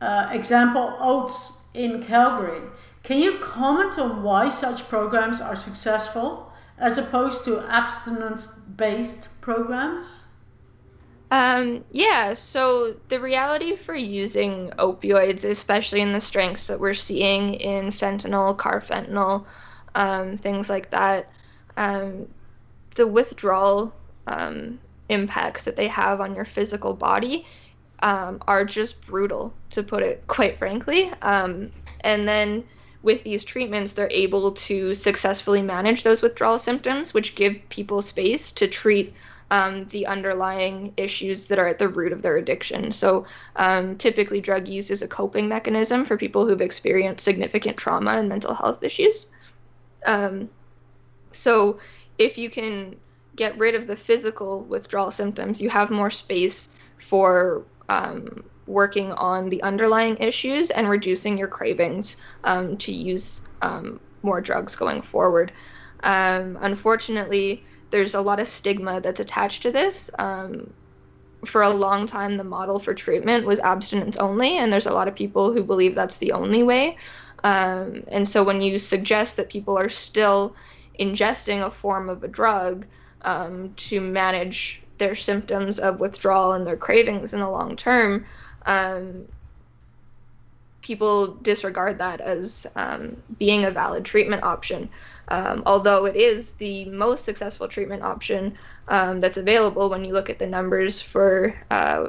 Uh, 0.00 0.28
example, 0.32 0.96
Oats 1.00 1.58
in 1.74 2.02
Calgary. 2.02 2.62
Can 3.06 3.18
you 3.18 3.38
comment 3.38 4.00
on 4.00 4.24
why 4.24 4.48
such 4.48 4.88
programs 4.88 5.40
are 5.40 5.54
successful 5.54 6.52
as 6.76 6.98
opposed 6.98 7.44
to 7.44 7.60
abstinence 7.60 8.48
based 8.48 9.28
programs? 9.40 10.26
Um, 11.30 11.84
yeah, 11.92 12.34
so 12.34 12.96
the 13.08 13.20
reality 13.20 13.76
for 13.76 13.94
using 13.94 14.72
opioids, 14.80 15.44
especially 15.44 16.00
in 16.00 16.12
the 16.12 16.20
strengths 16.20 16.66
that 16.66 16.80
we're 16.80 16.94
seeing 16.94 17.54
in 17.54 17.92
fentanyl, 17.92 18.56
carfentanil, 18.56 19.46
um, 19.94 20.36
things 20.38 20.68
like 20.68 20.90
that, 20.90 21.30
um, 21.76 22.26
the 22.96 23.06
withdrawal 23.06 23.94
um, 24.26 24.80
impacts 25.10 25.64
that 25.64 25.76
they 25.76 25.86
have 25.86 26.20
on 26.20 26.34
your 26.34 26.44
physical 26.44 26.92
body 26.92 27.46
um, 28.00 28.42
are 28.48 28.64
just 28.64 29.00
brutal, 29.02 29.54
to 29.70 29.84
put 29.84 30.02
it 30.02 30.24
quite 30.26 30.58
frankly. 30.58 31.12
Um, 31.22 31.70
and 32.00 32.26
then 32.26 32.64
with 33.06 33.22
these 33.22 33.44
treatments, 33.44 33.92
they're 33.92 34.10
able 34.10 34.50
to 34.50 34.92
successfully 34.92 35.62
manage 35.62 36.02
those 36.02 36.22
withdrawal 36.22 36.58
symptoms, 36.58 37.14
which 37.14 37.36
give 37.36 37.56
people 37.68 38.02
space 38.02 38.50
to 38.50 38.66
treat 38.66 39.14
um, 39.52 39.86
the 39.90 40.06
underlying 40.08 40.92
issues 40.96 41.46
that 41.46 41.60
are 41.60 41.68
at 41.68 41.78
the 41.78 41.88
root 41.88 42.12
of 42.12 42.20
their 42.20 42.36
addiction. 42.36 42.90
So, 42.90 43.24
um, 43.54 43.96
typically, 43.96 44.40
drug 44.40 44.66
use 44.66 44.90
is 44.90 45.02
a 45.02 45.08
coping 45.08 45.48
mechanism 45.48 46.04
for 46.04 46.16
people 46.16 46.44
who've 46.44 46.60
experienced 46.60 47.24
significant 47.24 47.76
trauma 47.76 48.18
and 48.18 48.28
mental 48.28 48.52
health 48.52 48.82
issues. 48.82 49.28
Um, 50.04 50.50
so, 51.30 51.78
if 52.18 52.36
you 52.36 52.50
can 52.50 52.96
get 53.36 53.56
rid 53.56 53.76
of 53.76 53.86
the 53.86 53.96
physical 53.96 54.64
withdrawal 54.64 55.12
symptoms, 55.12 55.60
you 55.60 55.70
have 55.70 55.90
more 55.90 56.10
space 56.10 56.70
for 56.98 57.62
um, 57.88 58.42
working 58.66 59.12
on 59.12 59.48
the 59.48 59.62
underlying 59.62 60.16
issues 60.16 60.70
and 60.70 60.88
reducing 60.88 61.38
your 61.38 61.48
cravings 61.48 62.16
um, 62.44 62.76
to 62.78 62.92
use 62.92 63.40
um, 63.62 64.00
more 64.22 64.40
drugs 64.40 64.76
going 64.76 65.02
forward. 65.02 65.52
Um, 66.02 66.58
unfortunately, 66.60 67.64
there's 67.90 68.14
a 68.14 68.20
lot 68.20 68.40
of 68.40 68.48
stigma 68.48 69.00
that's 69.00 69.20
attached 69.20 69.62
to 69.62 69.72
this. 69.72 70.10
Um, 70.18 70.72
for 71.44 71.62
a 71.62 71.70
long 71.70 72.06
time, 72.06 72.36
the 72.36 72.44
model 72.44 72.78
for 72.78 72.94
treatment 72.94 73.46
was 73.46 73.60
abstinence 73.60 74.16
only, 74.16 74.58
and 74.58 74.72
there's 74.72 74.86
a 74.86 74.92
lot 74.92 75.08
of 75.08 75.14
people 75.14 75.52
who 75.52 75.62
believe 75.62 75.94
that's 75.94 76.16
the 76.16 76.32
only 76.32 76.62
way. 76.62 76.98
Um, 77.44 78.02
and 78.08 78.28
so 78.28 78.42
when 78.42 78.60
you 78.60 78.78
suggest 78.78 79.36
that 79.36 79.50
people 79.50 79.78
are 79.78 79.88
still 79.88 80.56
ingesting 80.98 81.64
a 81.64 81.70
form 81.70 82.08
of 82.08 82.24
a 82.24 82.28
drug 82.28 82.86
um, 83.22 83.74
to 83.76 84.00
manage 84.00 84.82
their 84.98 85.14
symptoms 85.14 85.78
of 85.78 86.00
withdrawal 86.00 86.52
and 86.52 86.66
their 86.66 86.76
cravings 86.76 87.34
in 87.34 87.40
the 87.40 87.48
long 87.48 87.76
term, 87.76 88.26
um, 88.66 89.26
people 90.82 91.34
disregard 91.34 91.98
that 91.98 92.20
as 92.20 92.66
um, 92.76 93.16
being 93.38 93.64
a 93.64 93.70
valid 93.70 94.04
treatment 94.04 94.42
option. 94.42 94.88
Um, 95.28 95.64
although 95.66 96.04
it 96.04 96.14
is 96.14 96.52
the 96.52 96.84
most 96.84 97.24
successful 97.24 97.66
treatment 97.66 98.02
option 98.02 98.56
um, 98.88 99.20
that's 99.20 99.36
available 99.36 99.90
when 99.90 100.04
you 100.04 100.12
look 100.12 100.30
at 100.30 100.38
the 100.38 100.46
numbers 100.46 101.00
for 101.00 101.54
uh, 101.70 102.08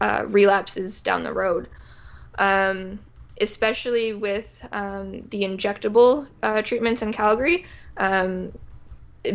uh, 0.00 0.24
relapses 0.26 1.02
down 1.02 1.22
the 1.22 1.32
road. 1.32 1.68
Um, 2.38 3.00
especially 3.42 4.14
with 4.14 4.58
um, 4.72 5.26
the 5.30 5.42
injectable 5.42 6.26
uh, 6.42 6.62
treatments 6.62 7.02
in 7.02 7.12
Calgary, 7.12 7.66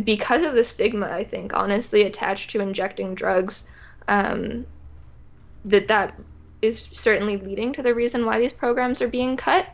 because 0.03 0.43
of 0.43 0.53
the 0.53 0.63
stigma, 0.63 1.07
I 1.07 1.23
think, 1.23 1.53
honestly, 1.53 2.03
attached 2.03 2.51
to 2.51 2.61
injecting 2.61 3.15
drugs, 3.15 3.67
um, 4.07 4.65
that 5.65 5.87
that 5.87 6.19
is 6.61 6.87
certainly 6.91 7.37
leading 7.37 7.73
to 7.73 7.83
the 7.83 7.93
reason 7.93 8.25
why 8.25 8.39
these 8.39 8.53
programs 8.53 9.01
are 9.01 9.07
being 9.07 9.37
cut. 9.37 9.67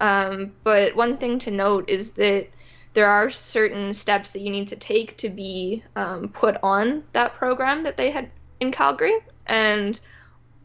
Um, 0.00 0.52
but 0.64 0.96
one 0.96 1.16
thing 1.16 1.38
to 1.40 1.50
note 1.50 1.88
is 1.88 2.12
that 2.12 2.48
there 2.94 3.08
are 3.08 3.30
certain 3.30 3.94
steps 3.94 4.30
that 4.32 4.40
you 4.40 4.50
need 4.50 4.68
to 4.68 4.76
take 4.76 5.16
to 5.18 5.28
be 5.28 5.82
um, 5.96 6.28
put 6.28 6.56
on 6.62 7.04
that 7.12 7.34
program 7.34 7.82
that 7.84 7.96
they 7.96 8.10
had 8.10 8.30
in 8.60 8.70
Calgary. 8.72 9.18
And 9.46 9.98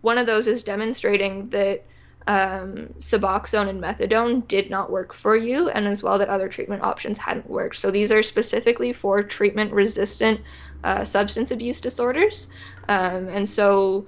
one 0.01 0.17
of 0.17 0.25
those 0.25 0.47
is 0.47 0.63
demonstrating 0.63 1.49
that 1.49 1.83
um, 2.27 2.93
Suboxone 2.99 3.69
and 3.69 3.81
methadone 3.81 4.47
did 4.47 4.69
not 4.69 4.91
work 4.91 5.13
for 5.13 5.35
you, 5.35 5.69
and 5.69 5.87
as 5.87 6.03
well 6.03 6.19
that 6.19 6.29
other 6.29 6.47
treatment 6.47 6.83
options 6.83 7.17
hadn't 7.17 7.49
worked. 7.49 7.77
So 7.77 7.89
these 7.89 8.11
are 8.11 8.21
specifically 8.21 8.93
for 8.93 9.23
treatment 9.23 9.71
resistant 9.73 10.41
uh, 10.83 11.03
substance 11.05 11.49
abuse 11.51 11.81
disorders. 11.81 12.47
Um, 12.87 13.29
and 13.29 13.49
so 13.49 14.05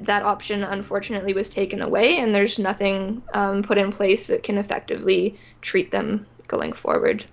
that 0.00 0.22
option 0.22 0.64
unfortunately 0.64 1.32
was 1.32 1.50
taken 1.50 1.82
away, 1.82 2.18
and 2.18 2.34
there's 2.34 2.58
nothing 2.58 3.22
um, 3.32 3.62
put 3.62 3.78
in 3.78 3.92
place 3.92 4.26
that 4.26 4.42
can 4.42 4.58
effectively 4.58 5.38
treat 5.62 5.90
them 5.90 6.26
going 6.48 6.72
forward. 6.72 7.24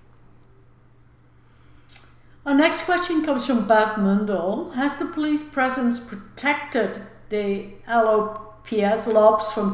Our 2.45 2.55
next 2.55 2.85
question 2.85 3.23
comes 3.23 3.45
from 3.45 3.67
Bev 3.67 3.97
Mundell. 3.97 4.73
Has 4.73 4.97
the 4.97 5.05
police 5.05 5.43
presence 5.43 5.99
protected 5.99 7.01
the 7.29 7.67
LOPS 7.87 9.51
from, 9.51 9.73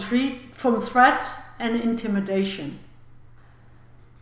from 0.51 0.81
threats 0.81 1.43
and 1.59 1.79
intimidation? 1.79 2.79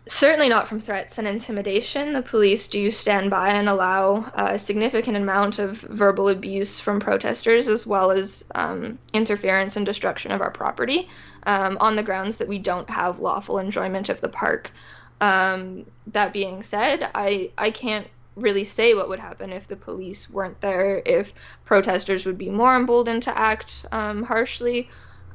Certainly 0.08 0.50
not 0.50 0.68
from 0.68 0.80
threats 0.80 1.18
and 1.18 1.28
intimidation. 1.28 2.14
The 2.14 2.22
police 2.22 2.68
do 2.68 2.92
stand 2.92 3.32
by 3.32 3.50
and 3.50 3.68
allow 3.68 4.32
a 4.36 4.60
significant 4.60 5.18
amount 5.18 5.58
of 5.58 5.80
verbal 5.80 6.30
abuse 6.30 6.80
from 6.80 7.00
protesters, 7.00 7.68
as 7.68 7.88
well 7.88 8.12
as 8.12 8.46
um, 8.54 9.00
interference 9.14 9.78
and 9.78 9.86
destruction 9.86 10.32
of 10.32 10.42
our 10.42 10.52
property, 10.52 11.10
um, 11.48 11.78
on 11.80 11.96
the 11.96 12.04
grounds 12.04 12.38
that 12.38 12.48
we 12.48 12.60
don't 12.60 12.90
have 12.90 13.20
lawful 13.20 13.58
enjoyment 13.58 14.10
of 14.10 14.22
the 14.22 14.30
park. 14.30 14.70
Um, 15.22 15.88
that 16.08 16.34
being 16.34 16.62
said, 16.62 17.10
I 17.16 17.50
I 17.58 17.72
can't 17.72 18.08
really 18.36 18.64
say 18.64 18.94
what 18.94 19.10
would 19.10 19.20
happen 19.20 19.52
if 19.52 19.68
the 19.68 19.76
police 19.76 20.30
weren't 20.30 20.62
there, 20.62 21.02
if 21.04 21.34
protesters 21.66 22.26
would 22.26 22.38
be 22.38 22.50
more 22.50 22.76
emboldened 22.76 23.24
to 23.24 23.36
act 23.36 23.86
um, 23.92 24.22
harshly. 24.22 24.88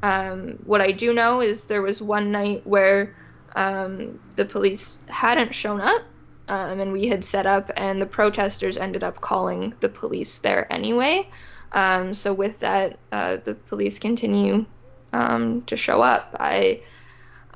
Um, 0.03 0.59
what 0.65 0.81
I 0.81 0.93
do 0.93 1.13
know 1.13 1.41
is 1.41 1.65
there 1.65 1.83
was 1.83 2.01
one 2.01 2.31
night 2.31 2.65
where 2.67 3.17
um, 3.57 4.21
the 4.37 4.45
police 4.45 4.99
hadn't 5.09 5.55
shown 5.55 5.81
up 5.81 6.03
um, 6.49 6.81
and 6.81 6.93
we 6.93 7.07
had 7.07 7.25
set 7.25 7.47
up 7.47 7.71
and 7.77 8.01
the 8.01 8.07
protesters 8.07 8.77
ended 8.77 9.03
up 9.03 9.21
calling 9.21 9.75
the 9.81 9.89
police 9.89 10.39
there 10.39 10.73
anyway 10.73 11.27
um, 11.73 12.15
so 12.15 12.33
with 12.33 12.59
that 12.61 12.99
uh, 13.13 13.37
the 13.45 13.55
police 13.55 13.99
continue 13.99 14.65
um, 15.13 15.63
to 15.63 15.77
show 15.77 16.03
up 16.03 16.37
i 16.39 16.81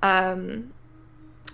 um, 0.03 0.73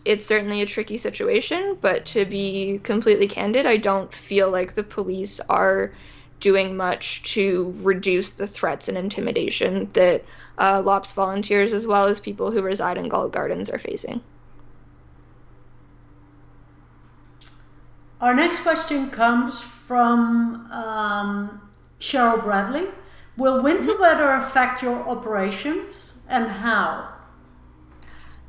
it's 0.05 0.25
certainly 0.25 0.63
a 0.63 0.67
tricky 0.67 0.99
situation 0.99 1.77
but 1.81 2.07
to 2.07 2.25
be 2.25 2.81
completely 2.83 3.29
candid 3.29 3.67
i 3.67 3.77
don't 3.77 4.15
feel 4.15 4.51
like 4.51 4.75
the 4.75 4.83
police 4.83 5.41
are 5.49 5.93
doing 6.41 6.77
much 6.77 7.23
to 7.23 7.73
reduce 7.77 8.33
the 8.33 8.47
threats 8.47 8.89
and 8.89 8.97
intimidation 8.97 9.91
that 9.93 10.25
uh, 10.59 10.83
LOPS 10.85 11.13
volunteers 11.13 11.73
as 11.73 11.87
well 11.87 12.07
as 12.07 12.21
people 12.21 12.51
who 12.51 12.63
reside 12.63 12.99
in 12.99 13.09
Galt 13.09 13.33
Gardens 13.33 13.71
are 13.71 13.79
facing. 13.79 14.21
Our 18.21 18.35
next 18.35 18.61
question 18.61 19.11
comes 19.11 19.63
from 19.63 20.71
um, 20.71 21.71
Cheryl 21.99 22.43
Bradley. 22.43 22.87
Will 23.39 23.63
winter 23.63 23.99
weather 23.99 24.31
affect 24.31 24.83
your 24.83 25.09
operations 25.09 26.23
and 26.29 26.47
how? 26.47 27.15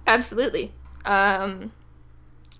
Absolutely. 0.07 0.73
Um, 1.05 1.71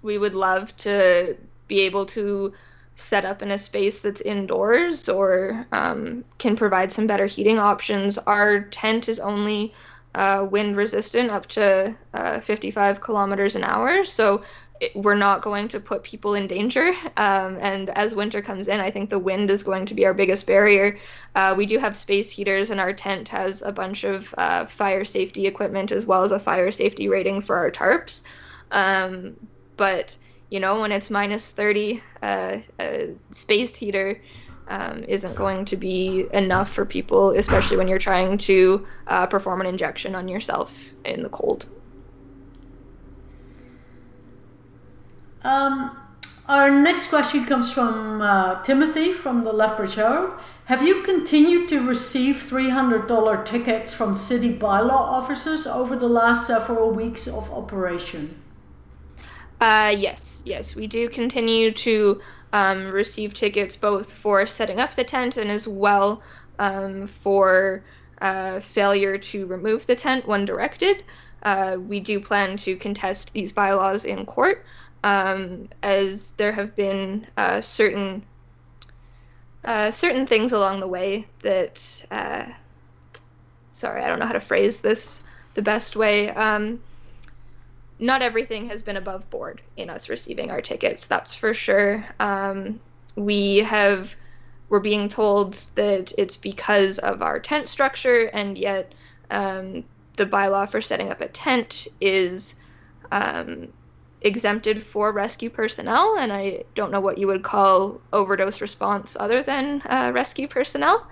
we 0.01 0.17
would 0.17 0.33
love 0.33 0.75
to 0.77 1.35
be 1.67 1.81
able 1.81 2.05
to 2.07 2.53
set 2.95 3.25
up 3.25 3.41
in 3.41 3.51
a 3.51 3.57
space 3.57 3.99
that's 3.99 4.21
indoors 4.21 5.09
or 5.09 5.65
um, 5.73 6.23
can 6.37 6.55
provide 6.55 6.93
some 6.93 7.07
better 7.07 7.25
heating 7.25 7.59
options. 7.59 8.17
Our 8.19 8.61
tent 8.61 9.09
is 9.09 9.19
only 9.19 9.73
uh, 10.15 10.47
wind 10.49 10.77
resistant 10.77 11.29
up 11.29 11.47
to 11.47 11.93
uh, 12.13 12.39
55 12.39 13.01
kilometers 13.01 13.55
an 13.55 13.63
hour, 13.63 14.05
so 14.05 14.43
it, 14.81 14.95
we're 14.95 15.15
not 15.15 15.43
going 15.43 15.67
to 15.69 15.79
put 15.79 16.03
people 16.03 16.33
in 16.33 16.47
danger. 16.47 16.93
Um, 17.15 17.57
and 17.61 17.89
as 17.91 18.15
winter 18.15 18.41
comes 18.41 18.67
in, 18.67 18.79
I 18.79 18.89
think 18.89 19.09
the 19.09 19.19
wind 19.19 19.51
is 19.51 19.61
going 19.61 19.85
to 19.85 19.93
be 19.93 20.05
our 20.05 20.13
biggest 20.13 20.47
barrier. 20.47 20.99
Uh, 21.35 21.53
we 21.55 21.67
do 21.67 21.77
have 21.77 21.95
space 21.95 22.31
heaters, 22.31 22.71
and 22.71 22.79
our 22.79 22.91
tent 22.91 23.29
has 23.29 23.61
a 23.61 23.71
bunch 23.71 24.03
of 24.03 24.33
uh, 24.37 24.65
fire 24.65 25.05
safety 25.05 25.45
equipment 25.45 25.91
as 25.91 26.05
well 26.07 26.23
as 26.23 26.31
a 26.31 26.39
fire 26.39 26.71
safety 26.71 27.07
rating 27.07 27.41
for 27.41 27.55
our 27.57 27.69
tarps. 27.71 28.23
Um, 28.71 29.37
but 29.77 30.17
you 30.49 30.59
know, 30.59 30.81
when 30.81 30.91
it's 30.91 31.09
minus 31.09 31.51
30, 31.51 32.01
uh, 32.23 32.57
a 32.79 33.15
space 33.31 33.75
heater 33.75 34.21
um, 34.67 35.03
isn't 35.07 35.35
going 35.35 35.63
to 35.65 35.77
be 35.77 36.25
enough 36.33 36.73
for 36.73 36.85
people, 36.85 37.31
especially 37.37 37.77
when 37.77 37.87
you're 37.87 37.99
trying 37.99 38.37
to 38.39 38.85
uh, 39.07 39.27
perform 39.27 39.61
an 39.61 39.67
injection 39.67 40.15
on 40.15 40.27
yourself 40.27 40.93
in 41.05 41.23
the 41.23 41.29
cold. 41.29 41.67
Um, 45.43 45.97
our 46.47 46.69
next 46.69 47.07
question 47.07 47.45
comes 47.45 47.71
from 47.71 48.21
uh, 48.21 48.61
Timothy 48.63 49.13
from 49.13 49.43
the 49.43 49.53
Lethbridge 49.53 49.95
Herald. 49.95 50.33
Have 50.65 50.83
you 50.83 51.01
continued 51.01 51.67
to 51.69 51.85
receive 51.85 52.37
$300 52.37 53.45
tickets 53.45 53.93
from 53.93 54.13
city 54.13 54.57
bylaw 54.57 54.91
officers 54.91 55.67
over 55.67 55.95
the 55.95 56.07
last 56.07 56.47
several 56.47 56.91
weeks 56.91 57.27
of 57.27 57.51
operation? 57.51 58.41
Uh, 59.59 59.93
yes, 59.97 60.41
yes, 60.45 60.75
we 60.75 60.87
do 60.87 61.09
continue 61.09 61.71
to 61.71 62.21
um, 62.53 62.91
receive 62.91 63.33
tickets 63.33 63.75
both 63.75 64.13
for 64.13 64.45
setting 64.45 64.79
up 64.79 64.95
the 64.95 65.03
tent 65.03 65.37
and 65.37 65.51
as 65.51 65.67
well 65.67 66.21
um, 66.59 67.07
for 67.07 67.83
uh, 68.21 68.59
failure 68.59 69.17
to 69.17 69.45
remove 69.47 69.87
the 69.87 69.95
tent 69.95 70.27
when 70.27 70.45
directed. 70.45 71.03
Uh, 71.43 71.77
we 71.79 71.99
do 71.99 72.19
plan 72.19 72.55
to 72.55 72.75
contest 72.77 73.33
these 73.33 73.51
bylaws 73.51 74.05
in 74.05 74.25
court, 74.25 74.63
um, 75.03 75.69
as 75.83 76.31
there 76.31 76.51
have 76.51 76.75
been 76.75 77.27
uh, 77.37 77.61
certain 77.61 78.23
uh, 79.63 79.91
certain 79.91 80.25
things 80.25 80.53
along 80.53 80.79
the 80.79 80.87
way 80.87 81.27
that. 81.43 82.05
Uh, 82.09 82.45
sorry, 83.73 84.03
I 84.03 84.07
don't 84.07 84.19
know 84.19 84.25
how 84.25 84.33
to 84.33 84.39
phrase 84.39 84.79
this 84.81 85.23
the 85.55 85.61
best 85.61 85.95
way. 85.95 86.29
Um, 86.29 86.79
not 87.99 88.21
everything 88.21 88.67
has 88.67 88.81
been 88.81 88.97
above 88.97 89.29
board 89.29 89.61
in 89.77 89.89
us 89.89 90.09
receiving 90.09 90.49
our 90.49 90.61
tickets, 90.61 91.05
that's 91.05 91.35
for 91.35 91.53
sure. 91.53 92.05
Um, 92.19 92.79
we 93.15 93.57
have 93.57 94.15
we're 94.69 94.79
being 94.79 95.09
told 95.09 95.55
that 95.75 96.13
it's 96.17 96.37
because 96.37 96.97
of 96.99 97.21
our 97.21 97.39
tent 97.39 97.67
structure, 97.67 98.25
and 98.27 98.57
yet 98.57 98.93
um, 99.29 99.83
the 100.15 100.25
bylaw 100.25 100.69
for 100.69 100.81
setting 100.81 101.11
up 101.11 101.21
a 101.21 101.27
tent 101.27 101.87
is 101.99 102.55
um, 103.11 103.67
exempted 104.21 104.85
for 104.85 105.11
rescue 105.11 105.49
personnel, 105.49 106.17
and 106.19 106.31
I 106.31 106.63
don't 106.75 106.91
know 106.91 107.01
what 107.01 107.17
you 107.17 107.27
would 107.27 107.43
call 107.43 108.01
overdose 108.13 108.61
response 108.61 109.17
other 109.19 109.41
than 109.41 109.81
uh, 109.81 110.11
rescue 110.13 110.47
personnel 110.47 111.07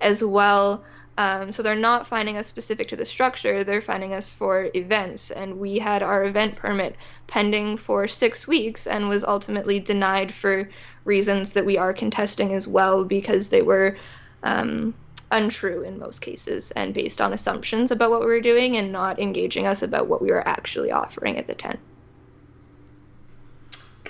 as 0.00 0.22
well. 0.22 0.84
Um, 1.18 1.52
so 1.52 1.62
they're 1.62 1.74
not 1.74 2.06
finding 2.06 2.38
us 2.38 2.46
specific 2.46 2.88
to 2.88 2.96
the 2.96 3.04
structure, 3.04 3.62
they're 3.62 3.82
finding 3.82 4.14
us 4.14 4.30
for 4.30 4.70
events. 4.74 5.30
And 5.30 5.58
we 5.58 5.78
had 5.78 6.02
our 6.02 6.24
event 6.24 6.56
permit 6.56 6.96
pending 7.26 7.76
for 7.76 8.08
six 8.08 8.46
weeks 8.46 8.86
and 8.86 9.08
was 9.08 9.24
ultimately 9.24 9.80
denied 9.80 10.32
for 10.32 10.70
reasons 11.04 11.52
that 11.52 11.66
we 11.66 11.76
are 11.76 11.92
contesting 11.92 12.54
as 12.54 12.66
well 12.66 13.04
because 13.04 13.48
they 13.48 13.62
were 13.62 13.98
um, 14.42 14.94
untrue 15.30 15.82
in 15.82 15.98
most 15.98 16.20
cases 16.20 16.70
and 16.72 16.94
based 16.94 17.20
on 17.20 17.32
assumptions 17.32 17.90
about 17.90 18.10
what 18.10 18.20
we 18.20 18.26
were 18.26 18.40
doing 18.40 18.76
and 18.76 18.90
not 18.90 19.18
engaging 19.18 19.66
us 19.66 19.82
about 19.82 20.08
what 20.08 20.22
we 20.22 20.30
were 20.30 20.46
actually 20.48 20.90
offering 20.90 21.36
at 21.36 21.46
the 21.46 21.54
tent. 21.54 21.78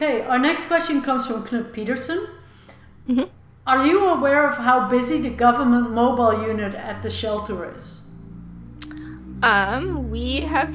Okay, 0.02 0.22
our 0.22 0.38
next 0.38 0.64
question 0.64 1.02
comes 1.02 1.26
from 1.26 1.46
Knut 1.46 1.74
Peterson. 1.74 2.26
Mm-hmm. 3.06 3.24
Are 3.66 3.86
you 3.86 4.06
aware 4.08 4.48
of 4.48 4.56
how 4.56 4.88
busy 4.88 5.20
the 5.20 5.28
government 5.28 5.90
mobile 5.90 6.42
unit 6.48 6.74
at 6.74 7.02
the 7.02 7.10
shelter 7.10 7.74
is? 7.74 8.00
Um, 9.42 10.10
we 10.10 10.40
have, 10.40 10.74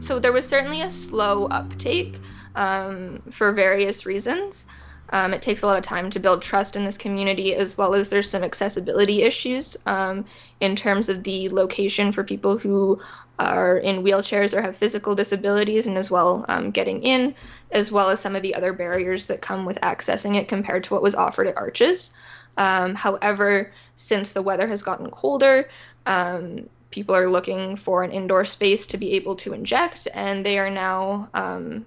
so 0.00 0.18
there 0.18 0.30
was 0.34 0.46
certainly 0.46 0.82
a 0.82 0.90
slow 0.90 1.46
uptake 1.46 2.20
um, 2.54 3.22
for 3.30 3.50
various 3.50 4.04
reasons. 4.04 4.66
Um, 5.08 5.32
it 5.32 5.40
takes 5.40 5.62
a 5.62 5.66
lot 5.66 5.78
of 5.78 5.82
time 5.82 6.10
to 6.10 6.20
build 6.20 6.42
trust 6.42 6.76
in 6.76 6.84
this 6.84 6.98
community, 6.98 7.54
as 7.54 7.78
well 7.78 7.94
as 7.94 8.10
there's 8.10 8.28
some 8.28 8.44
accessibility 8.44 9.22
issues 9.22 9.74
um, 9.86 10.26
in 10.60 10.76
terms 10.76 11.08
of 11.08 11.22
the 11.22 11.48
location 11.48 12.12
for 12.12 12.22
people 12.22 12.58
who 12.58 13.00
are 13.38 13.78
in 13.78 14.02
wheelchairs 14.02 14.54
or 14.56 14.62
have 14.62 14.76
physical 14.76 15.14
disabilities, 15.14 15.86
and 15.86 15.98
as 15.98 16.10
well 16.10 16.44
um, 16.48 16.70
getting 16.70 17.02
in, 17.02 17.34
as 17.70 17.92
well 17.92 18.10
as 18.10 18.20
some 18.20 18.36
of 18.36 18.42
the 18.42 18.54
other 18.54 18.72
barriers 18.72 19.26
that 19.26 19.40
come 19.42 19.64
with 19.64 19.78
accessing 19.82 20.36
it 20.36 20.48
compared 20.48 20.84
to 20.84 20.94
what 20.94 21.02
was 21.02 21.14
offered 21.14 21.46
at 21.46 21.56
Arches. 21.56 22.12
Um, 22.56 22.94
however, 22.94 23.72
since 23.96 24.32
the 24.32 24.42
weather 24.42 24.66
has 24.66 24.82
gotten 24.82 25.10
colder, 25.10 25.68
um, 26.06 26.68
people 26.90 27.14
are 27.14 27.28
looking 27.28 27.76
for 27.76 28.02
an 28.02 28.12
indoor 28.12 28.44
space 28.44 28.86
to 28.86 28.96
be 28.96 29.12
able 29.12 29.36
to 29.36 29.52
inject, 29.52 30.08
and 30.14 30.44
they 30.44 30.58
are 30.58 30.70
now 30.70 31.28
um, 31.34 31.84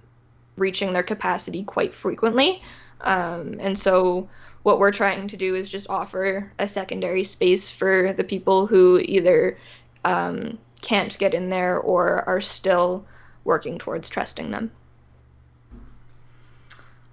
reaching 0.56 0.92
their 0.92 1.02
capacity 1.02 1.64
quite 1.64 1.94
frequently. 1.94 2.62
Um, 3.00 3.56
and 3.60 3.78
so 3.78 4.28
what 4.62 4.78
we're 4.78 4.92
trying 4.92 5.26
to 5.28 5.36
do 5.36 5.54
is 5.54 5.70
just 5.70 5.88
offer 5.88 6.52
a 6.58 6.68
secondary 6.68 7.24
space 7.24 7.70
for 7.70 8.12
the 8.12 8.24
people 8.24 8.66
who 8.66 9.00
either 9.00 9.56
um, 10.04 10.58
can't 10.80 11.16
get 11.18 11.34
in 11.34 11.50
there 11.50 11.78
or 11.78 12.28
are 12.28 12.40
still 12.40 13.04
working 13.44 13.78
towards 13.78 14.08
trusting 14.08 14.50
them. 14.50 14.70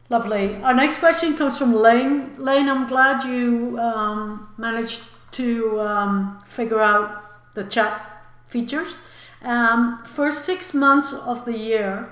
Lovely. 0.09 0.55
Our 0.63 0.73
next 0.73 0.99
question 0.99 1.35
comes 1.35 1.57
from 1.57 1.73
Lane. 1.73 2.35
Lane, 2.37 2.69
I'm 2.69 2.87
glad 2.87 3.23
you 3.23 3.77
um, 3.77 4.53
managed 4.57 5.01
to 5.31 5.81
um, 5.81 6.39
figure 6.45 6.79
out 6.79 7.53
the 7.55 7.65
chat 7.65 8.23
features. 8.47 9.01
Um, 9.41 10.03
first 10.05 10.45
six 10.45 10.73
months 10.73 11.11
of 11.13 11.43
the 11.43 11.57
year 11.57 12.09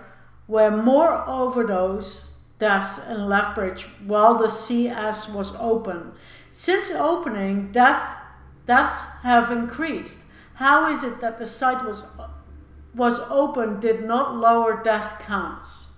were 0.48 0.70
more 0.70 1.24
overdose 1.28 2.38
deaths 2.60 3.00
in 3.08 3.28
Lethbridge 3.28 3.84
while 4.06 4.38
the 4.38 4.50
CS 4.50 5.30
was 5.30 5.56
open. 5.56 6.12
Since 6.52 6.92
opening, 6.92 7.72
death, 7.72 8.18
deaths 8.66 9.06
have 9.24 9.52
increased. 9.52 10.20
How 10.56 10.90
is 10.92 11.04
it 11.04 11.20
that 11.22 11.38
the 11.38 11.46
site 11.46 11.86
was 11.86 12.18
was 12.94 13.20
open 13.30 13.80
did 13.80 14.06
not 14.06 14.38
lower 14.38 14.82
death 14.82 15.20
counts? 15.20 15.92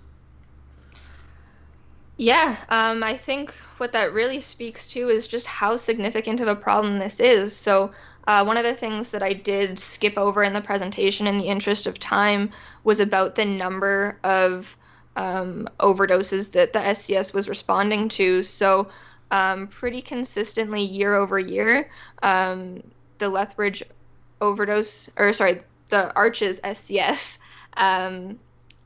Yeah, 2.18 2.56
um, 2.70 3.04
I 3.04 3.16
think 3.16 3.54
what 3.78 3.92
that 3.92 4.14
really 4.14 4.40
speaks 4.40 4.88
to 4.88 5.10
is 5.10 5.28
just 5.28 5.46
how 5.46 5.78
significant 5.78 6.40
of 6.40 6.48
a 6.48 6.56
problem 6.56 6.98
this 6.98 7.20
is. 7.20 7.56
So, 7.56 7.92
uh, 8.26 8.44
one 8.44 8.58
of 8.58 8.64
the 8.64 8.74
things 8.74 9.10
that 9.10 9.22
I 9.22 9.34
did 9.34 9.78
skip 9.78 10.18
over 10.18 10.44
in 10.44 10.54
the 10.54 10.62
presentation 10.62 11.28
in 11.28 11.38
the 11.38 11.46
interest 11.46 11.86
of 11.86 12.00
time 12.00 12.50
was 12.84 13.00
about 13.00 13.36
the 13.36 13.46
number 13.46 14.18
of 14.24 14.76
um, 15.16 15.70
overdoses 15.80 16.52
that 16.54 16.74
the 16.74 16.80
SCS 16.80 17.32
was 17.32 17.48
responding 17.48 18.10
to. 18.10 18.42
So, 18.42 18.90
um, 19.30 19.68
pretty 19.68 20.02
consistently 20.02 20.82
year 20.82 21.14
over 21.14 21.38
year, 21.38 21.92
um, 22.24 22.82
the 23.20 23.30
Lethbridge 23.30 23.84
overdose, 24.42 25.10
or 25.18 25.34
sorry, 25.34 25.62
the 25.90 26.14
Arches 26.14 26.60
SCS 26.62 27.38
um, 27.76 28.40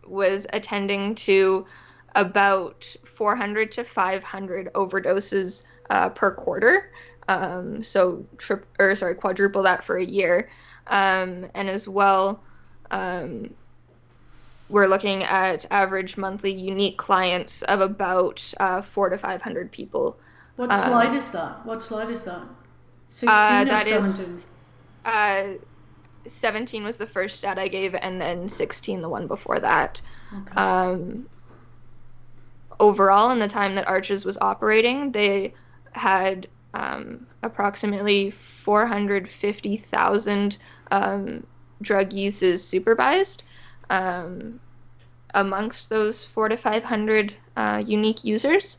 was 0.08 0.48
attending 0.54 1.16
to 1.16 1.66
about 2.16 2.96
400 3.06 3.72
to 3.74 3.84
500 3.84 4.74
overdoses 4.74 5.64
uh, 5.90 6.10
per 6.10 6.32
quarter. 6.32 6.92
Um, 7.28 7.84
so, 7.84 8.26
or 8.80 8.96
sorry, 8.96 9.16
quadruple 9.16 9.64
that 9.64 9.84
for 9.84 9.98
a 9.98 10.06
year. 10.06 10.50
Um, 10.88 11.50
and 11.54 11.70
as 11.70 11.88
well, 11.88 12.42
um, 12.90 13.54
we're 14.70 14.88
looking 14.88 15.24
at 15.24 15.66
average 15.70 16.18
monthly 16.18 16.54
unique 16.54 16.98
clients 16.98 17.62
of 17.64 17.82
about 17.82 18.54
uh, 18.60 18.82
four 18.82 19.10
to 19.10 19.18
500 19.18 19.72
people. 19.72 20.18
What 20.56 20.76
slide 20.76 21.10
um, 21.10 21.16
is 21.16 21.32
that? 21.32 21.66
What 21.66 21.84
slide 21.84 22.10
is 22.10 22.26
that? 22.26 22.44
16 23.08 23.30
uh, 23.30 23.66
or 23.70 23.80
17? 23.80 24.44
Uh, 25.06 25.54
17 26.28 26.84
was 26.84 26.98
the 26.98 27.08
first 27.08 27.38
stat 27.38 27.58
I 27.58 27.68
gave, 27.68 27.96
and 27.96 28.22
then 28.22 28.50
16 28.50 29.02
the 29.02 29.10
one 29.10 29.26
before 29.28 29.60
that. 29.60 30.02
Okay. 30.34 30.56
Um, 30.56 31.28
overall, 32.80 33.32
in 33.32 33.40
the 33.40 33.48
time 33.48 33.74
that 33.76 33.88
Arches 33.88 34.26
was 34.26 34.38
operating, 34.40 35.12
they 35.12 35.54
had 35.94 36.48
um, 36.74 37.28
approximately 37.44 38.32
450,000 38.32 40.58
um, 40.92 41.46
drug 41.82 42.14
uses 42.14 42.68
supervised. 42.68 43.44
Um, 43.90 44.60
amongst 45.34 45.90
those 45.90 46.24
four 46.24 46.50
to 46.50 46.58
500 46.58 47.36
uh, 47.56 47.84
unique 47.86 48.24
users. 48.24 48.78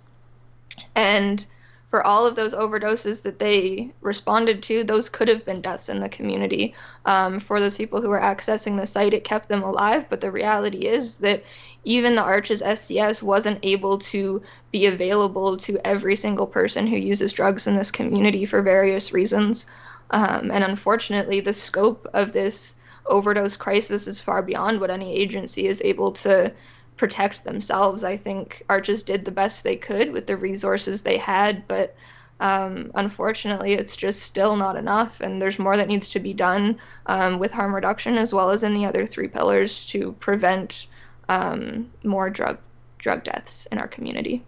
And 0.95 1.45
for 1.93 2.07
all 2.07 2.25
of 2.25 2.37
those 2.37 2.55
overdoses 2.55 3.21
that 3.21 3.39
they 3.39 3.93
responded 4.01 4.63
to, 4.63 4.83
those 4.83 5.11
could 5.11 5.29
have 5.29 5.45
been 5.45 5.61
deaths 5.61 5.91
in 5.91 6.01
the 6.01 6.09
community. 6.09 6.75
Um, 7.05 7.39
for 7.39 7.61
those 7.61 7.77
people 7.77 8.01
who 8.01 8.09
were 8.09 8.19
accessing 8.19 8.81
the 8.81 8.87
site, 8.87 9.13
it 9.13 9.25
kept 9.25 9.51
them 9.51 9.63
alive. 9.63 10.07
But 10.09 10.23
the 10.23 10.31
reality 10.31 10.87
is 10.87 11.19
that 11.19 11.45
even 11.85 12.15
the 12.15 12.23
Arches 12.23 12.63
SCS 12.63 13.23
wasn't 13.23 13.59
able 13.63 13.99
to 13.99 14.41
be 14.71 14.87
available 14.87 15.59
to 15.59 15.87
every 15.87 16.17
single 16.17 16.47
person 16.47 16.87
who 16.87 16.97
uses 16.97 17.31
drugs 17.31 17.67
in 17.67 17.77
this 17.77 17.91
community 17.91 18.47
for 18.47 18.63
various 18.63 19.13
reasons. 19.13 19.67
Um, 20.13 20.51
and 20.51 20.65
unfortunately, 20.65 21.41
the 21.41 21.53
scope 21.53 22.09
of 22.15 22.33
this 22.33 22.75
overdose 23.05 23.55
crisis 23.57 24.09
is 24.09 24.19
far 24.19 24.41
beyond 24.41 24.81
what 24.81 24.91
any 24.91 25.15
agency 25.15 25.67
is 25.67 25.83
able 25.85 26.13
to 26.13 26.55
protect 27.03 27.43
themselves. 27.43 28.05
I 28.05 28.17
think 28.17 28.65
Arches 28.69 29.03
did 29.03 29.25
the 29.25 29.33
best 29.33 29.65
they 29.65 29.75
could 29.75 30.13
with 30.13 30.29
the 30.29 30.37
resources 30.37 31.03
they 31.03 31.17
had, 31.17 31.67
but 31.67 31.97
um, 32.39 32.93
unfortunately, 32.95 33.73
it's 33.73 33.97
just 33.97 34.23
still 34.23 34.55
not 34.55 34.77
enough, 34.77 35.21
and 35.21 35.43
there's 35.43 35.59
more 35.59 35.77
that 35.77 35.89
needs 35.89 36.11
to 36.11 36.21
be 36.21 36.33
done 36.33 36.79
um, 37.07 37.41
with 37.41 37.51
harm 37.51 37.75
reduction 37.75 38.17
as 38.19 38.33
well 38.33 38.51
as 38.51 38.63
in 38.63 38.73
the 38.73 38.85
other 38.85 39.05
three 39.05 39.27
pillars 39.27 39.85
to 39.87 40.13
prevent 40.21 40.87
um, 41.29 41.91
more 42.05 42.31
drug 42.31 42.59
drug 42.99 43.25
deaths 43.25 43.67
in 43.73 43.79
our 43.79 43.89
community. 43.89 44.45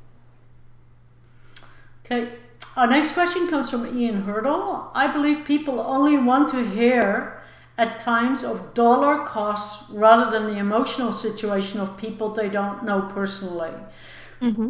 Okay, 2.07 2.29
our 2.77 2.87
next 2.87 3.15
question 3.15 3.49
comes 3.49 3.69
from 3.69 3.99
Ian 3.99 4.23
Hurdle. 4.23 4.93
I 4.95 5.09
believe 5.09 5.45
people 5.45 5.81
only 5.81 6.17
want 6.17 6.51
to 6.51 6.65
hear 6.65 7.43
at 7.77 7.99
times 7.99 8.45
of 8.45 8.73
dollar 8.75 9.25
costs 9.25 9.91
rather 9.91 10.31
than 10.31 10.53
the 10.53 10.59
emotional 10.59 11.13
situation 11.13 11.81
of 11.81 11.97
people 11.97 12.31
they 12.31 12.49
don't 12.49 12.85
know 12.85 13.03
personally. 13.13 13.73
Mm-hmm. 14.41 14.69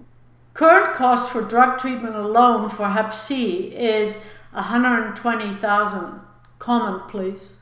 Current 0.55 0.95
cost 0.95 1.31
for 1.31 1.43
drug 1.43 1.79
treatment 1.79 2.15
alone 2.15 2.71
for 2.71 2.89
Hep 2.89 3.13
C 3.13 3.75
is 3.75 4.25
120,000. 4.53 6.21
Comment, 6.59 7.09
please. 7.09 7.57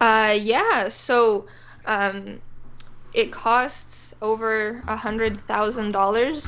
Uh, 0.00 0.36
yeah, 0.38 0.88
so 0.90 1.46
um, 1.86 2.40
it 3.14 3.32
costs 3.32 4.14
over 4.20 4.82
a 4.86 4.96
hundred 4.96 5.40
thousand 5.46 5.86
um, 5.86 5.92
dollars 5.92 6.42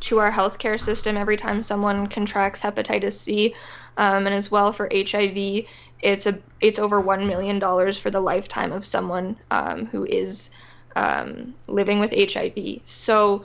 to 0.00 0.18
our 0.18 0.30
healthcare 0.30 0.80
system 0.80 1.16
every 1.16 1.36
time 1.36 1.62
someone 1.62 2.06
contracts 2.06 2.60
hepatitis 2.60 3.14
C, 3.14 3.54
um, 3.96 4.26
and 4.26 4.34
as 4.34 4.50
well 4.50 4.72
for 4.72 4.88
HIV 4.94 5.64
it's 6.00 6.26
a 6.26 6.38
it's 6.60 6.78
over 6.78 7.00
one 7.00 7.26
million 7.26 7.58
dollars 7.58 7.98
for 7.98 8.10
the 8.10 8.20
lifetime 8.20 8.72
of 8.72 8.84
someone 8.84 9.36
um, 9.50 9.86
who 9.86 10.04
is 10.04 10.50
um, 10.94 11.54
living 11.66 12.00
with 12.00 12.12
HIV. 12.12 12.80
So 12.84 13.44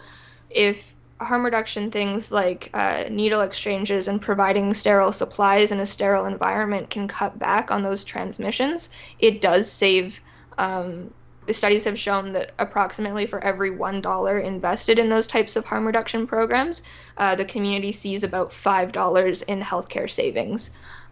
if 0.49 0.93
harm 1.19 1.45
reduction 1.45 1.91
things 1.91 2.31
like 2.31 2.69
uh, 2.73 3.05
needle 3.09 3.41
exchanges 3.41 4.07
and 4.07 4.21
providing 4.21 4.73
sterile 4.73 5.13
supplies 5.13 5.71
in 5.71 5.79
a 5.79 5.85
sterile 5.85 6.25
environment 6.25 6.89
can 6.89 7.07
cut 7.07 7.37
back 7.37 7.69
on 7.69 7.83
those 7.83 8.03
transmissions, 8.03 8.89
it 9.19 9.41
does 9.41 9.71
save. 9.71 10.19
Um, 10.57 11.13
the 11.47 11.53
studies 11.53 11.85
have 11.85 11.97
shown 11.97 12.33
that 12.33 12.51
approximately 12.59 13.25
for 13.25 13.43
every 13.43 13.71
$1 13.71 14.45
invested 14.45 14.99
in 14.99 15.09
those 15.09 15.25
types 15.25 15.55
of 15.55 15.65
harm 15.65 15.87
reduction 15.87 16.27
programs, 16.27 16.83
uh, 17.17 17.33
the 17.33 17.45
community 17.45 17.91
sees 17.91 18.23
about 18.23 18.51
$5 18.51 19.43
in 19.47 19.59
healthcare 19.59 20.09
savings 20.09 20.69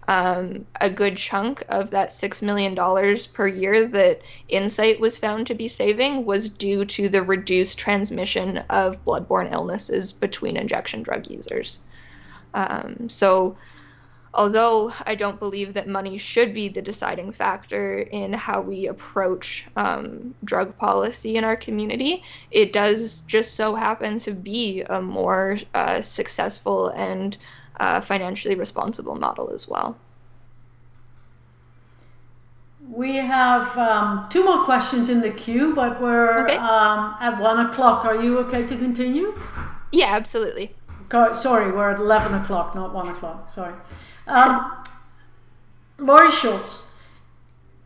um, 0.09 0.65
a 0.81 0.89
good 0.89 1.17
chunk 1.17 1.63
of 1.69 1.91
that 1.91 2.09
$6 2.09 2.41
million 2.41 2.75
per 3.31 3.47
year 3.47 3.85
that 3.85 4.21
Insite 4.49 4.99
was 4.99 5.19
found 5.19 5.45
to 5.45 5.53
be 5.53 5.67
saving 5.67 6.25
was 6.25 6.49
due 6.49 6.83
to 6.85 7.09
the 7.09 7.21
reduced 7.21 7.77
transmission 7.77 8.57
of 8.71 9.05
bloodborne 9.05 9.53
illnesses 9.53 10.11
between 10.11 10.57
injection 10.57 11.03
drug 11.03 11.29
users. 11.29 11.81
Um, 12.55 13.07
so, 13.07 13.55
although 14.33 14.91
I 15.05 15.13
don't 15.13 15.37
believe 15.37 15.75
that 15.75 15.87
money 15.87 16.17
should 16.17 16.55
be 16.55 16.69
the 16.69 16.81
deciding 16.81 17.31
factor 17.31 17.99
in 17.99 18.33
how 18.33 18.61
we 18.61 18.87
approach 18.87 19.67
um, 19.75 20.33
drug 20.43 20.75
policy 20.75 21.35
in 21.35 21.43
our 21.43 21.55
community, 21.55 22.23
it 22.49 22.73
does 22.73 23.19
just 23.27 23.53
so 23.53 23.75
happen 23.75 24.17
to 24.21 24.31
be 24.31 24.81
a 24.81 24.99
more 24.99 25.59
uh, 25.75 26.01
successful 26.01 26.87
and 26.87 27.37
uh, 27.79 28.01
financially 28.01 28.55
responsible 28.55 29.15
model 29.15 29.51
as 29.51 29.67
well. 29.67 29.97
We 32.89 33.17
have 33.17 33.77
um, 33.77 34.27
two 34.29 34.43
more 34.43 34.63
questions 34.63 35.09
in 35.09 35.21
the 35.21 35.29
queue, 35.29 35.75
but 35.75 36.01
we're 36.01 36.45
okay. 36.45 36.55
um, 36.55 37.15
at 37.19 37.39
one 37.39 37.59
o'clock. 37.65 38.03
Are 38.03 38.21
you 38.21 38.39
okay 38.39 38.65
to 38.65 38.77
continue? 38.77 39.39
Yeah, 39.91 40.07
absolutely. 40.07 40.73
Go, 41.07 41.33
sorry, 41.33 41.71
we're 41.71 41.91
at 41.91 41.99
11 41.99 42.33
o'clock, 42.33 42.75
not 42.75 42.93
1 42.93 43.09
o'clock. 43.09 43.49
Sorry. 43.49 43.73
Um, 44.27 44.83
Laurie 45.97 46.31
Schultz, 46.31 46.87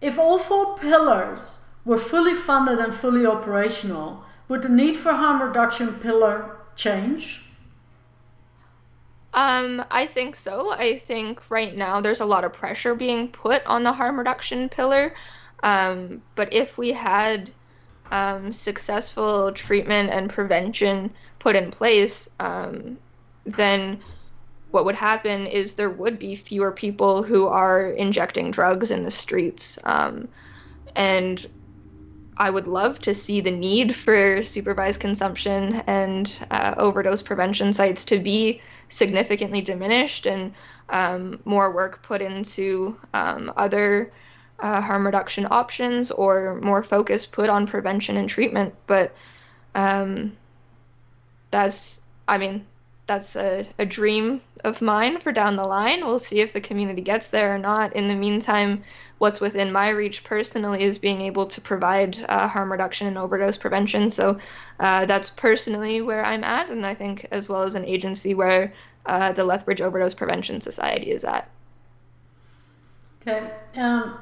if 0.01 0.19
all 0.19 0.37
four 0.37 0.77
pillars 0.77 1.61
were 1.85 1.97
fully 1.97 2.33
funded 2.33 2.79
and 2.79 2.93
fully 2.93 3.25
operational, 3.25 4.23
would 4.47 4.61
the 4.61 4.69
need 4.69 4.95
for 4.95 5.13
harm 5.13 5.41
reduction 5.41 5.93
pillar 5.95 6.57
change? 6.75 7.43
Um, 9.34 9.84
I 9.89 10.05
think 10.05 10.36
so. 10.36 10.71
I 10.71 10.99
think 10.99 11.49
right 11.49 11.75
now 11.75 12.01
there's 12.01 12.19
a 12.21 12.25
lot 12.25 12.43
of 12.43 12.53
pressure 12.53 12.93
being 12.93 13.29
put 13.29 13.65
on 13.65 13.84
the 13.84 13.91
harm 13.91 14.17
reduction 14.17 14.69
pillar. 14.69 15.15
Um, 15.63 16.21
but 16.36 16.53
if 16.53 16.77
we 16.77 16.91
had 16.91 17.51
um, 18.11 18.53
successful 18.53 19.51
treatment 19.53 20.11
and 20.11 20.29
prevention 20.29 21.11
put 21.39 21.55
in 21.55 21.71
place, 21.71 22.29
um, 22.39 22.97
then 23.45 23.99
what 24.69 24.86
would 24.86 24.95
happen 24.95 25.47
is 25.47 25.73
there 25.73 25.89
would 25.89 26.19
be 26.19 26.36
fewer 26.36 26.71
people 26.71 27.23
who 27.23 27.47
are 27.47 27.89
injecting 27.89 28.51
drugs 28.51 28.91
in 28.91 29.03
the 29.03 29.11
streets. 29.11 29.79
Um, 29.84 30.27
and 30.95 31.45
I 32.38 32.49
would 32.49 32.67
love 32.67 32.99
to 33.01 33.13
see 33.13 33.41
the 33.41 33.51
need 33.51 33.95
for 33.95 34.43
supervised 34.43 34.99
consumption 34.99 35.84
and 35.88 36.45
uh, 36.51 36.75
overdose 36.77 37.21
prevention 37.21 37.73
sites 37.73 38.05
to 38.05 38.19
be 38.19 38.61
significantly 38.93 39.61
diminished 39.61 40.25
and 40.25 40.53
um, 40.89 41.39
more 41.45 41.71
work 41.73 42.03
put 42.03 42.21
into 42.21 42.97
um, 43.13 43.51
other 43.57 44.11
uh, 44.59 44.79
harm 44.81 45.05
reduction 45.05 45.47
options 45.49 46.11
or 46.11 46.59
more 46.61 46.83
focus 46.83 47.25
put 47.25 47.49
on 47.49 47.67
prevention 47.67 48.17
and 48.17 48.29
treatment. 48.29 48.73
But 48.87 49.13
um, 49.75 50.37
that's, 51.51 52.01
I 52.27 52.37
mean, 52.37 52.65
that's 53.06 53.36
a, 53.36 53.68
a 53.80 53.86
dream 53.86 54.41
of 54.64 54.82
mine 54.82 55.20
for 55.20 55.32
down 55.32 55.56
the 55.56 55.64
line. 55.64 56.06
We'll 56.06 56.20
see 56.20 56.39
if 56.39 56.54
the 56.54 56.62
community 56.62 57.01
gets 57.01 57.30
there 57.30 57.54
or 57.54 57.58
not. 57.58 57.93
In 57.95 58.08
the 58.08 58.16
meantime, 58.16 58.84
what's 59.18 59.41
within 59.41 59.72
my 59.72 59.89
reach 59.89 60.24
personally 60.24 60.84
is 60.84 60.97
being 60.97 61.22
able 61.22 61.45
to 61.47 61.60
provide 61.60 62.24
uh, 62.30 62.47
harm 62.47 62.72
reduction 62.72 63.08
and 63.08 63.18
overdose 63.18 63.58
prevention. 63.58 64.10
So 64.10 64.38
uh, 64.80 65.06
that's 65.06 65.30
personally 65.30 66.01
where 66.01 66.24
I'm 66.24 66.43
at, 66.43 66.70
and 66.70 66.86
I 66.86 66.95
think 66.95 67.28
as 67.32 67.49
well 67.49 67.64
as 67.64 67.76
an 67.76 67.86
agency 67.86 68.34
where 68.34 68.74
uh, 69.06 69.34
the 69.34 69.43
Lethbridge 69.43 69.82
Overdose 69.82 70.14
Prevention 70.14 70.62
Society 70.62 71.12
is 71.12 71.26
at. 71.26 71.49
Okay. 73.22 73.51
Um, 73.76 74.18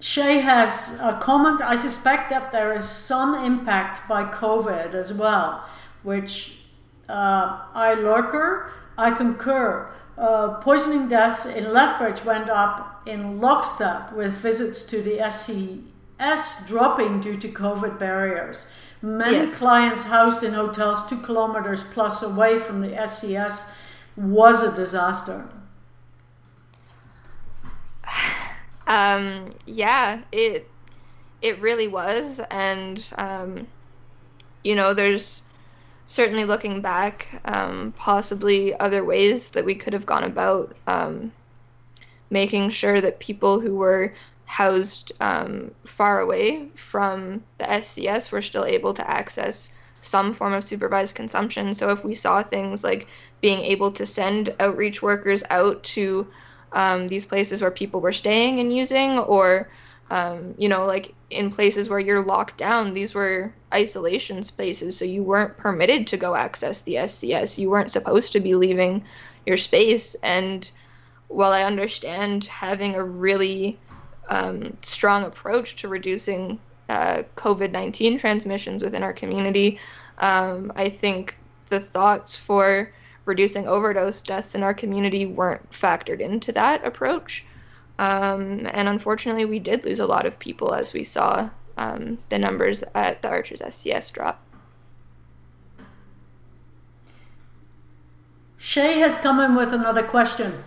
Shay 0.00 0.40
has 0.40 0.98
a 1.00 1.18
comment. 1.20 1.62
I 1.62 1.76
suspect 1.76 2.28
that 2.28 2.52
there 2.52 2.76
is 2.76 2.88
some 2.88 3.34
impact 3.34 4.06
by 4.06 4.24
COVID 4.24 4.92
as 4.92 5.14
well, 5.14 5.66
which 6.02 6.65
uh, 7.08 7.66
I 7.74 7.94
lurker. 7.94 8.72
I 8.98 9.10
concur. 9.10 9.90
Uh, 10.16 10.54
poisoning 10.60 11.08
deaths 11.08 11.44
in 11.44 11.72
Lethbridge 11.72 12.24
went 12.24 12.48
up 12.48 13.02
in 13.06 13.40
lockstep 13.40 14.12
with 14.12 14.32
visits 14.32 14.82
to 14.84 15.02
the 15.02 15.18
SCS 15.18 16.66
dropping 16.66 17.20
due 17.20 17.36
to 17.36 17.48
COVID 17.48 17.98
barriers. 17.98 18.66
Many 19.02 19.36
yes. 19.36 19.58
clients 19.58 20.04
housed 20.04 20.42
in 20.42 20.54
hotels 20.54 21.06
two 21.06 21.18
kilometers 21.18 21.84
plus 21.84 22.22
away 22.22 22.58
from 22.58 22.80
the 22.80 22.88
SCS 22.88 23.70
was 24.16 24.62
a 24.62 24.74
disaster. 24.74 25.48
Um, 28.88 29.52
yeah, 29.66 30.20
it 30.30 30.70
it 31.42 31.60
really 31.60 31.88
was, 31.88 32.40
and 32.52 33.04
um, 33.18 33.66
you 34.62 34.76
know, 34.76 34.94
there's 34.94 35.42
certainly 36.06 36.44
looking 36.44 36.80
back, 36.80 37.40
um, 37.44 37.92
possibly 37.96 38.74
other 38.78 39.04
ways 39.04 39.50
that 39.52 39.64
we 39.64 39.74
could 39.74 39.92
have 39.92 40.06
gone 40.06 40.24
about 40.24 40.76
um, 40.86 41.32
making 42.30 42.70
sure 42.70 43.00
that 43.00 43.18
people 43.18 43.60
who 43.60 43.74
were 43.74 44.14
housed 44.44 45.12
um, 45.20 45.72
far 45.84 46.20
away 46.20 46.68
from 46.76 47.42
the 47.58 47.64
SCS 47.64 48.30
were 48.30 48.42
still 48.42 48.64
able 48.64 48.94
to 48.94 49.10
access 49.10 49.70
some 50.02 50.32
form 50.32 50.52
of 50.52 50.64
supervised 50.64 51.16
consumption. 51.16 51.74
So 51.74 51.90
if 51.90 52.04
we 52.04 52.14
saw 52.14 52.42
things 52.42 52.84
like 52.84 53.08
being 53.40 53.60
able 53.60 53.90
to 53.92 54.06
send 54.06 54.54
outreach 54.60 55.02
workers 55.02 55.42
out 55.50 55.82
to 55.82 56.26
um, 56.72 57.08
these 57.08 57.26
places 57.26 57.60
where 57.60 57.70
people 57.70 58.00
were 58.00 58.12
staying 58.12 58.60
and 58.60 58.74
using, 58.74 59.18
or 59.18 59.68
um, 60.10 60.54
you 60.56 60.68
know, 60.68 60.86
like 60.86 61.14
in 61.30 61.50
places 61.50 61.88
where 61.88 61.98
you're 61.98 62.24
locked 62.24 62.58
down, 62.58 62.94
these 62.94 63.14
were 63.14 63.52
isolation 63.74 64.42
spaces, 64.42 64.96
so 64.96 65.04
you 65.04 65.22
weren't 65.22 65.56
permitted 65.58 66.06
to 66.08 66.16
go 66.16 66.34
access 66.34 66.82
the 66.82 66.94
SCS. 66.94 67.58
You 67.58 67.70
weren't 67.70 67.90
supposed 67.90 68.32
to 68.32 68.40
be 68.40 68.54
leaving 68.54 69.04
your 69.46 69.56
space. 69.56 70.14
And 70.22 70.70
while 71.28 71.52
I 71.52 71.64
understand 71.64 72.44
having 72.44 72.94
a 72.94 73.02
really 73.02 73.78
um, 74.28 74.76
strong 74.82 75.24
approach 75.24 75.76
to 75.76 75.88
reducing 75.88 76.60
uh, 76.88 77.24
COVID 77.36 77.72
19 77.72 78.18
transmissions 78.18 78.84
within 78.84 79.02
our 79.02 79.12
community, 79.12 79.80
um, 80.18 80.72
I 80.76 80.88
think 80.88 81.36
the 81.66 81.80
thoughts 81.80 82.36
for 82.36 82.92
reducing 83.24 83.66
overdose 83.66 84.22
deaths 84.22 84.54
in 84.54 84.62
our 84.62 84.72
community 84.72 85.26
weren't 85.26 85.68
factored 85.72 86.20
into 86.20 86.52
that 86.52 86.86
approach. 86.86 87.44
Um, 87.98 88.68
and 88.72 88.88
unfortunately, 88.88 89.44
we 89.44 89.58
did 89.58 89.84
lose 89.84 90.00
a 90.00 90.06
lot 90.06 90.26
of 90.26 90.38
people 90.38 90.74
as 90.74 90.92
we 90.92 91.04
saw 91.04 91.48
um, 91.76 92.18
the 92.28 92.38
numbers 92.38 92.84
at 92.94 93.22
the 93.22 93.28
Arches 93.28 93.60
SCS 93.60 94.12
drop. 94.12 94.42
Shay 98.58 98.98
has 98.98 99.16
come 99.16 99.40
in 99.40 99.54
with 99.54 99.72
another 99.72 100.02
question. 100.02 100.64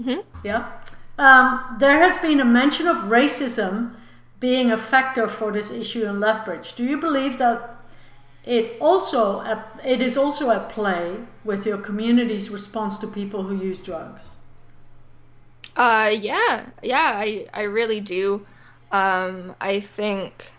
Mm-hmm. 0.00 0.20
Yeah. 0.44 0.72
Um, 1.18 1.76
there 1.78 1.98
has 1.98 2.16
been 2.18 2.40
a 2.40 2.44
mention 2.44 2.86
of 2.86 2.96
racism 3.08 3.94
being 4.40 4.70
a 4.70 4.78
factor 4.78 5.28
for 5.28 5.52
this 5.52 5.70
issue 5.70 6.04
in 6.04 6.20
Lethbridge. 6.20 6.74
Do 6.74 6.84
you 6.84 6.98
believe 6.98 7.38
that 7.38 7.76
it 8.44 8.76
also 8.80 9.40
it 9.84 10.02
is 10.02 10.16
also 10.16 10.50
at 10.50 10.68
play 10.68 11.18
with 11.44 11.64
your 11.64 11.78
community's 11.78 12.50
response 12.50 12.98
to 12.98 13.06
people 13.06 13.44
who 13.44 13.56
use 13.56 13.78
drugs? 13.78 14.36
Uh, 15.76 16.12
yeah, 16.16 16.70
yeah, 16.82 17.12
I 17.14 17.46
I 17.52 17.62
really 17.62 18.00
do. 18.00 18.46
Um, 18.92 19.54
I 19.60 19.80
think, 19.80 20.52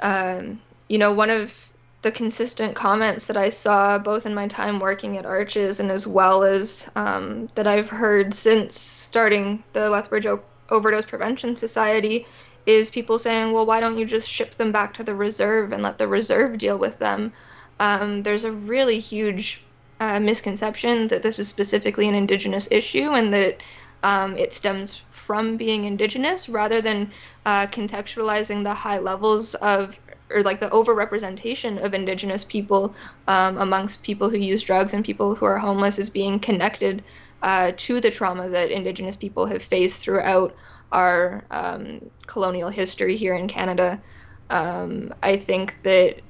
um, 0.00 0.60
you 0.88 0.98
know, 0.98 1.12
one 1.12 1.30
of 1.30 1.54
the 2.02 2.10
consistent 2.10 2.74
comments 2.74 3.26
that 3.26 3.36
I 3.36 3.48
saw 3.50 3.98
both 3.98 4.26
in 4.26 4.34
my 4.34 4.48
time 4.48 4.80
working 4.80 5.16
at 5.18 5.24
Arches 5.26 5.78
and 5.78 5.90
as 5.90 6.06
well 6.06 6.42
as 6.42 6.88
um, 6.96 7.48
that 7.54 7.66
I've 7.66 7.88
heard 7.88 8.34
since 8.34 8.78
starting 8.78 9.62
the 9.72 9.88
Lethbridge 9.88 10.26
o- 10.26 10.42
Overdose 10.70 11.06
Prevention 11.06 11.54
Society 11.54 12.26
is 12.66 12.90
people 12.90 13.18
saying, 13.18 13.52
well, 13.52 13.66
why 13.66 13.80
don't 13.80 13.98
you 13.98 14.04
just 14.04 14.28
ship 14.28 14.54
them 14.56 14.72
back 14.72 14.94
to 14.94 15.04
the 15.04 15.14
reserve 15.14 15.72
and 15.72 15.82
let 15.82 15.98
the 15.98 16.08
reserve 16.08 16.58
deal 16.58 16.78
with 16.78 16.98
them? 16.98 17.32
Um, 17.78 18.22
there's 18.24 18.44
a 18.44 18.52
really 18.52 18.98
huge 18.98 19.62
uh, 20.02 20.18
misconception 20.18 21.06
that 21.06 21.22
this 21.22 21.38
is 21.38 21.48
specifically 21.48 22.08
an 22.08 22.14
indigenous 22.14 22.66
issue 22.72 23.10
and 23.12 23.32
that 23.32 23.58
um, 24.02 24.36
it 24.36 24.52
stems 24.52 25.00
from 25.10 25.56
being 25.56 25.84
indigenous 25.84 26.48
rather 26.48 26.80
than 26.80 27.12
uh, 27.46 27.68
contextualizing 27.68 28.64
the 28.64 28.74
high 28.74 28.98
levels 28.98 29.54
of 29.54 29.96
or 30.30 30.42
like 30.42 30.58
the 30.58 30.70
overrepresentation 30.70 31.80
of 31.84 31.94
indigenous 31.94 32.42
people 32.42 32.92
um, 33.28 33.58
amongst 33.58 34.02
people 34.02 34.28
who 34.28 34.38
use 34.38 34.62
drugs 34.62 34.92
and 34.92 35.04
people 35.04 35.36
who 35.36 35.44
are 35.44 35.58
homeless 35.58 36.00
is 36.00 36.10
being 36.10 36.40
connected 36.40 37.04
uh, 37.42 37.70
to 37.76 38.00
the 38.00 38.10
trauma 38.10 38.48
that 38.48 38.72
indigenous 38.72 39.14
people 39.14 39.46
have 39.46 39.62
faced 39.62 40.00
throughout 40.00 40.52
our 40.90 41.44
um, 41.52 42.00
colonial 42.26 42.70
history 42.70 43.16
here 43.16 43.36
in 43.36 43.46
Canada. 43.46 44.02
Um, 44.50 45.14
I 45.22 45.36
think 45.36 45.80
that 45.84 46.22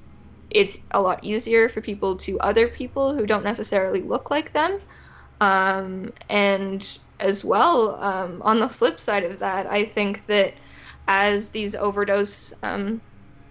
it's 0.55 0.78
a 0.90 1.00
lot 1.00 1.22
easier 1.22 1.68
for 1.68 1.80
people 1.80 2.16
to 2.16 2.38
other 2.40 2.68
people 2.68 3.14
who 3.14 3.26
don't 3.26 3.44
necessarily 3.44 4.03
look 4.03 4.30
like 4.30 4.53
them. 4.53 4.78
Um, 5.40 6.12
and 6.28 6.98
as 7.20 7.44
well, 7.44 7.96
um, 8.03 8.42
on 8.42 8.61
the 8.61 8.68
flip 8.68 8.98
side 8.98 9.24
of 9.24 9.38
that, 9.40 9.66
I 9.66 9.84
think 9.84 10.26
that 10.26 10.55
as 11.09 11.50
these 11.50 11.74
overdose 11.74 12.53
um, 12.62 13.00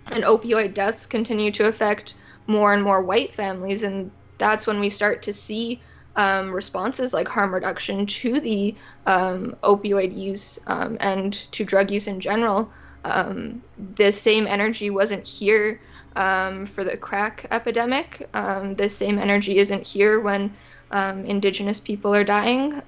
and 0.08 0.24
opioid 0.24 0.74
deaths 0.74 1.06
continue 1.06 1.52
to 1.52 1.68
affect 1.68 2.16
more 2.48 2.74
and 2.74 2.84
more 2.84 3.04
white 3.04 3.34
families, 3.34 3.84
and 3.84 4.12
that's 4.38 4.68
when 4.68 4.80
we 4.80 4.90
start 4.90 5.24
to 5.24 5.34
see 5.34 5.82
um, 6.16 6.52
responses 6.52 7.14
like 7.14 7.28
harm 7.28 7.54
reduction 7.54 8.06
to 8.06 8.40
the 8.40 8.76
um, 9.06 9.56
opioid 9.64 10.18
use 10.18 10.60
um, 10.68 10.98
and 11.00 11.34
to 11.52 11.64
drug 11.64 11.92
use 11.92 12.08
in 12.08 12.20
general. 12.20 12.72
The 13.04 14.12
same 14.12 14.48
energy 14.48 14.90
wasn't 14.90 15.28
here 15.28 15.82
um, 16.16 16.66
for 16.66 16.84
the 16.84 16.98
crack 16.98 17.46
epidemic. 17.52 18.30
Um, 18.34 18.76
the 18.76 18.90
same 18.90 19.18
energy 19.18 19.58
isn't 19.58 19.86
here 19.86 20.20
when 20.20 20.54
indigenous 20.92 21.80
people 21.80 22.14
are 22.14 22.24
dying. 22.24 22.82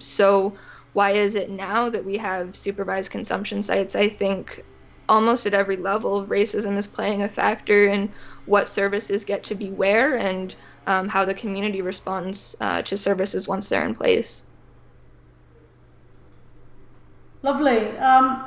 so, 0.00 0.56
why 0.92 1.12
is 1.12 1.34
it 1.34 1.50
now 1.50 1.88
that 1.88 2.04
we 2.04 2.16
have 2.18 2.56
supervised 2.56 3.10
consumption 3.10 3.62
sites? 3.62 3.94
I 3.94 4.08
think 4.08 4.64
almost 5.08 5.46
at 5.46 5.54
every 5.54 5.76
level, 5.76 6.26
racism 6.26 6.76
is 6.76 6.86
playing 6.86 7.22
a 7.22 7.28
factor 7.28 7.88
in 7.88 8.12
what 8.46 8.68
services 8.68 9.24
get 9.24 9.44
to 9.44 9.54
be 9.54 9.70
where 9.70 10.16
and 10.16 10.54
um, 10.86 11.08
how 11.08 11.24
the 11.24 11.34
community 11.34 11.82
responds 11.82 12.56
uh, 12.60 12.82
to 12.82 12.96
services 12.96 13.46
once 13.46 13.68
they're 13.68 13.84
in 13.84 13.94
place. 13.94 14.44
Lovely. 17.42 17.96
Um, 17.98 18.44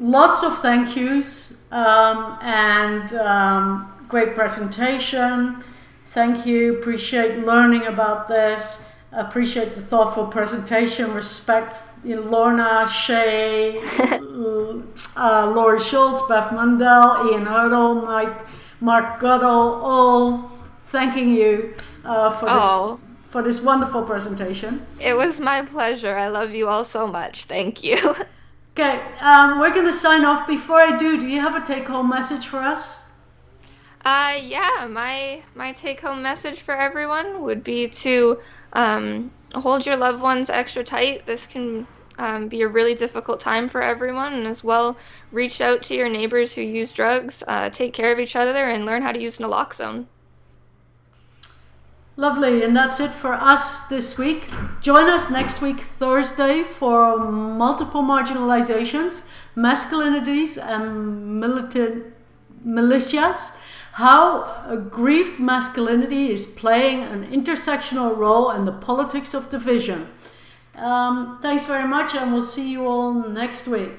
lots 0.00 0.42
of 0.42 0.58
thank 0.60 0.96
yous 0.96 1.57
um, 1.70 2.38
and 2.40 3.12
um, 3.14 3.92
great 4.08 4.34
presentation. 4.34 5.62
Thank 6.10 6.46
you. 6.46 6.78
Appreciate 6.78 7.44
learning 7.44 7.86
about 7.86 8.28
this. 8.28 8.84
Appreciate 9.12 9.74
the 9.74 9.80
thoughtful 9.80 10.26
presentation. 10.26 11.14
Respect 11.14 11.76
you 12.04 12.20
Lorna, 12.20 12.86
Shay, 12.88 13.78
uh, 13.98 15.52
Laurie 15.54 15.80
Schultz, 15.80 16.22
Bev 16.28 16.50
Mundell, 16.52 17.30
Ian 17.32 17.44
Hurdle, 17.44 17.94
Mike, 17.96 18.46
Mark 18.80 19.20
Goodall, 19.20 19.80
all 19.82 20.50
thanking 20.80 21.30
you 21.30 21.74
uh, 22.04 22.30
for 22.30 22.46
oh. 22.48 22.96
this 22.96 23.04
for 23.30 23.42
this 23.42 23.60
wonderful 23.60 24.02
presentation. 24.04 24.86
It 24.98 25.14
was 25.14 25.38
my 25.38 25.62
pleasure. 25.62 26.16
I 26.16 26.28
love 26.28 26.52
you 26.52 26.68
all 26.68 26.84
so 26.84 27.06
much. 27.06 27.44
Thank 27.44 27.84
you. 27.84 28.16
Okay, 28.78 29.02
um, 29.20 29.58
we're 29.58 29.74
going 29.74 29.86
to 29.86 29.92
sign 29.92 30.24
off. 30.24 30.46
Before 30.46 30.80
I 30.80 30.96
do, 30.96 31.18
do 31.18 31.26
you 31.26 31.40
have 31.40 31.60
a 31.60 31.66
take-home 31.66 32.08
message 32.08 32.46
for 32.46 32.58
us? 32.58 33.06
Uh, 34.04 34.38
yeah, 34.40 34.86
my 34.88 35.42
my 35.56 35.72
take-home 35.72 36.22
message 36.22 36.60
for 36.60 36.76
everyone 36.76 37.42
would 37.42 37.64
be 37.64 37.88
to 37.88 38.38
um, 38.74 39.32
hold 39.52 39.84
your 39.84 39.96
loved 39.96 40.22
ones 40.22 40.48
extra 40.48 40.84
tight. 40.84 41.26
This 41.26 41.44
can 41.44 41.88
um, 42.18 42.46
be 42.46 42.62
a 42.62 42.68
really 42.68 42.94
difficult 42.94 43.40
time 43.40 43.68
for 43.68 43.82
everyone, 43.82 44.32
and 44.34 44.46
as 44.46 44.62
well, 44.62 44.96
reach 45.32 45.60
out 45.60 45.82
to 45.82 45.96
your 45.96 46.08
neighbors 46.08 46.54
who 46.54 46.62
use 46.62 46.92
drugs. 46.92 47.42
Uh, 47.48 47.70
take 47.70 47.92
care 47.92 48.12
of 48.12 48.20
each 48.20 48.36
other 48.36 48.70
and 48.70 48.86
learn 48.86 49.02
how 49.02 49.10
to 49.10 49.20
use 49.20 49.38
naloxone. 49.38 50.06
Lovely, 52.18 52.64
and 52.64 52.76
that's 52.76 52.98
it 52.98 53.12
for 53.12 53.32
us 53.32 53.82
this 53.82 54.18
week. 54.18 54.50
Join 54.80 55.08
us 55.08 55.30
next 55.30 55.62
week, 55.62 55.78
Thursday, 55.78 56.64
for 56.64 57.16
multiple 57.16 58.02
marginalizations, 58.02 59.28
masculinities, 59.56 60.60
and 60.60 61.38
militant 61.38 62.12
militias. 62.66 63.52
How 63.92 64.64
aggrieved 64.66 65.38
masculinity 65.38 66.30
is 66.30 66.44
playing 66.44 67.04
an 67.04 67.30
intersectional 67.30 68.16
role 68.16 68.50
in 68.50 68.64
the 68.64 68.72
politics 68.72 69.32
of 69.32 69.48
division. 69.48 70.08
Um, 70.74 71.38
thanks 71.40 71.66
very 71.66 71.86
much, 71.86 72.16
and 72.16 72.32
we'll 72.32 72.42
see 72.42 72.68
you 72.68 72.88
all 72.88 73.14
next 73.14 73.68
week. 73.68 73.92